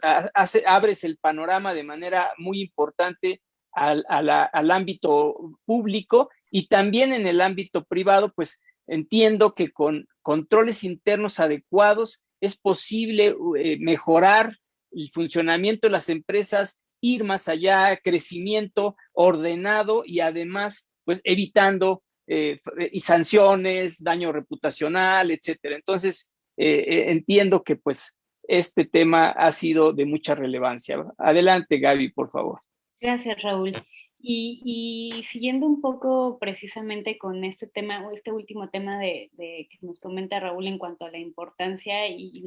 abres 0.65 1.03
el 1.03 1.17
panorama 1.17 1.73
de 1.73 1.83
manera 1.83 2.31
muy 2.37 2.61
importante 2.61 3.41
al, 3.77 4.05
al, 4.09 4.71
ámbito 4.71 5.57
público 5.65 6.29
y 6.49 6.67
también 6.67 7.13
en 7.13 7.27
el 7.27 7.41
ámbito 7.41 7.85
privado, 7.85 8.33
pues 8.35 8.63
entiendo 8.87 9.53
que 9.53 9.71
con 9.71 10.07
controles 10.21 10.83
internos 10.83 11.39
adecuados 11.39 12.23
es 12.41 12.59
posible 12.59 13.35
eh, 13.57 13.77
mejorar 13.79 14.57
el 14.91 15.09
funcionamiento 15.11 15.87
de 15.87 15.91
las 15.91 16.09
empresas, 16.09 16.83
ir 17.01 17.23
más 17.23 17.47
allá, 17.47 17.97
crecimiento 17.97 18.95
ordenado 19.13 20.03
y 20.05 20.21
además, 20.21 20.91
pues 21.03 21.21
evitando 21.23 22.03
eh, 22.27 22.59
y 22.91 22.99
sanciones, 22.99 24.03
daño 24.03 24.31
reputacional, 24.31 25.31
etcétera. 25.31 25.75
Entonces, 25.75 26.33
eh, 26.57 27.05
entiendo 27.09 27.63
que 27.63 27.75
pues 27.75 28.17
este 28.47 28.85
tema 28.85 29.29
ha 29.29 29.51
sido 29.51 29.93
de 29.93 30.05
mucha 30.05 30.33
relevancia. 30.33 31.05
Adelante, 31.17 31.79
Gaby, 31.79 32.11
por 32.11 32.31
favor. 32.31 32.61
Gracias, 32.99 33.41
Raúl. 33.41 33.73
Y, 34.19 35.21
siguiendo 35.23 35.67
un 35.67 35.79
poco 35.79 36.39
precisamente 36.39 37.17
con 37.17 37.43
este 37.43 37.67
tema, 37.67 38.07
o 38.07 38.11
este 38.11 38.31
último 38.31 38.69
tema 38.69 38.99
de, 38.99 39.29
que 39.37 39.77
nos 39.81 39.99
comenta 39.99 40.39
Raúl 40.39 40.67
en 40.67 40.79
cuanto 40.79 41.05
a 41.05 41.11
la 41.11 41.19
importancia 41.19 42.07
y, 42.07 42.43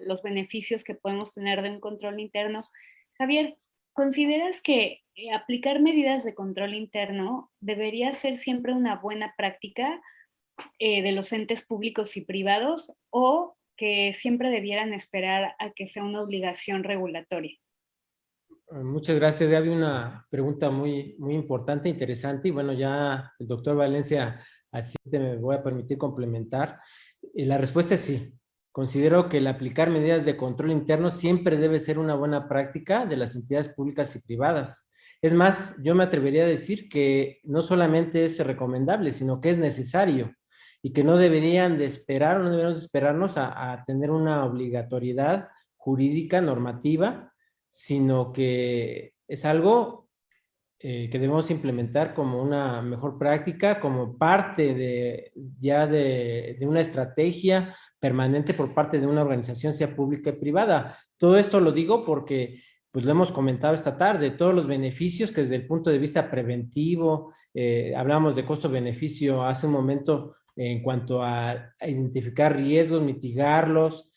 los 0.00 0.22
beneficios 0.22 0.82
que 0.84 0.94
podemos 0.94 1.34
tener 1.34 1.62
de 1.62 1.70
un 1.70 1.80
control 1.80 2.20
interno, 2.20 2.64
Javier, 3.18 3.58
¿consideras 3.92 4.62
que 4.62 5.02
eh, 5.14 5.30
aplicar 5.32 5.80
medidas 5.80 6.24
de 6.24 6.34
control 6.34 6.74
interno 6.74 7.52
debería 7.60 8.12
ser 8.14 8.36
siempre 8.36 8.72
una 8.72 8.96
buena 8.96 9.34
práctica 9.36 10.02
eh, 10.78 11.02
de 11.02 11.12
los 11.12 11.32
entes 11.32 11.64
públicos 11.64 12.16
y 12.16 12.22
privados 12.22 12.92
o 13.10 13.56
que 13.76 14.12
siempre 14.14 14.50
debieran 14.50 14.94
esperar 14.94 15.54
a 15.58 15.70
que 15.70 15.86
sea 15.86 16.02
una 16.02 16.22
obligación 16.22 16.82
regulatoria? 16.82 17.58
Ah, 18.74 18.82
muchas 18.82 19.16
gracias. 19.16 19.52
Había 19.52 19.70
una 19.70 20.26
pregunta 20.28 20.68
muy, 20.68 21.14
muy 21.20 21.34
importante, 21.34 21.88
interesante, 21.88 22.48
y 22.48 22.50
bueno, 22.50 22.72
ya 22.72 23.32
el 23.38 23.46
doctor 23.46 23.76
Valencia, 23.76 24.44
así 24.72 24.96
te 25.08 25.20
me 25.20 25.36
voy 25.36 25.54
a 25.54 25.62
permitir 25.62 25.96
complementar. 25.96 26.80
Eh, 27.34 27.46
la 27.46 27.56
respuesta 27.56 27.94
es 27.94 28.00
sí. 28.00 28.34
Considero 28.72 29.28
que 29.28 29.38
el 29.38 29.46
aplicar 29.46 29.90
medidas 29.90 30.24
de 30.24 30.36
control 30.36 30.72
interno 30.72 31.10
siempre 31.10 31.56
debe 31.56 31.78
ser 31.78 32.00
una 32.00 32.16
buena 32.16 32.48
práctica 32.48 33.06
de 33.06 33.16
las 33.16 33.36
entidades 33.36 33.68
públicas 33.68 34.16
y 34.16 34.20
privadas. 34.22 34.88
Es 35.22 35.34
más, 35.34 35.76
yo 35.80 35.94
me 35.94 36.02
atrevería 36.02 36.42
a 36.42 36.48
decir 36.48 36.88
que 36.88 37.38
no 37.44 37.62
solamente 37.62 38.24
es 38.24 38.44
recomendable, 38.44 39.12
sino 39.12 39.40
que 39.40 39.50
es 39.50 39.58
necesario 39.58 40.34
y 40.82 40.92
que 40.92 41.04
no 41.04 41.16
deberían 41.16 41.78
de 41.78 41.84
esperar 41.84 42.40
no 42.40 42.50
deberíamos 42.50 42.80
esperarnos 42.82 43.34
a 43.36 43.84
tener 43.86 44.10
una 44.10 44.44
obligatoriedad 44.44 45.48
jurídica, 45.76 46.40
normativa, 46.40 47.33
sino 47.76 48.32
que 48.32 49.14
es 49.26 49.44
algo 49.44 50.08
eh, 50.78 51.10
que 51.10 51.18
debemos 51.18 51.50
implementar 51.50 52.14
como 52.14 52.40
una 52.40 52.80
mejor 52.82 53.18
práctica, 53.18 53.80
como 53.80 54.16
parte 54.16 54.74
de 54.74 55.32
ya 55.58 55.84
de, 55.88 56.56
una 56.62 56.80
estrategia 56.80 57.76
permanente 57.98 58.54
por 58.54 58.72
parte 58.72 59.00
de 59.00 59.08
una 59.08 59.22
organización, 59.22 59.72
sea 59.72 59.96
pública 59.96 60.30
y 60.30 60.34
privada. 60.34 61.00
Todo 61.18 61.36
esto 61.36 61.58
lo 61.58 61.72
digo 61.72 62.04
porque 62.04 62.60
pues 62.92 63.04
lo 63.04 63.10
hemos 63.10 63.32
comentado 63.32 63.74
esta 63.74 63.98
tarde, 63.98 64.30
todos 64.30 64.54
los 64.54 64.68
beneficios 64.68 65.32
que 65.32 65.40
desde 65.40 65.56
el 65.56 65.66
punto 65.66 65.90
de 65.90 65.98
vista 65.98 66.30
preventivo, 66.30 67.34
eh, 67.52 67.92
hablamos 67.96 68.36
de 68.36 68.44
costo-beneficio 68.44 69.42
hace 69.42 69.66
un 69.66 69.72
momento 69.72 70.36
en 70.54 70.80
cuanto 70.80 71.24
a 71.24 71.74
identificar 71.80 72.54
riesgos, 72.54 73.02
mitigarlos, 73.02 74.13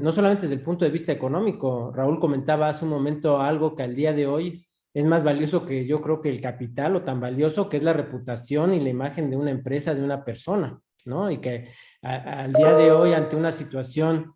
no 0.00 0.12
solamente 0.12 0.42
desde 0.42 0.56
el 0.56 0.64
punto 0.64 0.84
de 0.84 0.90
vista 0.90 1.12
económico, 1.12 1.92
Raúl 1.94 2.18
comentaba 2.18 2.68
hace 2.68 2.84
un 2.84 2.90
momento 2.90 3.40
algo 3.40 3.74
que 3.74 3.82
al 3.82 3.94
día 3.94 4.12
de 4.12 4.26
hoy 4.26 4.66
es 4.94 5.06
más 5.06 5.24
valioso 5.24 5.64
que 5.64 5.86
yo 5.86 6.02
creo 6.02 6.20
que 6.20 6.28
el 6.28 6.40
capital 6.40 6.96
o 6.96 7.02
tan 7.02 7.20
valioso 7.20 7.68
que 7.68 7.78
es 7.78 7.82
la 7.82 7.92
reputación 7.92 8.74
y 8.74 8.80
la 8.80 8.90
imagen 8.90 9.30
de 9.30 9.36
una 9.36 9.50
empresa, 9.50 9.94
de 9.94 10.02
una 10.02 10.24
persona, 10.24 10.78
¿no? 11.04 11.30
Y 11.30 11.38
que 11.38 11.68
al 12.02 12.52
día 12.52 12.74
de 12.74 12.92
hoy 12.92 13.14
ante 13.14 13.36
una 13.36 13.52
situación 13.52 14.34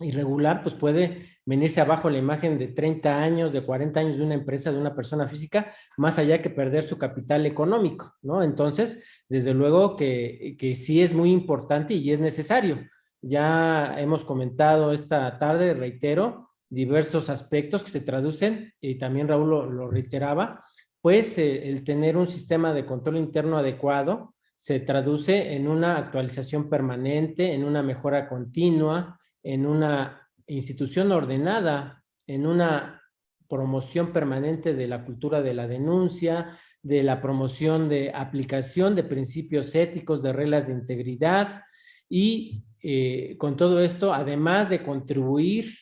irregular, 0.00 0.62
pues 0.62 0.74
puede 0.74 1.22
venirse 1.44 1.80
abajo 1.80 2.08
la 2.08 2.18
imagen 2.18 2.58
de 2.58 2.68
30 2.68 3.20
años, 3.20 3.52
de 3.52 3.62
40 3.62 3.98
años 3.98 4.18
de 4.18 4.24
una 4.24 4.34
empresa, 4.34 4.70
de 4.70 4.78
una 4.78 4.94
persona 4.94 5.26
física, 5.28 5.74
más 5.96 6.18
allá 6.18 6.40
que 6.40 6.50
perder 6.50 6.82
su 6.84 6.98
capital 6.98 7.46
económico, 7.46 8.14
¿no? 8.22 8.42
Entonces, 8.42 9.02
desde 9.28 9.54
luego 9.54 9.96
que, 9.96 10.56
que 10.58 10.74
sí 10.74 11.02
es 11.02 11.14
muy 11.14 11.32
importante 11.32 11.94
y 11.94 12.12
es 12.12 12.20
necesario. 12.20 12.78
Ya 13.20 13.98
hemos 13.98 14.24
comentado 14.24 14.92
esta 14.92 15.38
tarde, 15.38 15.74
reitero, 15.74 16.50
diversos 16.70 17.30
aspectos 17.30 17.82
que 17.82 17.90
se 17.90 18.00
traducen, 18.00 18.72
y 18.80 18.96
también 18.96 19.28
Raúl 19.28 19.50
lo, 19.50 19.90
reiteraba, 19.90 20.64
pues 21.00 21.38
eh, 21.38 21.68
el 21.68 21.84
tener 21.84 22.16
un 22.16 22.28
sistema 22.28 22.72
de 22.72 22.86
control 22.86 23.16
interno 23.16 23.58
adecuado 23.58 24.34
se 24.54 24.80
traduce 24.80 25.54
en 25.54 25.68
una 25.68 25.96
actualización 25.96 26.68
permanente, 26.68 27.54
en 27.54 27.64
una 27.64 27.82
mejora 27.82 28.28
continua, 28.28 29.18
en 29.42 29.66
una 29.66 30.28
institución 30.46 31.12
ordenada, 31.12 32.02
en 32.26 32.46
una 32.46 33.00
promoción 33.48 34.12
permanente 34.12 34.74
de 34.74 34.88
la 34.88 35.04
cultura 35.04 35.42
de 35.42 35.54
la 35.54 35.66
denuncia, 35.66 36.58
de 36.82 37.02
la 37.02 37.20
promoción 37.20 37.88
de 37.88 38.12
aplicación 38.14 38.94
de 38.94 39.04
principios 39.04 39.74
éticos, 39.74 40.22
de 40.22 40.32
reglas 40.32 40.66
de 40.66 40.74
integridad 40.74 41.62
y 42.08 42.64
eh, 42.82 43.36
con 43.38 43.56
todo 43.56 43.80
esto, 43.80 44.12
además 44.12 44.70
de 44.70 44.82
contribuir 44.82 45.72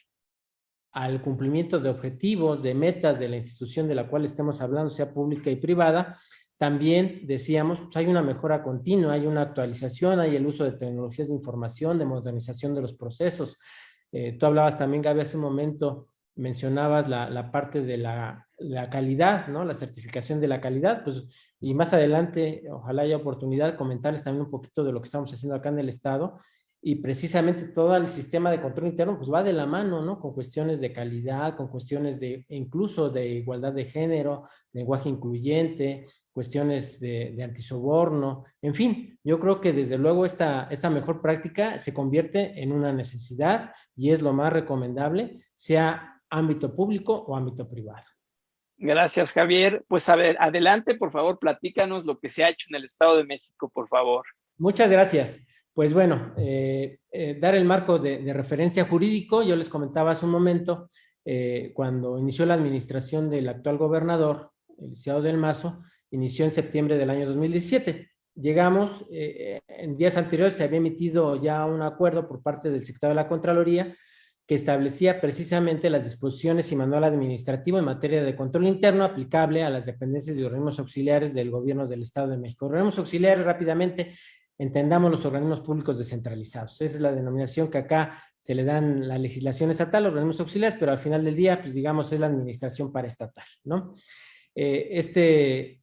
al 0.93 1.21
cumplimiento 1.21 1.79
de 1.79 1.91
objetivos, 1.91 2.63
de 2.63 2.75
metas 2.75 3.19
de 3.19 3.29
la 3.29 3.37
institución 3.37 3.87
de 3.87 3.95
la 3.95 4.09
cual 4.09 4.25
estemos 4.25 4.63
hablando, 4.63 4.89
sea 4.89 5.13
pública 5.13 5.51
y 5.51 5.57
privada, 5.57 6.19
también 6.57 7.27
decíamos, 7.27 7.81
pues 7.81 7.97
hay 7.99 8.07
una 8.07 8.23
mejora 8.23 8.63
continua, 8.63 9.13
hay 9.13 9.27
una 9.27 9.43
actualización, 9.43 10.21
hay 10.21 10.37
el 10.37 10.47
uso 10.47 10.65
de 10.65 10.73
tecnologías 10.73 11.29
de 11.29 11.35
información, 11.35 11.99
de 11.99 12.07
modernización 12.07 12.75
de 12.75 12.81
los 12.81 12.95
procesos. 12.95 13.59
Eh, 14.11 14.39
tú 14.39 14.47
hablabas 14.47 14.79
también, 14.79 15.03
Gaby, 15.03 15.21
hace 15.21 15.37
un 15.37 15.43
momento, 15.43 16.09
mencionabas 16.37 17.09
la, 17.09 17.51
parte 17.51 17.83
de 17.83 17.99
la, 17.99 18.47
la, 18.57 18.89
calidad, 18.89 19.49
¿no? 19.49 19.65
La 19.65 19.75
certificación 19.75 20.41
de 20.41 20.49
la 20.49 20.63
calidad, 20.63 21.05
pues, 21.05 21.27
y 21.61 21.75
más 21.75 21.93
adelante, 21.93 22.63
ojalá 22.71 23.03
haya 23.03 23.17
oportunidad 23.17 23.73
de 23.73 23.77
comentarles 23.77 24.23
también 24.23 24.47
un 24.47 24.51
poquito 24.51 24.83
de 24.83 24.93
lo 24.93 25.01
que 25.01 25.07
estamos 25.07 25.33
haciendo 25.33 25.57
acá 25.57 25.69
en 25.69 25.79
el 25.79 25.91
Estado, 25.91 26.39
y 26.89 26.95
precisamente 26.95 27.65
todo 27.65 27.97
el 27.97 28.07
sistema 28.07 28.49
de 28.49 28.63
control 28.63 28.87
interno 28.87 29.19
pues 29.19 29.29
va 29.29 29.43
de 29.43 29.53
la 29.53 29.67
mano, 29.67 30.03
¿no? 30.03 30.21
Con 30.21 30.33
cuestiones 30.33 30.79
de 30.79 30.93
calidad, 30.93 31.57
con 31.57 31.67
cuestiones 31.67 32.21
de 32.21 32.47
incluso 32.49 33.11
de 33.11 33.27
igualdad 33.27 33.73
de 33.73 33.87
género, 33.87 34.49
lenguaje 34.73 35.09
incluyente, 35.09 36.07
cuestiones 36.31 37.01
de, 37.01 37.33
de 37.37 37.43
antisoborno, 37.43 38.45
en 38.63 38.73
fin, 38.73 39.19
yo 39.25 39.41
creo 39.41 39.61
que 39.61 39.73
desde 39.73 39.99
luego 39.99 40.25
esta, 40.25 40.69
esta 40.71 40.89
mejor 40.89 41.21
práctica 41.21 41.81
se 41.81 41.93
convierte 41.93 42.63
en 42.63 42.71
una 42.71 42.93
necesidad 42.93 43.73
y 43.97 44.13
es 44.13 44.23
lo 44.23 44.33
más 44.33 44.53
recomendable, 44.53 45.45
sea 45.55 46.23
ámbito 46.31 46.77
público 46.77 47.17
o 47.17 47.35
ámbito 47.35 47.69
privado. 47.69 48.07
Gracias, 48.77 49.33
Javier. 49.33 49.85
Pues 49.89 50.09
a 50.09 50.15
ver, 50.15 50.37
adelante, 50.39 50.95
por 50.95 51.11
favor, 51.11 51.41
platícanos 51.41 52.07
lo 52.07 52.21
que 52.21 52.29
se 52.29 52.45
ha 52.45 52.51
hecho 52.51 52.69
en 52.71 52.77
el 52.77 52.85
Estado 52.85 53.17
de 53.17 53.25
México, 53.25 53.69
por 53.75 53.89
favor. 53.89 54.25
Muchas 54.57 54.89
gracias. 54.89 55.41
Pues 55.77 55.93
bueno, 55.93 56.33
eh, 56.39 57.01
eh, 57.13 57.37
dar 57.39 57.55
el 57.55 57.67
marco 57.67 57.99
de, 57.99 58.33
referencia 58.33 58.87
jurídico, 58.87 59.43
yo 59.43 59.55
les 59.57 59.69
comentaba 59.69 60.13
hace 60.13 60.25
un 60.25 60.31
momento, 60.31 60.89
eh, 61.23 61.73
cuando 61.75 62.19
inició 62.19 62.47
la 62.47 62.55
administración 62.55 63.29
del 63.29 63.47
actual 63.47 63.77
gobernador, 63.77 64.53
el 64.71 64.89
licenciado 64.89 65.21
del 65.21 65.37
Mazo, 65.37 65.83
inició 66.11 66.47
en 66.47 66.53
septiembre 66.53 66.97
del 66.97 67.11
año 67.11 67.27
2017. 67.27 68.09
Llegamos, 68.37 69.05
en 69.11 69.99
días 69.99 70.17
anteriores 70.17 70.55
se 70.55 70.65
había 70.65 70.79
emitido 70.79 71.43
ya 71.43 71.67
un 71.67 71.83
acuerdo 71.83 72.27
por 72.27 72.43
parte 72.43 72.71
del 72.71 72.83
sector 72.83 73.11
de 73.11 73.15
la 73.17 73.27
Contraloría 73.27 73.95
que 74.47 74.55
establecía 74.55 75.21
precisamente 75.21 75.91
las 75.91 76.05
disposiciones 76.05 76.73
y 76.73 76.77
manual 76.77 77.05
administrativo 77.05 77.79
en 77.79 77.85
materia 77.85 78.23
de 78.23 78.37
control 78.37 78.67
interno 78.67 79.05
aplicable 79.05 79.63
a 79.63 79.71
las 79.71 79.85
dependencias 79.85 80.39
y 80.39 80.43
organismos 80.43 80.79
auxiliares 80.79 81.35
del 81.35 81.51
gobierno 81.51 81.87
del 81.87 82.03
Estado 82.03 82.29
de 82.29 82.39
México. 82.39 82.67
Organismos 82.67 82.99
auxiliares, 82.99 83.45
rápidamente, 83.45 84.15
entendamos 84.59 85.11
los 85.11 85.25
organismos 85.25 85.61
públicos 85.61 85.99
descentralizados. 85.99 86.81
Esa 86.81 86.97
es 86.97 87.01
la 87.01 87.13
denominación 87.13 87.69
que 87.69 87.79
acá 87.79 88.23
se 88.39 88.55
le 88.55 88.65
dan 88.65 89.07
la 89.07 89.19
legislación 89.19 89.71
estatal, 89.71 90.05
los 90.05 90.11
organismos 90.11 90.41
auxiliares, 90.41 90.79
pero 90.79 90.93
al 90.93 90.99
final 90.99 91.25
del 91.25 91.37
día, 91.37 91.61
pues 91.61 91.75
digamos, 91.75 92.13
es 92.13 92.21
la 92.21 92.27
administración 92.27 92.93
paraestatal, 92.93 93.47
¿no? 93.65 93.95
Eh, 94.55 94.89
este 94.93 95.81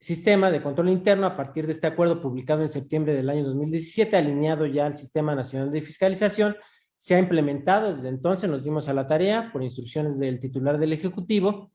sistema 0.00 0.50
de 0.50 0.62
control 0.62 0.88
interno, 0.88 1.26
a 1.26 1.36
partir 1.36 1.66
de 1.66 1.72
este 1.72 1.86
acuerdo 1.86 2.20
publicado 2.20 2.62
en 2.62 2.70
septiembre 2.70 3.14
del 3.14 3.28
año 3.28 3.44
2017, 3.44 4.16
alineado 4.16 4.64
ya 4.64 4.86
al 4.86 4.96
Sistema 4.96 5.34
Nacional 5.34 5.70
de 5.70 5.82
Fiscalización, 5.82 6.56
se 6.96 7.14
ha 7.14 7.18
implementado 7.18 7.94
desde 7.94 8.08
entonces, 8.08 8.48
nos 8.48 8.64
dimos 8.64 8.88
a 8.88 8.94
la 8.94 9.06
tarea 9.06 9.50
por 9.52 9.62
instrucciones 9.62 10.18
del 10.18 10.40
titular 10.40 10.78
del 10.78 10.92
Ejecutivo 10.92 11.72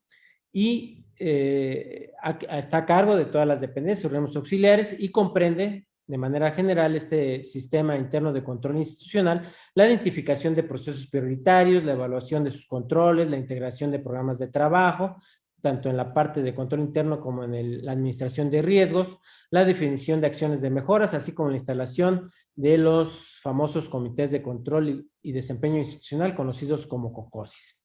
y 0.52 1.05
eh, 1.20 2.12
está 2.50 2.78
a 2.78 2.86
cargo 2.86 3.16
de 3.16 3.26
todas 3.26 3.48
las 3.48 3.62
dependencias, 3.62 4.06
organismos 4.06 4.36
auxiliares 4.36 4.96
y 4.98 5.10
comprende 5.10 5.88
de 6.08 6.18
manera 6.18 6.52
general 6.52 6.96
este 6.96 7.44
sistema 7.44 7.98
interno 7.98 8.32
de 8.32 8.44
control 8.44 8.78
institucional, 8.78 9.42
la 9.74 9.88
identificación 9.88 10.54
de 10.54 10.64
procesos 10.64 11.08
prioritarios, 11.08 11.84
la 11.84 11.94
evaluación 11.94 12.44
de 12.44 12.52
sus 12.52 12.68
controles, 12.68 13.30
la 13.30 13.38
integración 13.38 13.92
de 13.92 14.00
programas 14.00 14.38
de 14.38 14.48
trabajo, 14.48 15.16
tanto 15.62 15.90
en 15.90 15.98
la 15.98 16.14
parte 16.14 16.44
de 16.44 16.54
control 16.54 16.82
interno 16.82 17.20
como 17.20 17.44
en 17.44 17.84
la 17.84 17.94
administración 17.94 18.52
de 18.52 18.62
riesgos, 18.62 19.18
la 19.50 19.66
definición 19.66 20.22
de 20.22 20.28
acciones 20.28 20.62
de 20.62 20.70
mejoras, 20.70 21.16
así 21.16 21.32
como 21.32 21.50
la 21.50 21.56
instalación 21.56 22.30
de 22.56 22.78
los 22.78 23.40
famosos 23.42 23.90
comités 23.90 24.30
de 24.30 24.44
control 24.44 24.90
y, 24.90 25.10
y 25.24 25.32
desempeño 25.32 25.78
institucional 25.78 26.36
conocidos 26.36 26.86
como 26.86 27.12
COCODIS. 27.12 27.85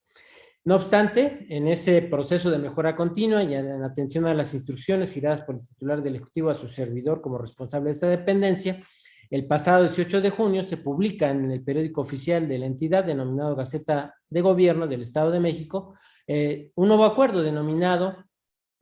No 0.65 0.77
obstante, 0.77 1.47
en 1.49 1.69
ese 1.69 2.03
proceso 2.03 2.51
de 2.51 2.59
mejora 2.59 2.95
continua 2.95 3.43
y 3.43 3.55
en 3.55 3.83
atención 3.83 4.27
a 4.27 4.35
las 4.35 4.53
instrucciones 4.53 5.13
giradas 5.13 5.43
por 5.43 5.55
el 5.57 5.67
titular 5.67 6.03
del 6.03 6.17
Ejecutivo 6.17 6.51
a 6.51 6.55
su 6.55 6.69
servidor 6.69 7.23
como 7.23 7.39
responsable 7.39 7.87
de 7.87 7.95
esta 7.95 8.09
dependencia, 8.09 8.85
el 9.31 9.47
pasado 9.47 9.83
18 9.85 10.21
de 10.21 10.31
junio 10.31 10.63
se 10.63 10.77
publica 10.77 11.31
en 11.31 11.51
el 11.51 11.63
periódico 11.63 12.01
oficial 12.01 12.49
de 12.49 12.59
la 12.59 12.67
entidad 12.67 13.05
denominado 13.05 13.57
Gaceta 13.57 14.15
de 14.29 14.41
Gobierno 14.41 14.87
del 14.87 15.03
Estado 15.03 15.31
de 15.31 15.41
México 15.41 15.95
eh, 16.27 16.71
un 16.75 16.89
nuevo 16.89 17.05
acuerdo 17.05 17.43
denominado 17.43 18.17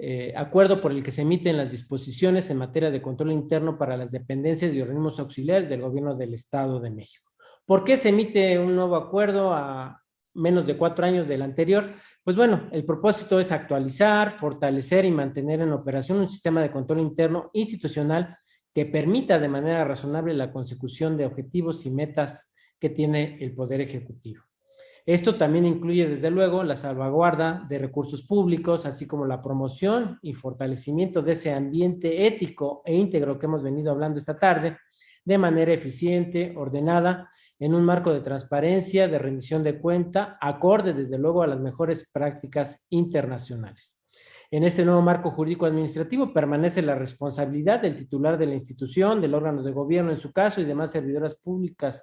eh, 0.00 0.32
Acuerdo 0.36 0.80
por 0.80 0.92
el 0.92 1.02
que 1.02 1.10
se 1.10 1.22
emiten 1.22 1.56
las 1.56 1.72
disposiciones 1.72 2.48
en 2.50 2.58
materia 2.58 2.90
de 2.90 3.02
control 3.02 3.32
interno 3.32 3.76
para 3.76 3.96
las 3.96 4.12
dependencias 4.12 4.72
y 4.72 4.80
organismos 4.80 5.18
auxiliares 5.18 5.68
del 5.68 5.80
Gobierno 5.80 6.14
del 6.14 6.34
Estado 6.34 6.78
de 6.78 6.90
México. 6.90 7.32
¿Por 7.66 7.82
qué 7.82 7.96
se 7.96 8.10
emite 8.10 8.60
un 8.60 8.76
nuevo 8.76 8.94
acuerdo 8.94 9.52
a, 9.52 10.00
menos 10.34 10.66
de 10.66 10.76
cuatro 10.76 11.04
años 11.04 11.26
del 11.26 11.42
anterior, 11.42 11.84
pues 12.22 12.36
bueno, 12.36 12.68
el 12.72 12.84
propósito 12.84 13.40
es 13.40 13.52
actualizar, 13.52 14.32
fortalecer 14.38 15.04
y 15.04 15.10
mantener 15.10 15.60
en 15.60 15.72
operación 15.72 16.18
un 16.18 16.28
sistema 16.28 16.62
de 16.62 16.70
control 16.70 17.00
interno 17.00 17.50
institucional 17.52 18.36
que 18.74 18.86
permita 18.86 19.38
de 19.38 19.48
manera 19.48 19.84
razonable 19.84 20.34
la 20.34 20.52
consecución 20.52 21.16
de 21.16 21.26
objetivos 21.26 21.84
y 21.86 21.90
metas 21.90 22.52
que 22.78 22.90
tiene 22.90 23.38
el 23.40 23.54
Poder 23.54 23.80
Ejecutivo. 23.80 24.42
Esto 25.04 25.36
también 25.36 25.64
incluye, 25.64 26.06
desde 26.06 26.30
luego, 26.30 26.62
la 26.62 26.76
salvaguarda 26.76 27.64
de 27.66 27.78
recursos 27.78 28.22
públicos, 28.22 28.84
así 28.84 29.06
como 29.06 29.24
la 29.24 29.40
promoción 29.40 30.18
y 30.20 30.34
fortalecimiento 30.34 31.22
de 31.22 31.32
ese 31.32 31.50
ambiente 31.50 32.26
ético 32.26 32.82
e 32.84 32.94
íntegro 32.94 33.38
que 33.38 33.46
hemos 33.46 33.62
venido 33.62 33.90
hablando 33.90 34.18
esta 34.18 34.38
tarde, 34.38 34.76
de 35.24 35.38
manera 35.38 35.72
eficiente, 35.72 36.52
ordenada 36.54 37.30
en 37.58 37.74
un 37.74 37.84
marco 37.84 38.12
de 38.12 38.20
transparencia, 38.20 39.08
de 39.08 39.18
rendición 39.18 39.62
de 39.62 39.78
cuenta, 39.78 40.38
acorde 40.40 40.92
desde 40.92 41.18
luego 41.18 41.42
a 41.42 41.46
las 41.46 41.60
mejores 41.60 42.08
prácticas 42.12 42.84
internacionales. 42.90 43.98
En 44.50 44.64
este 44.64 44.84
nuevo 44.84 45.02
marco 45.02 45.30
jurídico 45.30 45.66
administrativo 45.66 46.32
permanece 46.32 46.80
la 46.80 46.94
responsabilidad 46.94 47.80
del 47.80 47.96
titular 47.96 48.38
de 48.38 48.46
la 48.46 48.54
institución, 48.54 49.20
del 49.20 49.34
órgano 49.34 49.62
de 49.62 49.72
gobierno 49.72 50.10
en 50.10 50.16
su 50.16 50.32
caso 50.32 50.60
y 50.60 50.64
demás 50.64 50.92
servidoras 50.92 51.34
públicas 51.34 52.02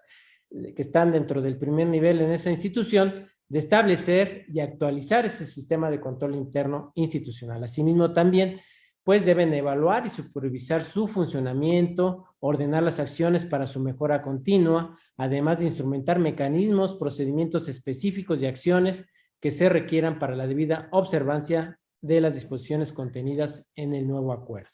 eh, 0.51 0.73
que 0.75 0.83
están 0.83 1.11
dentro 1.11 1.41
del 1.41 1.57
primer 1.57 1.87
nivel 1.87 2.21
en 2.21 2.31
esa 2.31 2.51
institución, 2.51 3.27
de 3.47 3.59
establecer 3.59 4.45
y 4.47 4.59
actualizar 4.59 5.25
ese 5.25 5.45
sistema 5.45 5.89
de 5.91 5.99
control 5.99 6.35
interno 6.35 6.91
institucional. 6.95 7.63
Asimismo, 7.63 8.11
también 8.11 8.59
pues 9.05 9.23
deben 9.23 9.53
evaluar 9.53 10.07
y 10.07 10.09
supervisar 10.09 10.83
su 10.83 11.07
funcionamiento, 11.07 12.25
ordenar 12.39 12.81
las 12.81 12.99
acciones 12.99 13.45
para 13.45 13.67
su 13.67 13.79
mejora 13.79 14.23
continua, 14.23 14.97
además 15.15 15.59
de 15.59 15.65
instrumentar 15.65 16.17
mecanismos, 16.17 16.95
procedimientos 16.95 17.69
específicos 17.69 18.41
y 18.41 18.47
acciones 18.47 19.05
que 19.39 19.51
se 19.51 19.69
requieran 19.69 20.17
para 20.17 20.35
la 20.35 20.47
debida 20.47 20.89
observancia 20.91 21.79
de 22.01 22.19
las 22.19 22.33
disposiciones 22.33 22.91
contenidas 22.91 23.63
en 23.75 23.93
el 23.93 24.07
nuevo 24.07 24.33
acuerdo. 24.33 24.71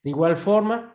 De 0.00 0.10
igual 0.10 0.36
forma, 0.36 0.94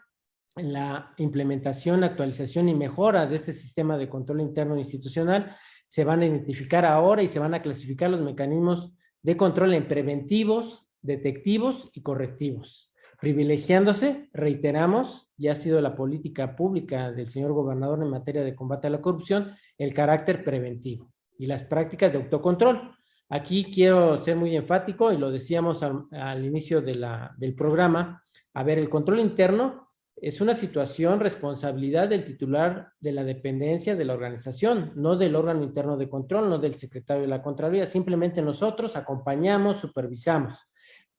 en 0.55 0.71
la 0.71 1.13
implementación, 1.17 2.05
actualización 2.05 2.69
y 2.69 2.73
mejora 2.73 3.27
de 3.27 3.35
este 3.35 3.51
sistema 3.51 3.97
de 3.97 4.07
control 4.07 4.39
interno 4.39 4.77
institucional, 4.77 5.57
se 5.87 6.05
van 6.05 6.21
a 6.21 6.25
identificar 6.25 6.85
ahora 6.85 7.21
y 7.21 7.27
se 7.27 7.39
van 7.39 7.53
a 7.53 7.61
clasificar 7.61 8.09
los 8.09 8.21
mecanismos 8.21 8.93
de 9.21 9.35
control 9.35 9.73
en 9.73 9.89
preventivos, 9.89 10.87
detectivos 11.01 11.89
y 11.93 12.01
correctivos, 12.01 12.91
privilegiándose, 13.19 14.29
reiteramos, 14.33 15.29
y 15.37 15.47
ha 15.47 15.55
sido 15.55 15.79
la 15.81 15.95
política 15.95 16.55
pública 16.55 17.11
del 17.11 17.27
señor 17.27 17.53
gobernador 17.53 18.01
en 18.01 18.09
materia 18.09 18.43
de 18.43 18.55
combate 18.55 18.87
a 18.87 18.91
la 18.91 19.01
corrupción, 19.01 19.55
el 19.77 19.93
carácter 19.93 20.43
preventivo 20.43 21.11
y 21.37 21.45
las 21.47 21.63
prácticas 21.63 22.11
de 22.11 22.19
autocontrol. 22.19 22.91
Aquí 23.29 23.63
quiero 23.63 24.17
ser 24.17 24.35
muy 24.35 24.55
enfático 24.55 25.11
y 25.11 25.17
lo 25.17 25.31
decíamos 25.31 25.83
al, 25.83 26.45
inicio 26.45 26.81
del 26.81 27.55
programa. 27.55 28.21
A 28.53 28.63
ver, 28.63 28.77
el 28.77 28.89
control 28.89 29.19
interno 29.19 29.87
es 30.15 30.41
una 30.41 30.53
situación, 30.53 31.19
responsabilidad 31.19 32.09
del 32.09 32.25
titular 32.25 32.89
de 32.99 33.11
la 33.11 33.23
dependencia 33.23 33.95
de 33.95 34.05
la 34.05 34.13
organización, 34.13 34.91
no 34.95 35.15
del 35.15 35.35
órgano 35.35 35.63
interno 35.63 35.97
de 35.97 36.09
control, 36.09 36.49
no 36.49 36.59
del 36.59 36.75
secretario 36.75 37.23
de 37.23 37.29
la 37.29 37.41
Contraloría. 37.41 37.85
Simplemente 37.85 38.41
nosotros 38.41 38.95
acompañamos, 38.95 39.77
supervisamos 39.77 40.67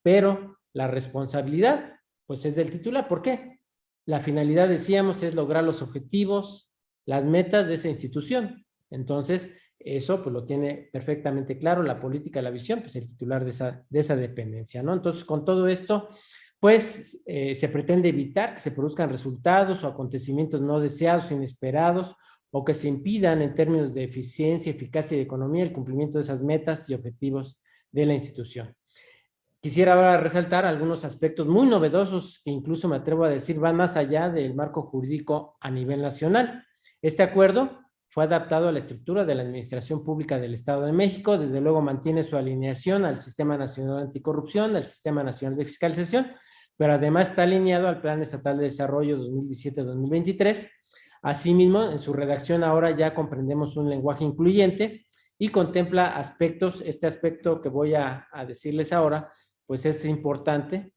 pero 0.03 0.59
la 0.72 0.88
responsabilidad, 0.88 1.94
pues 2.26 2.44
es 2.44 2.57
del 2.57 2.70
titular. 2.70 3.09
¿Por 3.09 3.22
qué? 3.22 3.61
La 4.07 4.20
finalidad, 4.20 4.68
decíamos, 4.68 5.22
es 5.22 5.34
lograr 5.34 5.64
los 5.64 5.82
objetivos, 5.82 6.70
las 7.07 7.24
metas 7.24 7.68
de 7.68 7.74
esa 7.74 7.88
institución. 7.88 8.64
Entonces, 8.90 9.50
eso 9.78 10.22
pues 10.22 10.32
lo 10.32 10.44
tiene 10.44 10.88
perfectamente 10.92 11.59
claro 11.59 11.82
la 11.82 12.00
política, 12.00 12.42
la 12.42 12.50
visión, 12.50 12.80
pues 12.80 12.96
el 12.96 13.07
titular 13.07 13.44
de 13.44 13.50
esa, 13.50 13.84
de 13.88 14.00
esa 14.00 14.16
dependencia, 14.16 14.82
¿no? 14.82 14.92
Entonces, 14.92 15.24
con 15.24 15.44
todo 15.44 15.68
esto, 15.68 16.09
pues 16.61 17.20
eh, 17.26 17.55
se 17.55 17.68
pretende 17.68 18.09
evitar 18.09 18.55
que 18.55 18.61
se 18.61 18.70
produzcan 18.70 19.11
resultados 19.11 19.82
o 19.82 19.88
acontecimientos 19.88 20.61
no 20.61 20.78
deseados, 20.78 21.32
inesperados, 21.32 22.14
o 22.53 22.64
que 22.64 22.74
se 22.74 22.86
impidan 22.86 23.40
en 23.40 23.55
términos 23.55 23.94
de 23.94 24.05
eficiencia, 24.05 24.70
eficacia 24.70 25.16
y 25.16 25.22
economía 25.22 25.64
el 25.64 25.72
cumplimiento 25.72 26.18
de 26.18 26.22
esas 26.22 26.42
metas 26.42 26.88
y 26.88 26.94
objetivos 26.94 27.59
de 27.90 28.07
la 28.07 28.14
institución. 28.14 28.76
Quisiera 29.62 29.94
ahora 29.94 30.16
resaltar 30.16 30.66
algunos 30.66 31.04
aspectos 31.04 31.46
muy 31.46 31.66
novedosos 31.66 32.42
que 32.44 32.50
incluso 32.50 32.88
me 32.88 32.96
atrevo 32.96 33.24
a 33.24 33.30
decir 33.30 33.58
van 33.58 33.76
más 33.76 33.96
allá 33.96 34.28
del 34.28 34.54
marco 34.54 34.82
jurídico 34.82 35.56
a 35.60 35.70
nivel 35.70 36.02
nacional. 36.02 36.66
Este 37.00 37.22
acuerdo 37.22 37.80
fue 38.10 38.24
adaptado 38.24 38.68
a 38.68 38.72
la 38.72 38.78
estructura 38.78 39.24
de 39.24 39.36
la 39.36 39.42
Administración 39.42 40.04
Pública 40.04 40.38
del 40.38 40.52
Estado 40.52 40.84
de 40.84 40.92
México, 40.92 41.38
desde 41.38 41.60
luego 41.60 41.80
mantiene 41.80 42.24
su 42.24 42.36
alineación 42.36 43.04
al 43.04 43.16
Sistema 43.16 43.56
Nacional 43.56 43.98
de 43.98 44.02
Anticorrupción, 44.02 44.76
al 44.76 44.82
Sistema 44.82 45.22
Nacional 45.22 45.56
de 45.56 45.64
Fiscalización, 45.64 46.32
pero 46.76 46.94
además 46.94 47.30
está 47.30 47.44
alineado 47.44 47.86
al 47.86 48.00
Plan 48.00 48.20
Estatal 48.20 48.58
de 48.58 48.64
Desarrollo 48.64 49.16
2017-2023, 49.18 50.68
Asimismo, 51.22 51.84
en 51.84 52.00
su 52.00 52.12
redacción 52.12 52.64
ahora 52.64 52.96
ya 52.96 53.14
comprendemos 53.14 53.76
un 53.76 53.88
lenguaje 53.88 54.24
incluyente 54.24 55.06
y 55.38 55.48
contempla 55.50 56.16
aspectos, 56.16 56.82
este 56.84 57.06
aspecto 57.06 57.60
que 57.60 57.68
voy 57.68 57.94
a, 57.94 58.26
decirles 58.46 58.92
ahora, 58.92 59.30
pues 59.66 59.86
es 59.86 60.04
importante, 60.04 60.92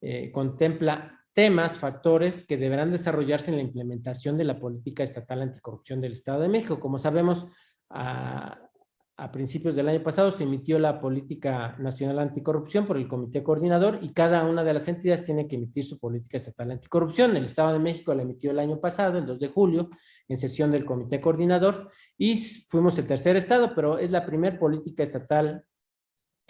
eh, 0.00 0.30
contempla 0.32 1.22
temas, 1.32 1.78
factores 1.78 2.44
que 2.44 2.56
deberán 2.56 2.92
desarrollarse 2.92 3.50
en 3.50 3.56
la 3.56 3.62
implementación 3.62 4.36
de 4.36 4.44
la 4.44 4.58
política 4.58 5.02
estatal 5.02 5.42
anticorrupción 5.42 6.00
del 6.00 6.12
Estado 6.12 6.40
de 6.40 6.48
México. 6.48 6.78
Como 6.78 6.98
sabemos, 6.98 7.46
a, 7.88 8.68
principios 9.32 9.76
del 9.76 9.88
año 9.88 10.02
pasado 10.02 10.32
se 10.32 10.42
emitió 10.42 10.80
la 10.80 11.00
Política 11.00 11.76
Nacional 11.78 12.18
Anticorrupción 12.18 12.86
por 12.86 12.96
el 12.96 13.06
Comité 13.06 13.44
Coordinador 13.44 14.00
y 14.02 14.12
cada 14.12 14.44
una 14.44 14.64
de 14.64 14.74
las 14.74 14.88
entidades 14.88 15.22
tiene 15.22 15.46
que 15.46 15.54
emitir 15.54 15.84
su 15.84 16.00
política 16.00 16.38
estatal 16.38 16.72
anticorrupción. 16.72 17.36
El 17.36 17.44
Estado 17.44 17.74
de 17.74 17.78
México 17.78 18.12
la 18.14 18.22
emitió 18.22 18.50
el 18.50 18.58
año 18.58 18.80
pasado, 18.80 19.18
el 19.18 19.26
2 19.26 19.38
de 19.38 19.46
julio, 19.46 19.90
en 20.26 20.38
sesión 20.38 20.72
del 20.72 20.84
Comité 20.84 21.20
Coordinador 21.20 21.88
y 22.18 22.36
fuimos 22.36 22.98
el 22.98 23.06
tercer 23.06 23.36
Estado, 23.36 23.72
pero 23.76 23.96
es 23.98 24.10
la 24.10 24.26
primera 24.26 24.58
política 24.58 25.04
estatal 25.04 25.64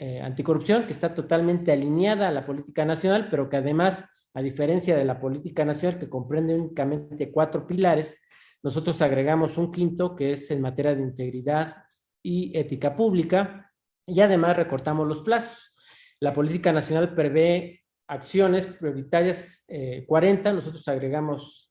eh, 0.04 0.20
anticorrupción 0.20 0.84
que 0.84 0.90
está 0.90 1.14
totalmente 1.14 1.70
alineada 1.70 2.26
a 2.26 2.32
la 2.32 2.44
política 2.44 2.84
nacional, 2.84 3.28
pero 3.30 3.48
que 3.48 3.58
además 3.58 4.04
a 4.34 4.42
diferencia 4.42 4.96
de 4.96 5.04
la 5.04 5.20
política 5.20 5.64
nacional 5.64 6.00
que 6.00 6.08
comprende 6.08 6.56
únicamente 6.56 7.30
cuatro 7.30 7.68
pilares, 7.68 8.20
nosotros 8.64 9.00
agregamos 9.00 9.56
un 9.58 9.70
quinto 9.70 10.16
que 10.16 10.32
es 10.32 10.50
en 10.50 10.60
materia 10.60 10.96
de 10.96 11.02
integridad 11.02 11.84
y 12.20 12.50
ética 12.58 12.96
pública 12.96 13.70
y 14.04 14.20
además 14.20 14.56
recortamos 14.56 15.06
los 15.06 15.20
plazos. 15.20 15.72
La 16.18 16.32
política 16.32 16.72
nacional 16.72 17.14
prevé 17.14 17.84
acciones 18.08 18.66
prioritarias 18.66 19.64
40, 20.08 20.50
eh, 20.50 20.52
nosotros 20.52 20.88
agregamos 20.88 21.70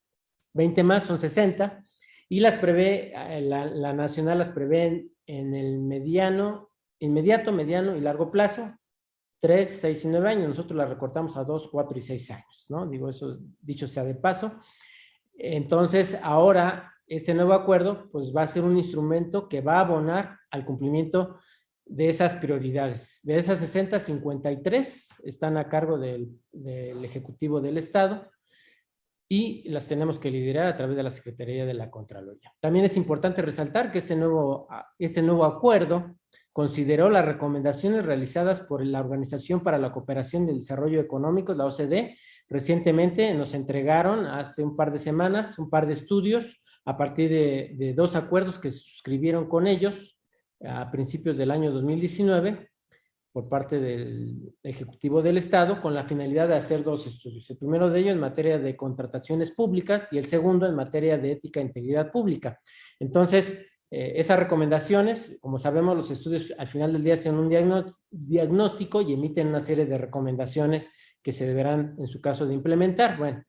20 0.53 0.83
más, 0.83 1.03
son 1.03 1.17
60, 1.17 1.83
y 2.29 2.39
las 2.39 2.57
prevé, 2.57 3.11
eh, 3.13 3.41
la, 3.41 3.65
la 3.65 3.91
nacional 3.91 4.37
las 4.37 4.51
prevé 4.51 5.09
en 5.25 5.53
el 5.53 5.79
mediano, 5.79 6.70
inmediato, 7.01 7.51
mediano 7.51 7.95
y 7.95 8.01
largo 8.01 8.31
plazo, 8.31 8.73
3, 9.41 9.79
6 9.81 10.05
y 10.05 10.07
9 10.07 10.29
años. 10.29 10.49
Nosotros 10.49 10.77
la 10.77 10.85
recortamos 10.85 11.35
a 11.35 11.43
2, 11.43 11.67
4 11.71 11.97
y 11.97 12.01
6 12.01 12.31
años, 12.31 12.65
¿no? 12.69 12.87
Digo, 12.87 13.09
eso 13.09 13.39
dicho 13.59 13.87
sea 13.87 14.03
de 14.03 14.15
paso. 14.15 14.53
Entonces, 15.33 16.17
ahora, 16.21 16.93
este 17.07 17.33
nuevo 17.33 17.53
acuerdo, 17.53 18.09
pues 18.11 18.33
va 18.35 18.43
a 18.43 18.47
ser 18.47 18.63
un 18.63 18.77
instrumento 18.77 19.49
que 19.49 19.61
va 19.61 19.77
a 19.77 19.81
abonar 19.81 20.37
al 20.51 20.63
cumplimiento 20.63 21.39
de 21.85 22.09
esas 22.09 22.35
prioridades. 22.35 23.19
De 23.23 23.37
esas 23.37 23.59
60, 23.59 23.99
53 23.99 25.09
están 25.23 25.57
a 25.57 25.67
cargo 25.67 25.97
del, 25.97 26.29
del 26.51 27.03
Ejecutivo 27.03 27.59
del 27.59 27.77
Estado 27.77 28.29
y 29.27 29.67
las 29.69 29.87
tenemos 29.87 30.19
que 30.19 30.29
liderar 30.29 30.67
a 30.67 30.75
través 30.75 30.95
de 30.95 31.03
la 31.03 31.09
Secretaría 31.09 31.65
de 31.65 31.73
la 31.73 31.89
Contraloría. 31.89 32.53
También 32.59 32.85
es 32.85 32.95
importante 32.95 33.41
resaltar 33.41 33.91
que 33.91 33.97
este 33.97 34.15
nuevo, 34.15 34.67
este 34.99 35.21
nuevo 35.21 35.45
acuerdo 35.45 36.15
consideró 36.53 37.09
las 37.09 37.25
recomendaciones 37.25 38.05
realizadas 38.05 38.61
por 38.61 38.85
la 38.85 38.99
Organización 38.99 39.61
para 39.61 39.77
la 39.77 39.91
Cooperación 39.91 40.47
y 40.47 40.51
el 40.51 40.59
Desarrollo 40.59 40.99
Económico, 40.99 41.53
la 41.53 41.65
OCDE. 41.65 42.17
Recientemente 42.49 43.33
nos 43.33 43.53
entregaron, 43.53 44.25
hace 44.25 44.63
un 44.63 44.75
par 44.75 44.91
de 44.91 44.99
semanas, 44.99 45.57
un 45.59 45.69
par 45.69 45.87
de 45.87 45.93
estudios 45.93 46.61
a 46.85 46.97
partir 46.97 47.29
de, 47.29 47.93
dos 47.95 48.15
acuerdos 48.15 48.57
que 48.57 48.71
suscribieron 48.71 49.47
con 49.47 49.67
ellos 49.67 50.17
a 50.65 50.91
principios 50.91 51.37
del 51.37 51.51
año 51.51 51.71
2019 51.71 52.69
por 53.31 53.47
parte 53.47 53.79
del 53.79 54.53
Ejecutivo 54.61 55.21
del 55.21 55.37
Estado 55.37 55.81
con 55.81 55.93
la 55.93 56.03
finalidad 56.03 56.49
de 56.49 56.55
hacer 56.55 56.83
dos 56.83 57.07
estudios. 57.07 57.49
El 57.49 57.57
primero 57.57 57.89
de 57.89 57.99
ellos 57.99 58.11
en 58.11 58.19
materia 58.19 58.59
de 58.59 58.75
contrataciones 58.75 59.51
públicas 59.51 60.09
y 60.11 60.17
el 60.17 60.25
segundo 60.25 60.67
en 60.67 60.75
materia 60.75 61.17
de 61.17 61.33
ética 61.33 61.61
e 61.61 61.63
integridad 61.63 62.11
pública. 62.11 62.59
Entonces, 62.99 63.57
eh, 63.91 64.13
esas 64.15 64.39
recomendaciones, 64.39 65.37
como 65.41 65.59
sabemos, 65.59 65.97
los 65.97 66.09
estudios 66.11 66.53
al 66.57 66.67
final 66.67 66.93
del 66.93 67.03
día 67.03 67.15
hacen 67.15 67.35
un 67.35 67.49
diagnóstico 68.09 69.01
y 69.01 69.13
emiten 69.13 69.47
una 69.47 69.59
serie 69.59 69.85
de 69.85 69.97
recomendaciones 69.97 70.89
que 71.21 71.33
se 71.33 71.45
deberán, 71.45 71.95
en 71.99 72.07
su 72.07 72.21
caso, 72.21 72.47
de 72.47 72.53
implementar. 72.53 73.17
Bueno, 73.17 73.43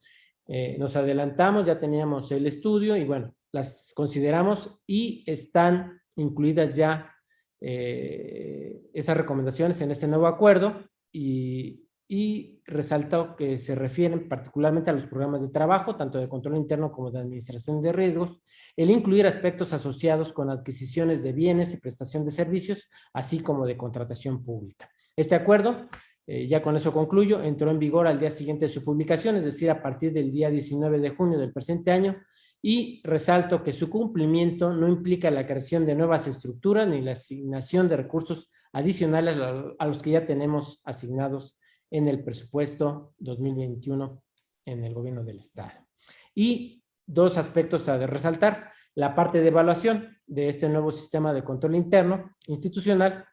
eh, 0.49 0.77
nos 0.79 0.97
adelantamos, 0.97 1.65
ya 1.65 1.79
teníamos 1.79 2.33
el 2.33 2.47
estudio 2.47 2.97
y 2.97 3.05
bueno, 3.05 3.37
las 3.53 3.93
consideramos 3.95 4.81
y 4.85 5.23
están 5.31 6.01
incluidas 6.17 6.75
ya 6.75 7.15
eh, 7.61 8.83
esas 8.93 9.17
recomendaciones 9.17 9.81
en 9.81 9.93
este 9.93 10.09
nuevo 10.09 10.27
acuerdo 10.27 10.83
y, 11.13 11.89
y 12.15 12.61
resaltó 12.67 13.37
que 13.37 13.57
se 13.57 13.75
refieren 13.75 14.29
particularmente 14.29 14.91
a 14.91 14.93
los 14.93 15.07
programas 15.07 15.41
de 15.41 15.49
trabajo, 15.49 15.97
tanto 15.97 16.19
de 16.19 16.29
control 16.29 16.59
interno 16.59 16.93
como 16.93 17.11
de 17.11 17.21
administración 17.21 17.81
de 17.81 17.91
riesgos, 17.91 18.43
el 18.77 18.91
incluir 18.91 19.27
aspectos 19.27 19.73
asociados 19.73 20.31
con 20.35 20.51
adquisiciones 20.51 21.23
de 21.23 21.33
bienes 21.33 21.73
y 21.73 21.79
prestación 21.79 22.27
de 22.27 22.31
servicios, 22.31 22.91
así 23.15 23.41
como 23.41 23.65
de 23.65 23.79
contratación 23.79 24.43
pública. 24.43 24.91
Este 25.17 25.35
acuerdo, 25.35 25.89
eh, 26.27 26.47
ya 26.47 26.61
con 26.61 26.77
eso 26.77 26.93
concluyo, 26.93 27.43
entró 27.43 27.71
en 27.71 27.79
vigor 27.79 28.07
al 28.07 28.21
día 28.21 28.29
siguiente 28.29 28.67
de 28.67 28.69
su 28.69 28.85
publicación, 28.85 29.37
es 29.37 29.45
decir, 29.45 29.71
a 29.71 29.83
partir 29.83 30.13
del 30.13 30.31
día 30.31 30.51
19 30.51 31.01
de 31.01 31.11
junio 31.17 31.39
del 31.39 31.51
presente 31.51 31.93
año, 31.93 32.21
y 32.61 33.01
resalto 33.05 33.63
que 33.63 33.73
su 33.73 33.89
cumplimiento 33.89 34.75
no 34.75 34.87
implica 34.87 35.31
la 35.31 35.47
creación 35.47 35.87
de 35.87 35.95
nuevas 35.95 36.27
estructuras 36.27 36.87
ni 36.87 37.01
la 37.01 37.13
asignación 37.13 37.89
de 37.89 37.97
recursos 37.97 38.51
adicionales 38.71 39.39
a 39.79 39.87
los 39.87 40.03
que 40.03 40.11
ya 40.11 40.27
tenemos 40.27 40.83
asignados 40.85 41.57
en 41.93 42.09
el 42.09 42.25
presupuesto 42.25 43.15
2021 43.19 44.23
en 44.65 44.85
el 44.85 44.95
gobierno 44.95 45.23
del 45.23 45.39
Estado. 45.39 45.87
Y 46.35 46.83
dos 47.07 47.37
aspectos 47.37 47.89
a 47.89 47.99
resaltar. 48.07 48.73
La 48.95 49.15
parte 49.15 49.41
de 49.41 49.49
evaluación 49.49 50.17
de 50.27 50.49
este 50.49 50.69
nuevo 50.69 50.91
sistema 50.91 51.33
de 51.33 51.45
control 51.45 51.77
interno 51.77 52.37
institucional 52.47 53.27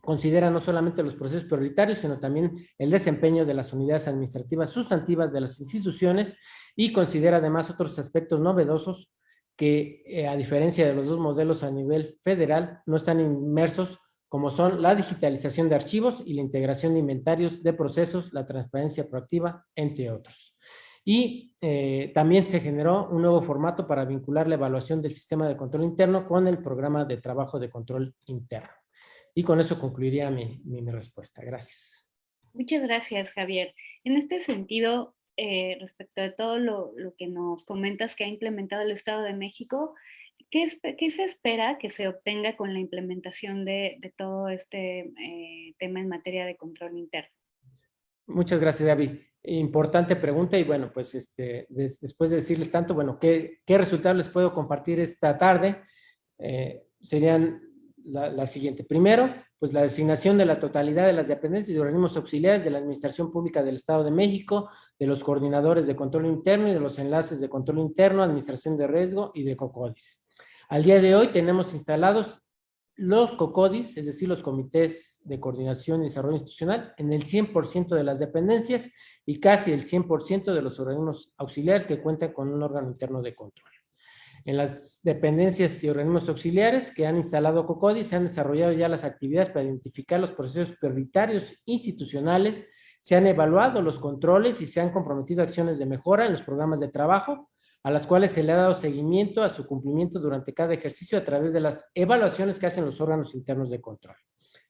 considera 0.00 0.50
no 0.50 0.58
solamente 0.58 1.02
los 1.02 1.14
procesos 1.14 1.44
prioritarios, 1.44 1.98
sino 1.98 2.18
también 2.18 2.56
el 2.78 2.90
desempeño 2.90 3.44
de 3.44 3.54
las 3.54 3.72
unidades 3.72 4.08
administrativas 4.08 4.70
sustantivas 4.70 5.32
de 5.32 5.42
las 5.42 5.60
instituciones 5.60 6.36
y 6.74 6.92
considera 6.92 7.36
además 7.36 7.70
otros 7.70 7.98
aspectos 7.98 8.40
novedosos 8.40 9.12
que, 9.56 10.02
eh, 10.06 10.26
a 10.26 10.36
diferencia 10.36 10.86
de 10.86 10.94
los 10.94 11.06
dos 11.06 11.18
modelos 11.18 11.62
a 11.62 11.70
nivel 11.70 12.18
federal, 12.22 12.80
no 12.86 12.96
están 12.96 13.20
inmersos 13.20 13.98
como 14.30 14.48
son 14.48 14.80
la 14.80 14.94
digitalización 14.94 15.68
de 15.68 15.74
archivos 15.74 16.22
y 16.24 16.34
la 16.34 16.42
integración 16.42 16.94
de 16.94 17.00
inventarios 17.00 17.64
de 17.64 17.72
procesos, 17.72 18.32
la 18.32 18.46
transparencia 18.46 19.08
proactiva, 19.10 19.66
entre 19.74 20.08
otros. 20.08 20.56
Y 21.04 21.56
eh, 21.60 22.12
también 22.14 22.46
se 22.46 22.60
generó 22.60 23.08
un 23.08 23.22
nuevo 23.22 23.42
formato 23.42 23.88
para 23.88 24.04
vincular 24.04 24.46
la 24.46 24.54
evaluación 24.54 25.02
del 25.02 25.10
sistema 25.10 25.48
de 25.48 25.56
control 25.56 25.82
interno 25.82 26.28
con 26.28 26.46
el 26.46 26.62
programa 26.62 27.04
de 27.04 27.16
trabajo 27.16 27.58
de 27.58 27.70
control 27.70 28.14
interno. 28.26 28.70
Y 29.34 29.42
con 29.42 29.58
eso 29.58 29.80
concluiría 29.80 30.30
mi, 30.30 30.62
respuesta. 30.92 31.42
Gracias. 31.42 32.08
Muchas 32.52 32.84
gracias, 32.84 33.32
Javier. 33.32 33.74
En 34.04 34.16
este 34.16 34.38
sentido, 34.38 35.16
eh, 35.36 35.76
respecto 35.80 36.20
de 36.20 36.30
todo 36.30 36.56
lo, 36.56 36.92
lo, 36.96 37.16
que 37.16 37.26
nos 37.26 37.64
comentas 37.64 38.14
que 38.14 38.22
ha 38.22 38.28
implementado 38.28 38.82
el 38.82 38.92
Estado 38.92 39.22
de 39.22 39.34
México, 39.34 39.96
¿Qué, 40.50 40.68
se 40.68 41.24
espera 41.24 41.78
que 41.78 41.90
se 41.90 42.08
obtenga 42.08 42.56
con 42.56 42.74
la 42.74 42.80
implementación 42.80 43.64
de, 43.64 44.12
todo 44.16 44.48
este 44.48 45.00
eh, 45.00 45.74
tema 45.78 46.00
en 46.00 46.08
materia 46.08 46.44
de 46.44 46.56
control 46.56 46.98
interno? 46.98 47.30
Muchas 48.26 48.60
gracias, 48.60 48.86
David. 48.88 49.12
Importante 49.44 50.16
pregunta 50.16 50.58
y 50.58 50.64
bueno, 50.64 50.90
pues 50.92 51.14
este, 51.14 51.66
después 51.68 52.30
de 52.30 52.36
decirles 52.36 52.70
tanto, 52.70 52.94
bueno, 52.94 53.18
¿qué, 53.18 53.60
qué 53.64 53.78
resultados 53.78 54.16
les 54.16 54.28
puedo 54.28 54.52
compartir 54.52 54.98
esta 54.98 55.38
tarde? 55.38 55.82
Eh, 56.38 56.82
serían 57.00 57.62
la, 58.04 58.28
la, 58.28 58.46
siguiente. 58.46 58.82
Primero, 58.82 59.32
pues 59.58 59.72
la 59.72 59.82
designación 59.82 60.36
de 60.36 60.46
la 60.46 60.58
totalidad 60.58 61.06
de 61.06 61.12
las 61.12 61.28
dependencias 61.28 61.76
y 61.76 61.78
organismos 61.78 62.16
auxiliares 62.16 62.64
de 62.64 62.70
la 62.70 62.78
Administración 62.78 63.30
Pública 63.30 63.62
del 63.62 63.76
Estado 63.76 64.02
de 64.02 64.10
México, 64.10 64.68
de 64.98 65.06
los 65.06 65.22
coordinadores 65.22 65.86
de 65.86 65.94
control 65.94 66.26
interno 66.26 66.68
y 66.68 66.72
de 66.72 66.80
los 66.80 66.98
enlaces 66.98 67.40
de 67.40 67.48
control 67.48 67.78
interno, 67.78 68.22
administración 68.22 68.76
de 68.76 68.88
riesgo 68.88 69.30
y 69.34 69.44
de 69.44 69.56
COCODIS. 69.56 70.20
Al 70.70 70.84
día 70.84 71.00
de 71.00 71.16
hoy 71.16 71.32
tenemos 71.32 71.74
instalados 71.74 72.44
los 72.94 73.34
COCODIS, 73.34 73.96
es 73.96 74.06
decir, 74.06 74.28
los 74.28 74.44
comités 74.44 75.18
de 75.24 75.40
coordinación 75.40 76.00
y 76.00 76.04
desarrollo 76.04 76.36
institucional, 76.36 76.94
en 76.96 77.12
el 77.12 77.24
100% 77.24 77.88
de 77.88 78.04
las 78.04 78.20
dependencias 78.20 78.88
y 79.26 79.40
casi 79.40 79.72
el 79.72 79.82
100% 79.82 80.54
de 80.54 80.62
los 80.62 80.78
organismos 80.78 81.34
auxiliares 81.38 81.88
que 81.88 82.00
cuentan 82.00 82.32
con 82.32 82.50
un 82.50 82.62
órgano 82.62 82.88
interno 82.88 83.20
de 83.20 83.34
control. 83.34 83.68
En 84.44 84.56
las 84.56 85.00
dependencias 85.02 85.82
y 85.82 85.88
organismos 85.88 86.28
auxiliares 86.28 86.92
que 86.92 87.04
han 87.04 87.16
instalado 87.16 87.66
COCODIS 87.66 88.06
se 88.06 88.14
han 88.14 88.28
desarrollado 88.28 88.70
ya 88.70 88.88
las 88.88 89.02
actividades 89.02 89.50
para 89.50 89.64
identificar 89.64 90.20
los 90.20 90.30
procesos 90.30 90.76
prioritarios 90.78 91.52
institucionales, 91.64 92.64
se 93.00 93.16
han 93.16 93.26
evaluado 93.26 93.82
los 93.82 93.98
controles 93.98 94.60
y 94.60 94.66
se 94.66 94.80
han 94.80 94.92
comprometido 94.92 95.42
acciones 95.42 95.80
de 95.80 95.86
mejora 95.86 96.26
en 96.26 96.30
los 96.30 96.42
programas 96.42 96.78
de 96.78 96.86
trabajo 96.86 97.49
a 97.82 97.90
las 97.90 98.06
cuales 98.06 98.32
se 98.32 98.42
le 98.42 98.52
ha 98.52 98.56
dado 98.56 98.74
seguimiento 98.74 99.42
a 99.42 99.48
su 99.48 99.66
cumplimiento 99.66 100.18
durante 100.20 100.52
cada 100.52 100.74
ejercicio 100.74 101.18
a 101.18 101.24
través 101.24 101.52
de 101.52 101.60
las 101.60 101.88
evaluaciones 101.94 102.58
que 102.58 102.66
hacen 102.66 102.84
los 102.84 103.00
órganos 103.00 103.34
internos 103.34 103.70
de 103.70 103.80
control. 103.80 104.16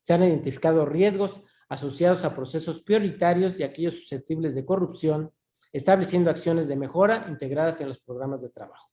Se 0.03 0.13
han 0.13 0.23
identificado 0.23 0.87
riesgos 0.87 1.43
asociados 1.69 2.25
a 2.25 2.35
procesos 2.35 2.81
prioritarios 2.81 3.59
y 3.59 3.63
aquellos 3.63 4.01
susceptibles 4.01 4.55
de 4.55 4.65
corrupción, 4.65 5.33
estableciendo 5.73 6.31
acciones 6.31 6.69
de 6.69 6.77
mejora 6.77 7.27
integradas 7.29 7.81
en 7.81 7.89
los 7.89 8.01
programas 8.01 8.41
de 8.41 8.51
trabajo. 8.51 8.89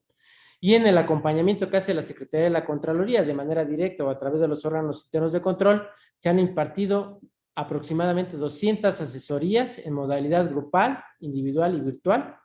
y 0.59 0.74
en 0.74 0.88
el 0.88 0.97
acompañamiento 0.97 1.70
que 1.70 1.78
hace 1.78 1.93
la 1.93 2.01
Secretaría 2.01 2.45
de 2.45 2.49
la 2.49 2.65
Contraloría 2.65 3.22
de 3.22 3.32
manera 3.32 3.63
directa 3.63 4.03
o 4.03 4.09
a 4.09 4.18
través 4.18 4.41
de 4.41 4.47
los 4.47 4.65
órganos 4.65 5.05
internos 5.05 5.32
de 5.32 5.39
control, 5.39 5.88
se 6.18 6.30
han 6.30 6.39
impartido 6.39 7.22
aproximadamente 7.53 8.38
200 8.38 8.99
asesorías 8.99 9.78
en 9.78 9.93
modalidad 9.93 10.49
grupal, 10.49 11.03
individual 11.20 11.78
y 11.78 11.82
virtual 11.82 12.39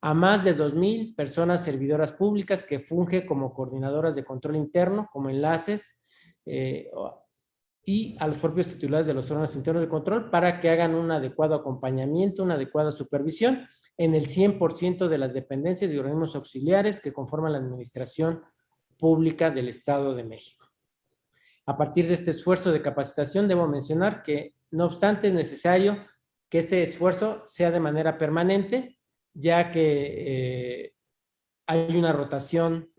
a 0.00 0.14
más 0.14 0.44
de 0.44 0.56
2.000 0.56 1.16
personas 1.16 1.64
servidoras 1.64 2.12
públicas 2.12 2.64
que 2.64 2.78
fungen 2.78 3.26
como 3.26 3.52
coordinadoras 3.52 4.14
de 4.14 4.24
control 4.24 4.56
interno, 4.56 5.08
como 5.12 5.30
enlaces, 5.30 5.98
eh, 6.46 6.90
y 7.84 8.16
a 8.20 8.26
los 8.26 8.36
propios 8.36 8.68
titulares 8.68 9.06
de 9.06 9.14
los 9.14 9.30
órganos 9.30 9.56
internos 9.56 9.82
de 9.82 9.88
control 9.88 10.30
para 10.30 10.60
que 10.60 10.68
hagan 10.68 10.94
un 10.94 11.10
adecuado 11.10 11.54
acompañamiento, 11.54 12.42
una 12.42 12.54
adecuada 12.54 12.92
supervisión 12.92 13.66
en 13.96 14.14
el 14.14 14.28
100% 14.28 15.08
de 15.08 15.18
las 15.18 15.32
dependencias 15.32 15.90
y 15.90 15.98
organismos 15.98 16.36
auxiliares 16.36 17.00
que 17.00 17.12
conforman 17.12 17.52
la 17.52 17.58
administración 17.58 18.42
pública 18.98 19.50
del 19.50 19.68
Estado 19.68 20.14
de 20.14 20.24
México. 20.24 20.66
A 21.66 21.76
partir 21.76 22.06
de 22.06 22.14
este 22.14 22.30
esfuerzo 22.30 22.72
de 22.72 22.82
capacitación, 22.82 23.48
debo 23.48 23.66
mencionar 23.66 24.22
que, 24.22 24.54
no 24.70 24.84
obstante, 24.84 25.28
es 25.28 25.34
necesario 25.34 26.06
que 26.48 26.58
este 26.58 26.82
esfuerzo 26.82 27.42
sea 27.46 27.70
de 27.70 27.80
manera 27.80 28.18
permanente, 28.18 28.97
ya 29.40 29.70
que 29.70 30.84
eh, 30.84 30.92
hay 31.66 31.96
una 31.96 32.12
rotación 32.12 32.90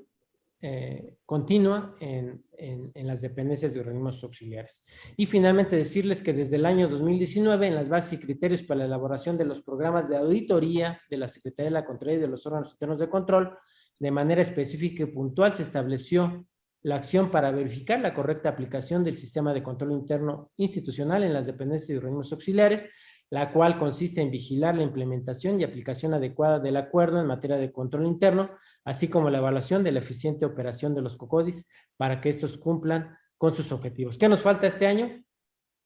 eh, 0.61 1.15
continua 1.25 1.95
en, 1.99 2.43
las 2.95 3.21
dependencias 3.21 3.73
de 3.73 3.79
organismos 3.79 4.21
auxiliares. 4.23 4.83
Y 5.15 5.25
finalmente 5.25 5.75
decirles 5.75 6.21
que 6.21 6.33
desde 6.33 6.57
el 6.57 6.65
año 6.65 6.89
2019 6.89 7.67
en 7.67 7.75
las 7.75 7.87
bases 7.87 8.13
y 8.13 8.19
criterios 8.19 8.61
para 8.61 8.79
la 8.79 8.85
elaboración 8.85 9.37
de 9.37 9.45
los 9.45 9.61
programas 9.61 10.09
de 10.09 10.17
auditoría 10.17 11.01
de 11.09 11.17
la 11.17 11.29
Secretaría 11.29 11.69
de 11.69 11.73
la 11.73 11.85
Contraloría 11.85 12.19
y 12.19 12.21
de 12.21 12.27
los 12.27 12.45
órganos 12.45 12.71
internos 12.73 12.99
de 12.99 13.09
control, 13.09 13.57
de 13.97 14.11
manera 14.11 14.41
específica 14.41 15.03
y 15.03 15.07
puntual 15.07 15.53
se 15.53 15.63
estableció 15.63 16.45
la 16.81 16.95
acción 16.95 17.31
para 17.31 17.51
verificar 17.51 17.99
la 17.99 18.13
correcta 18.13 18.49
aplicación 18.49 19.03
del 19.03 19.17
sistema 19.17 19.53
de 19.53 19.63
control 19.63 19.93
interno 19.93 20.51
institucional 20.57 21.23
en 21.23 21.33
las 21.33 21.45
dependencias 21.45 21.89
y 21.89 21.97
organismos 21.97 22.31
auxiliares, 22.31 22.87
la 23.31 23.51
cual 23.51 23.77
consiste 23.77 24.21
en 24.21 24.31
vigilar 24.31 24.75
la 24.75 24.83
implementación 24.83 25.59
y 25.59 25.63
aplicación 25.63 26.13
adecuada 26.13 26.59
del 26.59 26.77
acuerdo 26.77 27.19
en 27.19 27.27
materia 27.27 27.57
de 27.57 27.71
control 27.71 28.07
interno, 28.07 28.49
así 28.83 29.07
como 29.07 29.29
la 29.29 29.37
evaluación 29.37 29.83
de 29.83 29.91
la 29.91 29.99
eficiente 29.99 30.45
operación 30.45 30.95
de 30.95 31.01
los 31.01 31.15
COCODIS 31.17 31.67
para 31.95 32.21
que 32.21 32.29
estos 32.29 32.57
cumplan 32.57 33.15
con 33.37 33.51
sus 33.51 33.71
objetivos. 33.71 34.17
¿Qué 34.17 34.27
nos 34.27 34.41
falta 34.41 34.67
este 34.67 34.87
año? 34.87 35.23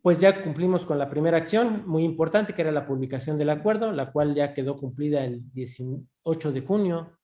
Pues 0.01 0.19
ya 0.19 0.43
cumplimos 0.43 0.85
con 0.85 0.97
la 0.97 1.09
primera 1.09 1.37
acción, 1.37 1.87
muy 1.87 2.03
importante, 2.03 2.53
que 2.53 2.61
era 2.61 2.71
la 2.71 2.85
publicación 2.85 3.37
del 3.37 3.49
acuerdo, 3.49 3.91
la 3.91 4.11
cual 4.11 4.35
ya 4.35 4.53
quedó 4.53 4.75
cumplida 4.75 5.23
el 5.23 5.41
18 5.53 6.51
de 6.51 6.61
junio, 6.61 7.17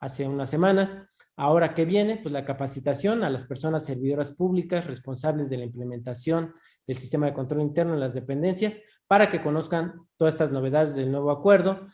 hace 0.00 0.26
unas 0.26 0.50
semanas. 0.50 0.96
Ahora, 1.36 1.74
¿qué 1.74 1.84
viene? 1.84 2.16
Pues 2.16 2.32
la 2.32 2.44
capacitación 2.44 3.22
a 3.22 3.30
las 3.30 3.44
personas 3.44 3.84
servidoras 3.84 4.32
públicas 4.32 4.86
responsables 4.86 5.48
de 5.48 5.58
la 5.58 5.64
implementación 5.64 6.54
del 6.86 6.96
sistema 6.96 7.26
de 7.26 7.34
control 7.34 7.62
interno 7.62 7.94
en 7.94 8.00
las 8.00 8.14
dependencias 8.14 8.76
para 9.10 9.28
que 9.28 9.42
conozcan 9.42 10.06
todas 10.16 10.34
estas 10.34 10.52
novedades 10.52 10.94
del 10.94 11.10
nuevo 11.10 11.32
acuerdo. 11.32 11.88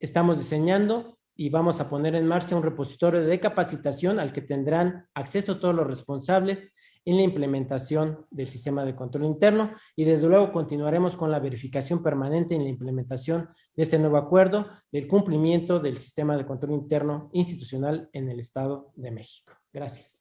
Estamos 0.00 0.36
diseñando 0.36 1.16
y 1.36 1.48
vamos 1.48 1.80
a 1.80 1.88
poner 1.88 2.16
en 2.16 2.26
marcha 2.26 2.56
un 2.56 2.64
repositorio 2.64 3.20
de 3.20 3.38
capacitación 3.38 4.18
al 4.18 4.32
que 4.32 4.42
tendrán 4.42 5.06
acceso 5.14 5.60
todos 5.60 5.76
los 5.76 5.86
responsables 5.86 6.74
en 7.04 7.18
la 7.18 7.22
implementación 7.22 8.26
del 8.32 8.48
sistema 8.48 8.84
de 8.84 8.96
control 8.96 9.26
interno 9.26 9.70
y 9.94 10.04
desde 10.04 10.26
luego 10.26 10.50
continuaremos 10.50 11.16
con 11.16 11.30
la 11.30 11.38
verificación 11.38 12.02
permanente 12.02 12.56
en 12.56 12.64
la 12.64 12.70
implementación 12.70 13.48
de 13.76 13.84
este 13.84 14.00
nuevo 14.00 14.16
acuerdo 14.16 14.66
del 14.90 15.06
cumplimiento 15.06 15.78
del 15.78 15.94
sistema 15.94 16.36
de 16.36 16.46
control 16.46 16.72
interno 16.72 17.30
institucional 17.32 18.08
en 18.12 18.28
el 18.28 18.40
Estado 18.40 18.90
de 18.96 19.12
México. 19.12 19.52
Gracias. 19.72 20.19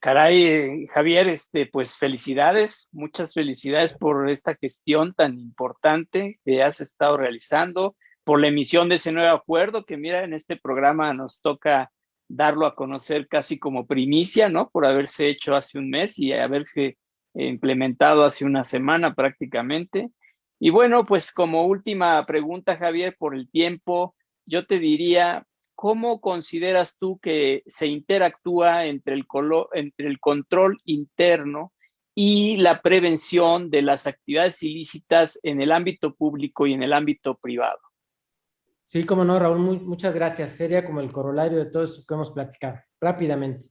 Caray, 0.00 0.86
Javier, 0.88 1.28
este, 1.28 1.66
pues 1.66 1.98
felicidades, 1.98 2.88
muchas 2.92 3.34
felicidades 3.34 3.94
por 3.94 4.28
esta 4.30 4.54
gestión 4.56 5.14
tan 5.14 5.38
importante 5.38 6.40
que 6.44 6.62
has 6.62 6.80
estado 6.80 7.16
realizando, 7.16 7.96
por 8.24 8.40
la 8.40 8.48
emisión 8.48 8.88
de 8.88 8.96
ese 8.96 9.12
nuevo 9.12 9.34
acuerdo 9.34 9.84
que 9.84 9.96
mira, 9.96 10.24
en 10.24 10.32
este 10.32 10.56
programa 10.56 11.14
nos 11.14 11.40
toca 11.40 11.92
darlo 12.28 12.66
a 12.66 12.74
conocer 12.74 13.28
casi 13.28 13.58
como 13.58 13.86
primicia, 13.86 14.48
¿no? 14.48 14.68
Por 14.70 14.84
haberse 14.84 15.28
hecho 15.28 15.54
hace 15.54 15.78
un 15.78 15.90
mes 15.90 16.18
y 16.18 16.32
haberse 16.32 16.98
implementado 17.34 18.24
hace 18.24 18.44
una 18.44 18.64
semana 18.64 19.14
prácticamente. 19.14 20.10
Y 20.58 20.70
bueno, 20.70 21.04
pues 21.04 21.32
como 21.32 21.66
última 21.66 22.24
pregunta, 22.26 22.76
Javier, 22.76 23.14
por 23.18 23.34
el 23.34 23.48
tiempo, 23.50 24.16
yo 24.46 24.66
te 24.66 24.78
diría, 24.78 25.46
¿cómo 25.76 26.20
consideras 26.20 26.98
tú 26.98 27.18
que 27.20 27.62
se 27.66 27.86
interactúa 27.86 28.86
entre 28.86 29.14
el, 29.14 29.26
entre 29.74 30.06
el 30.06 30.18
control 30.18 30.78
interno 30.86 31.72
y 32.14 32.56
la 32.56 32.80
prevención 32.80 33.70
de 33.70 33.82
las 33.82 34.06
actividades 34.06 34.62
ilícitas 34.62 35.38
en 35.42 35.60
el 35.60 35.70
ámbito 35.70 36.14
público 36.14 36.66
y 36.66 36.72
en 36.72 36.82
el 36.82 36.94
ámbito 36.94 37.36
privado? 37.36 37.78
Sí, 38.86 39.04
como 39.04 39.24
no, 39.24 39.38
Raúl, 39.38 39.58
muchas 39.58 40.14
gracias. 40.14 40.52
Sería 40.52 40.84
como 40.84 41.00
el 41.00 41.12
corolario 41.12 41.58
de 41.58 41.66
todo 41.66 41.84
esto 41.84 42.02
que 42.06 42.14
hemos 42.14 42.30
platicado. 42.30 42.80
Rápidamente. 43.00 43.68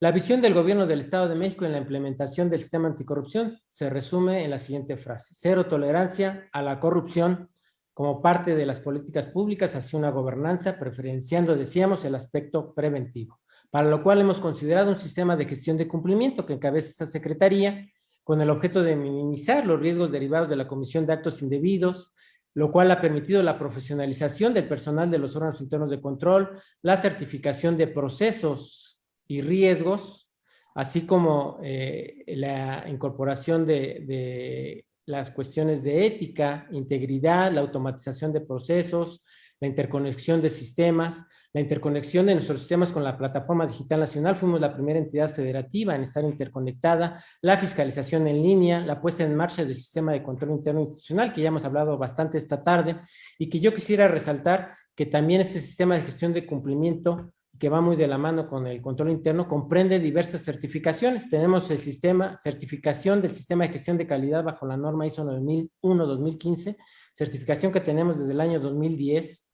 La 0.00 0.12
visión 0.12 0.40
del 0.40 0.54
gobierno 0.54 0.86
del 0.86 1.00
Estado 1.00 1.28
de 1.28 1.34
México 1.34 1.64
en 1.64 1.72
la 1.72 1.78
implementación 1.78 2.50
del 2.50 2.60
sistema 2.60 2.88
anticorrupción 2.88 3.58
se 3.70 3.90
resume 3.90 4.44
en 4.44 4.50
la 4.50 4.58
siguiente 4.58 4.96
frase. 4.96 5.34
Cero 5.36 5.66
tolerancia 5.66 6.48
a 6.52 6.62
la 6.62 6.80
corrupción 6.80 7.50
como 7.94 8.20
parte 8.20 8.56
de 8.56 8.66
las 8.66 8.80
políticas 8.80 9.26
públicas 9.26 9.74
hacia 9.76 9.98
una 9.98 10.10
gobernanza, 10.10 10.78
preferenciando, 10.78 11.56
decíamos, 11.56 12.04
el 12.04 12.16
aspecto 12.16 12.74
preventivo, 12.74 13.40
para 13.70 13.88
lo 13.88 14.02
cual 14.02 14.20
hemos 14.20 14.40
considerado 14.40 14.90
un 14.90 14.98
sistema 14.98 15.36
de 15.36 15.46
gestión 15.46 15.76
de 15.76 15.86
cumplimiento 15.86 16.44
que 16.44 16.54
encabeza 16.54 16.90
esta 16.90 17.06
Secretaría, 17.06 17.88
con 18.24 18.40
el 18.40 18.50
objeto 18.50 18.82
de 18.82 18.96
minimizar 18.96 19.64
los 19.64 19.78
riesgos 19.78 20.10
derivados 20.10 20.48
de 20.48 20.56
la 20.56 20.66
comisión 20.66 21.06
de 21.06 21.12
actos 21.12 21.40
indebidos, 21.40 22.12
lo 22.54 22.70
cual 22.70 22.90
ha 22.90 23.00
permitido 23.00 23.42
la 23.42 23.58
profesionalización 23.58 24.54
del 24.54 24.66
personal 24.66 25.10
de 25.10 25.18
los 25.18 25.36
órganos 25.36 25.60
internos 25.60 25.90
de 25.90 26.00
control, 26.00 26.58
la 26.82 26.96
certificación 26.96 27.76
de 27.76 27.88
procesos 27.88 29.00
y 29.28 29.40
riesgos, 29.40 30.30
así 30.74 31.06
como 31.06 31.58
eh, 31.62 32.24
la 32.28 32.88
incorporación 32.88 33.66
de 33.66 34.84
las 35.06 35.30
cuestiones 35.30 35.82
de 35.82 36.06
ética, 36.06 36.66
integridad, 36.70 37.52
la 37.52 37.60
automatización 37.60 38.32
de 38.32 38.40
procesos, 38.40 39.24
la 39.60 39.68
interconexión 39.68 40.42
de 40.42 40.50
sistemas, 40.50 41.24
la 41.52 41.60
interconexión 41.60 42.26
de 42.26 42.34
nuestros 42.34 42.60
sistemas 42.60 42.90
con 42.90 43.04
la 43.04 43.16
plataforma 43.16 43.66
digital 43.66 44.00
nacional. 44.00 44.34
Fuimos 44.34 44.60
la 44.60 44.74
primera 44.74 44.98
entidad 44.98 45.30
federativa 45.30 45.94
en 45.94 46.02
estar 46.02 46.24
interconectada, 46.24 47.24
la 47.40 47.56
fiscalización 47.56 48.26
en 48.26 48.42
línea, 48.42 48.80
la 48.80 49.00
puesta 49.00 49.22
en 49.22 49.36
marcha 49.36 49.64
del 49.64 49.74
sistema 49.74 50.12
de 50.12 50.22
control 50.22 50.50
interno 50.52 50.80
institucional, 50.80 51.32
que 51.32 51.42
ya 51.42 51.48
hemos 51.48 51.64
hablado 51.64 51.96
bastante 51.96 52.38
esta 52.38 52.62
tarde, 52.62 53.00
y 53.38 53.48
que 53.48 53.60
yo 53.60 53.72
quisiera 53.72 54.08
resaltar 54.08 54.74
que 54.96 55.06
también 55.06 55.40
este 55.40 55.60
sistema 55.60 55.94
de 55.94 56.02
gestión 56.02 56.32
de 56.32 56.44
cumplimiento 56.44 57.32
que 57.58 57.68
va 57.68 57.80
muy 57.80 57.96
de 57.96 58.06
la 58.06 58.18
mano 58.18 58.48
con 58.48 58.66
el 58.66 58.82
control 58.82 59.10
interno, 59.10 59.48
comprende 59.48 59.98
diversas 59.98 60.42
certificaciones. 60.42 61.28
Tenemos 61.28 61.70
el 61.70 61.78
sistema, 61.78 62.36
certificación 62.36 63.22
del 63.22 63.30
sistema 63.30 63.64
de 63.64 63.72
gestión 63.72 63.96
de 63.96 64.06
calidad 64.06 64.42
bajo 64.42 64.66
la 64.66 64.76
norma 64.76 65.06
ISO 65.06 65.24
9001-2015, 65.24 66.76
certificación 67.12 67.72
que 67.72 67.80
tenemos 67.80 68.18
desde 68.18 68.32
el 68.32 68.40
año 68.40 68.60
2010. 68.60 69.44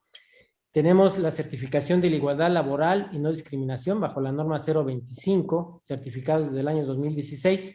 Tenemos 0.73 1.19
la 1.19 1.31
certificación 1.31 2.01
de 2.01 2.11
la 2.11 2.17
igualdad 2.17 2.51
laboral 2.51 3.11
y 3.13 3.19
no 3.19 3.31
discriminación 3.31 4.01
bajo 4.01 4.21
la 4.21 4.33
norma 4.33 4.59
025, 4.59 5.83
certificado 5.85 6.45
desde 6.45 6.61
el 6.61 6.69
año 6.69 6.87
2016. 6.87 7.75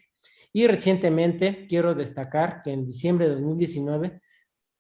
Y 0.53 0.67
recientemente 0.67 1.67
quiero 1.67 1.93
destacar 1.93 2.61
que 2.63 2.71
en 2.71 2.86
diciembre 2.86 3.28
de 3.28 3.36
2019 3.36 4.21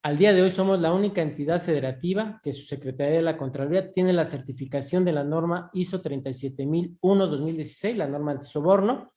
al 0.05 0.17
día 0.19 0.33
de 0.33 0.43
hoy 0.43 0.51
somos 0.51 0.79
la 0.79 0.93
única 0.93 1.23
entidad 1.23 1.59
federativa 1.59 2.39
que 2.43 2.53
su 2.53 2.61
Secretaría 2.67 3.15
de 3.15 3.23
la 3.23 3.37
Contraloría 3.37 3.91
tiene 3.91 4.13
la 4.13 4.23
certificación 4.25 5.03
de 5.03 5.11
la 5.11 5.23
norma 5.23 5.71
ISO 5.73 6.03
37001-2016, 6.03 7.95
la 7.95 8.07
norma 8.07 8.33
antisoborno, 8.33 9.13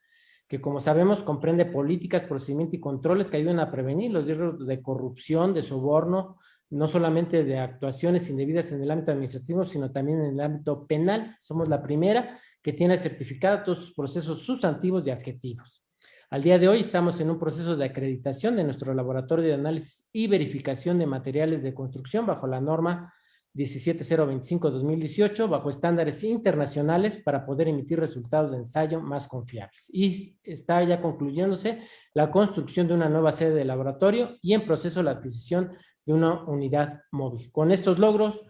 que 0.49 0.63
como 0.63 0.81
sabemos 0.81 1.23
comprende 1.23 1.67
políticas, 1.67 2.25
procedimientos 2.25 2.77
y 2.77 2.81
controles 2.81 3.31
que 3.31 3.37
ayudan 3.37 3.61
a 3.61 3.71
prevenir 3.71 4.13
los 4.13 4.25
riesgos 4.25 4.67
de 4.67 4.81
corrupción, 4.81 5.53
de 5.53 5.63
soborno, 5.63 6.39
no 6.71 6.89
solamente 6.89 7.45
de 7.45 7.59
actuaciones 7.59 8.31
indebidas 8.31 8.73
en 8.73 8.83
el 8.83 8.91
ámbito 8.91 9.13
administrativo, 9.13 9.67
sino 9.67 9.93
también 9.93 10.21
en 10.21 10.31
el 10.31 10.41
ámbito 10.41 10.87
penal. 10.87 11.37
Somos 11.39 11.69
la 11.69 11.83
primera 11.83 12.41
que 12.63 12.73
tiene 12.73 12.97
certificada 12.97 13.63
todos 13.63 13.81
sus 13.81 13.93
procesos 13.95 14.43
sustantivos 14.43 15.07
y 15.07 15.11
adjetivos. 15.11 15.85
Al 16.31 16.43
día 16.43 16.59
de 16.59 16.69
hoy 16.69 16.81
estamos 16.81 17.21
en 17.21 17.31
un 17.31 17.39
proceso 17.39 17.75
de 17.75 17.87
acreditación 17.87 18.55
de 18.55 18.63
nuestro 18.63 18.93
laboratorio 18.93 19.47
de 19.47 19.55
análisis 19.55 20.07
y 20.13 20.27
verificación 20.27 20.99
de 20.99 21.07
materiales 21.07 21.63
de 21.63 21.73
construcción 21.73 22.27
bajo 22.27 22.47
la 22.47 22.61
norma 22.61 23.15
17025-2018, 23.57 25.49
bajo 25.49 25.71
estándares 25.71 26.23
internacionales 26.23 27.19
para 27.19 27.47
poder 27.47 27.69
emitir 27.69 27.99
resultados 27.99 28.51
de 28.51 28.59
ensayo 28.59 29.01
más 29.01 29.27
confiables. 29.27 29.89
Y 29.91 30.39
está 30.43 30.83
ya 30.85 31.01
concluyéndose 31.01 31.79
la 32.13 32.31
construcción 32.31 32.89
de 32.89 32.95
una 32.95 33.09
nueva 33.09 33.33
sede 33.33 33.55
de 33.55 33.65
laboratorio 33.65 34.37
y 34.43 34.53
en 34.53 34.67
proceso 34.67 35.03
la 35.03 35.13
adquisición 35.13 35.73
de 36.05 36.13
una 36.13 36.45
unidad 36.45 37.05
móvil. 37.11 37.51
Con 37.53 37.73
estos 37.73 37.99
logros, 37.99 38.45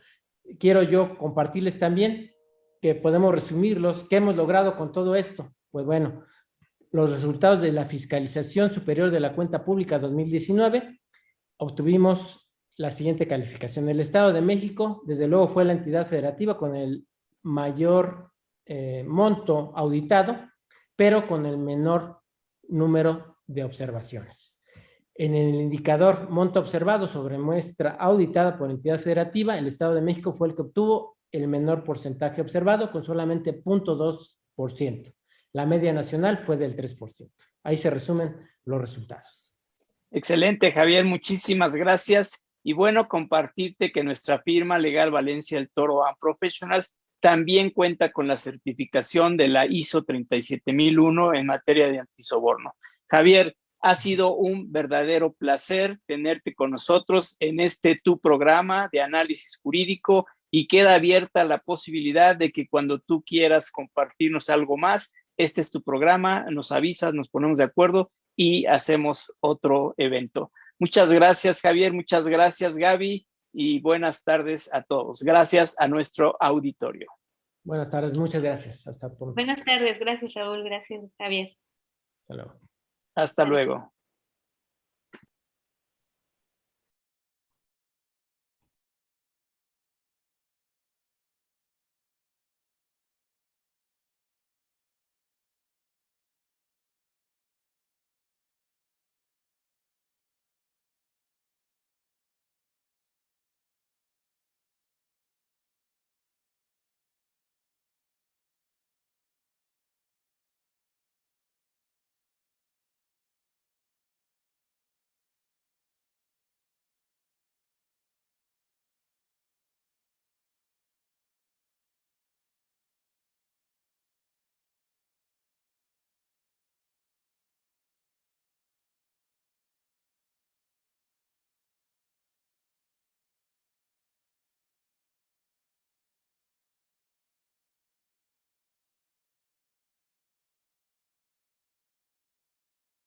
quiero 0.59 0.83
yo 0.83 1.17
compartirles 1.17 1.79
también 1.79 2.33
que 2.83 2.97
podemos 2.97 3.33
resumirlos. 3.33 4.03
¿Qué 4.03 4.17
hemos 4.17 4.35
logrado 4.35 4.75
con 4.77 4.91
todo 4.91 5.15
esto? 5.15 5.55
Pues 5.71 5.87
bueno, 5.87 6.25
los 6.91 7.11
resultados 7.11 7.61
de 7.61 7.73
la 7.73 7.85
fiscalización 7.85 8.73
superior 8.73 9.11
de 9.11 9.21
la 9.21 9.35
cuenta 9.35 9.65
pública 9.65 9.99
2019, 9.99 11.01
obtuvimos 11.59 12.49
la 12.77 12.91
siguiente 12.91 13.27
calificación. 13.27 13.89
El 13.89 14.01
Estado 14.01 14.33
de 14.33 14.41
México, 14.41 15.03
desde 15.05 15.27
luego, 15.27 15.49
fue 15.49 15.65
la 15.65 15.73
entidad 15.73 16.07
federativa 16.07 16.57
con 16.57 16.77
el 16.77 17.07
mayor 17.43 18.31
eh, 18.65 19.05
monto 19.07 19.73
auditado, 19.75 20.37
pero 20.97 21.27
con 21.27 21.47
el 21.47 21.59
menor 21.59 22.21
número 22.69 23.39
de 23.47 23.65
observaciones. 23.65 24.61
En 25.15 25.35
el 25.35 25.55
indicador 25.57 26.31
monto 26.31 26.61
observado 26.61 27.09
sobre 27.09 27.39
muestra 27.39 27.97
auditada 27.99 28.57
por 28.57 28.71
entidad 28.71 29.01
federativa, 29.01 29.59
el 29.59 29.67
Estado 29.67 29.95
de 29.95 30.01
México 30.01 30.33
fue 30.33 30.49
el 30.49 30.55
que 30.55 30.63
obtuvo 30.63 31.19
el 31.33 31.49
menor 31.49 31.83
porcentaje 31.83 32.41
observado 32.41 32.93
con 32.93 33.03
solamente 33.03 33.63
0.2%. 33.63 35.18
La 35.53 35.67
media 35.67 35.93
nacional 35.93 36.39
fue 36.39 36.57
del 36.57 36.77
3%. 36.77 37.31
Ahí 37.65 37.77
se 37.77 37.91
resumen 37.91 38.37
los 38.65 38.81
resultados. 38.81 39.55
Excelente, 40.11 40.73
Javier. 40.73 41.05
Muchísimas 41.05 41.75
gracias. 41.75 42.47
Y 42.63 42.73
bueno, 42.73 43.09
compartirte 43.09 43.93
que 43.93 44.05
nuestra 44.05 44.41
firma 44.43 44.79
Legal 44.79 45.11
Valencia 45.11 45.59
El 45.59 45.71
Toro 45.71 46.05
a 46.05 46.17
Professionals 46.19 46.95
también 47.21 47.71
cuenta 47.71 48.13
con 48.13 48.29
la 48.29 48.37
certificación 48.37 49.37
de 49.37 49.49
la 49.49 49.67
ISO 49.67 50.05
37001 50.05 51.35
en 51.35 51.47
materia 51.47 51.89
de 51.89 51.99
antisoborno. 52.01 52.75
Javier, 53.07 53.57
ha 53.81 53.95
sido 53.95 54.35
un 54.35 54.73
verdadero 54.73 55.33
placer 55.33 55.99
tenerte 56.07 56.55
con 56.55 56.73
nosotros 56.73 57.37
en 57.39 57.61
este 57.61 57.97
tu 58.03 58.19
programa 58.19 58.89
de 58.93 59.01
análisis 59.01 59.59
jurídico 59.63 60.27
y 60.51 60.67
queda 60.67 60.95
abierta 60.95 61.45
la 61.45 61.59
posibilidad 61.59 62.35
de 62.35 62.51
que 62.51 62.67
cuando 62.69 62.99
tú 62.99 63.23
quieras 63.23 63.71
compartirnos 63.71 64.49
algo 64.49 64.77
más, 64.77 65.13
este 65.39 65.61
es 65.61 65.71
tu 65.71 65.83
programa, 65.83 66.45
nos 66.51 66.73
avisas, 66.73 67.15
nos 67.15 67.29
ponemos 67.29 67.59
de 67.59 67.65
acuerdo 67.65 68.11
y 68.37 68.67
hacemos 68.67 69.35
otro 69.41 69.95
evento. 69.97 70.53
Muchas 70.79 71.13
gracias, 71.13 71.61
Javier, 71.61 71.93
muchas 71.93 72.29
gracias, 72.29 72.77
Gaby, 72.77 73.27
y 73.53 73.81
buenas 73.81 74.23
tardes 74.25 74.73
a 74.73 74.83
todos. 74.83 75.23
Gracias 75.23 75.75
a 75.79 75.89
nuestro 75.89 76.37
auditorio. 76.41 77.09
Buenas 77.65 77.91
tardes, 77.91 78.17
muchas 78.17 78.43
gracias. 78.43 78.87
Hasta 78.87 79.09
pronto. 79.09 79.35
Buenas 79.35 79.65
tardes, 79.65 79.99
gracias, 79.99 80.35
Raúl, 80.35 80.65
gracias, 80.65 81.11
Javier. 81.19 81.49
Hasta 82.23 82.35
luego. 82.35 82.61
Hasta 83.15 83.45
luego. 83.45 83.98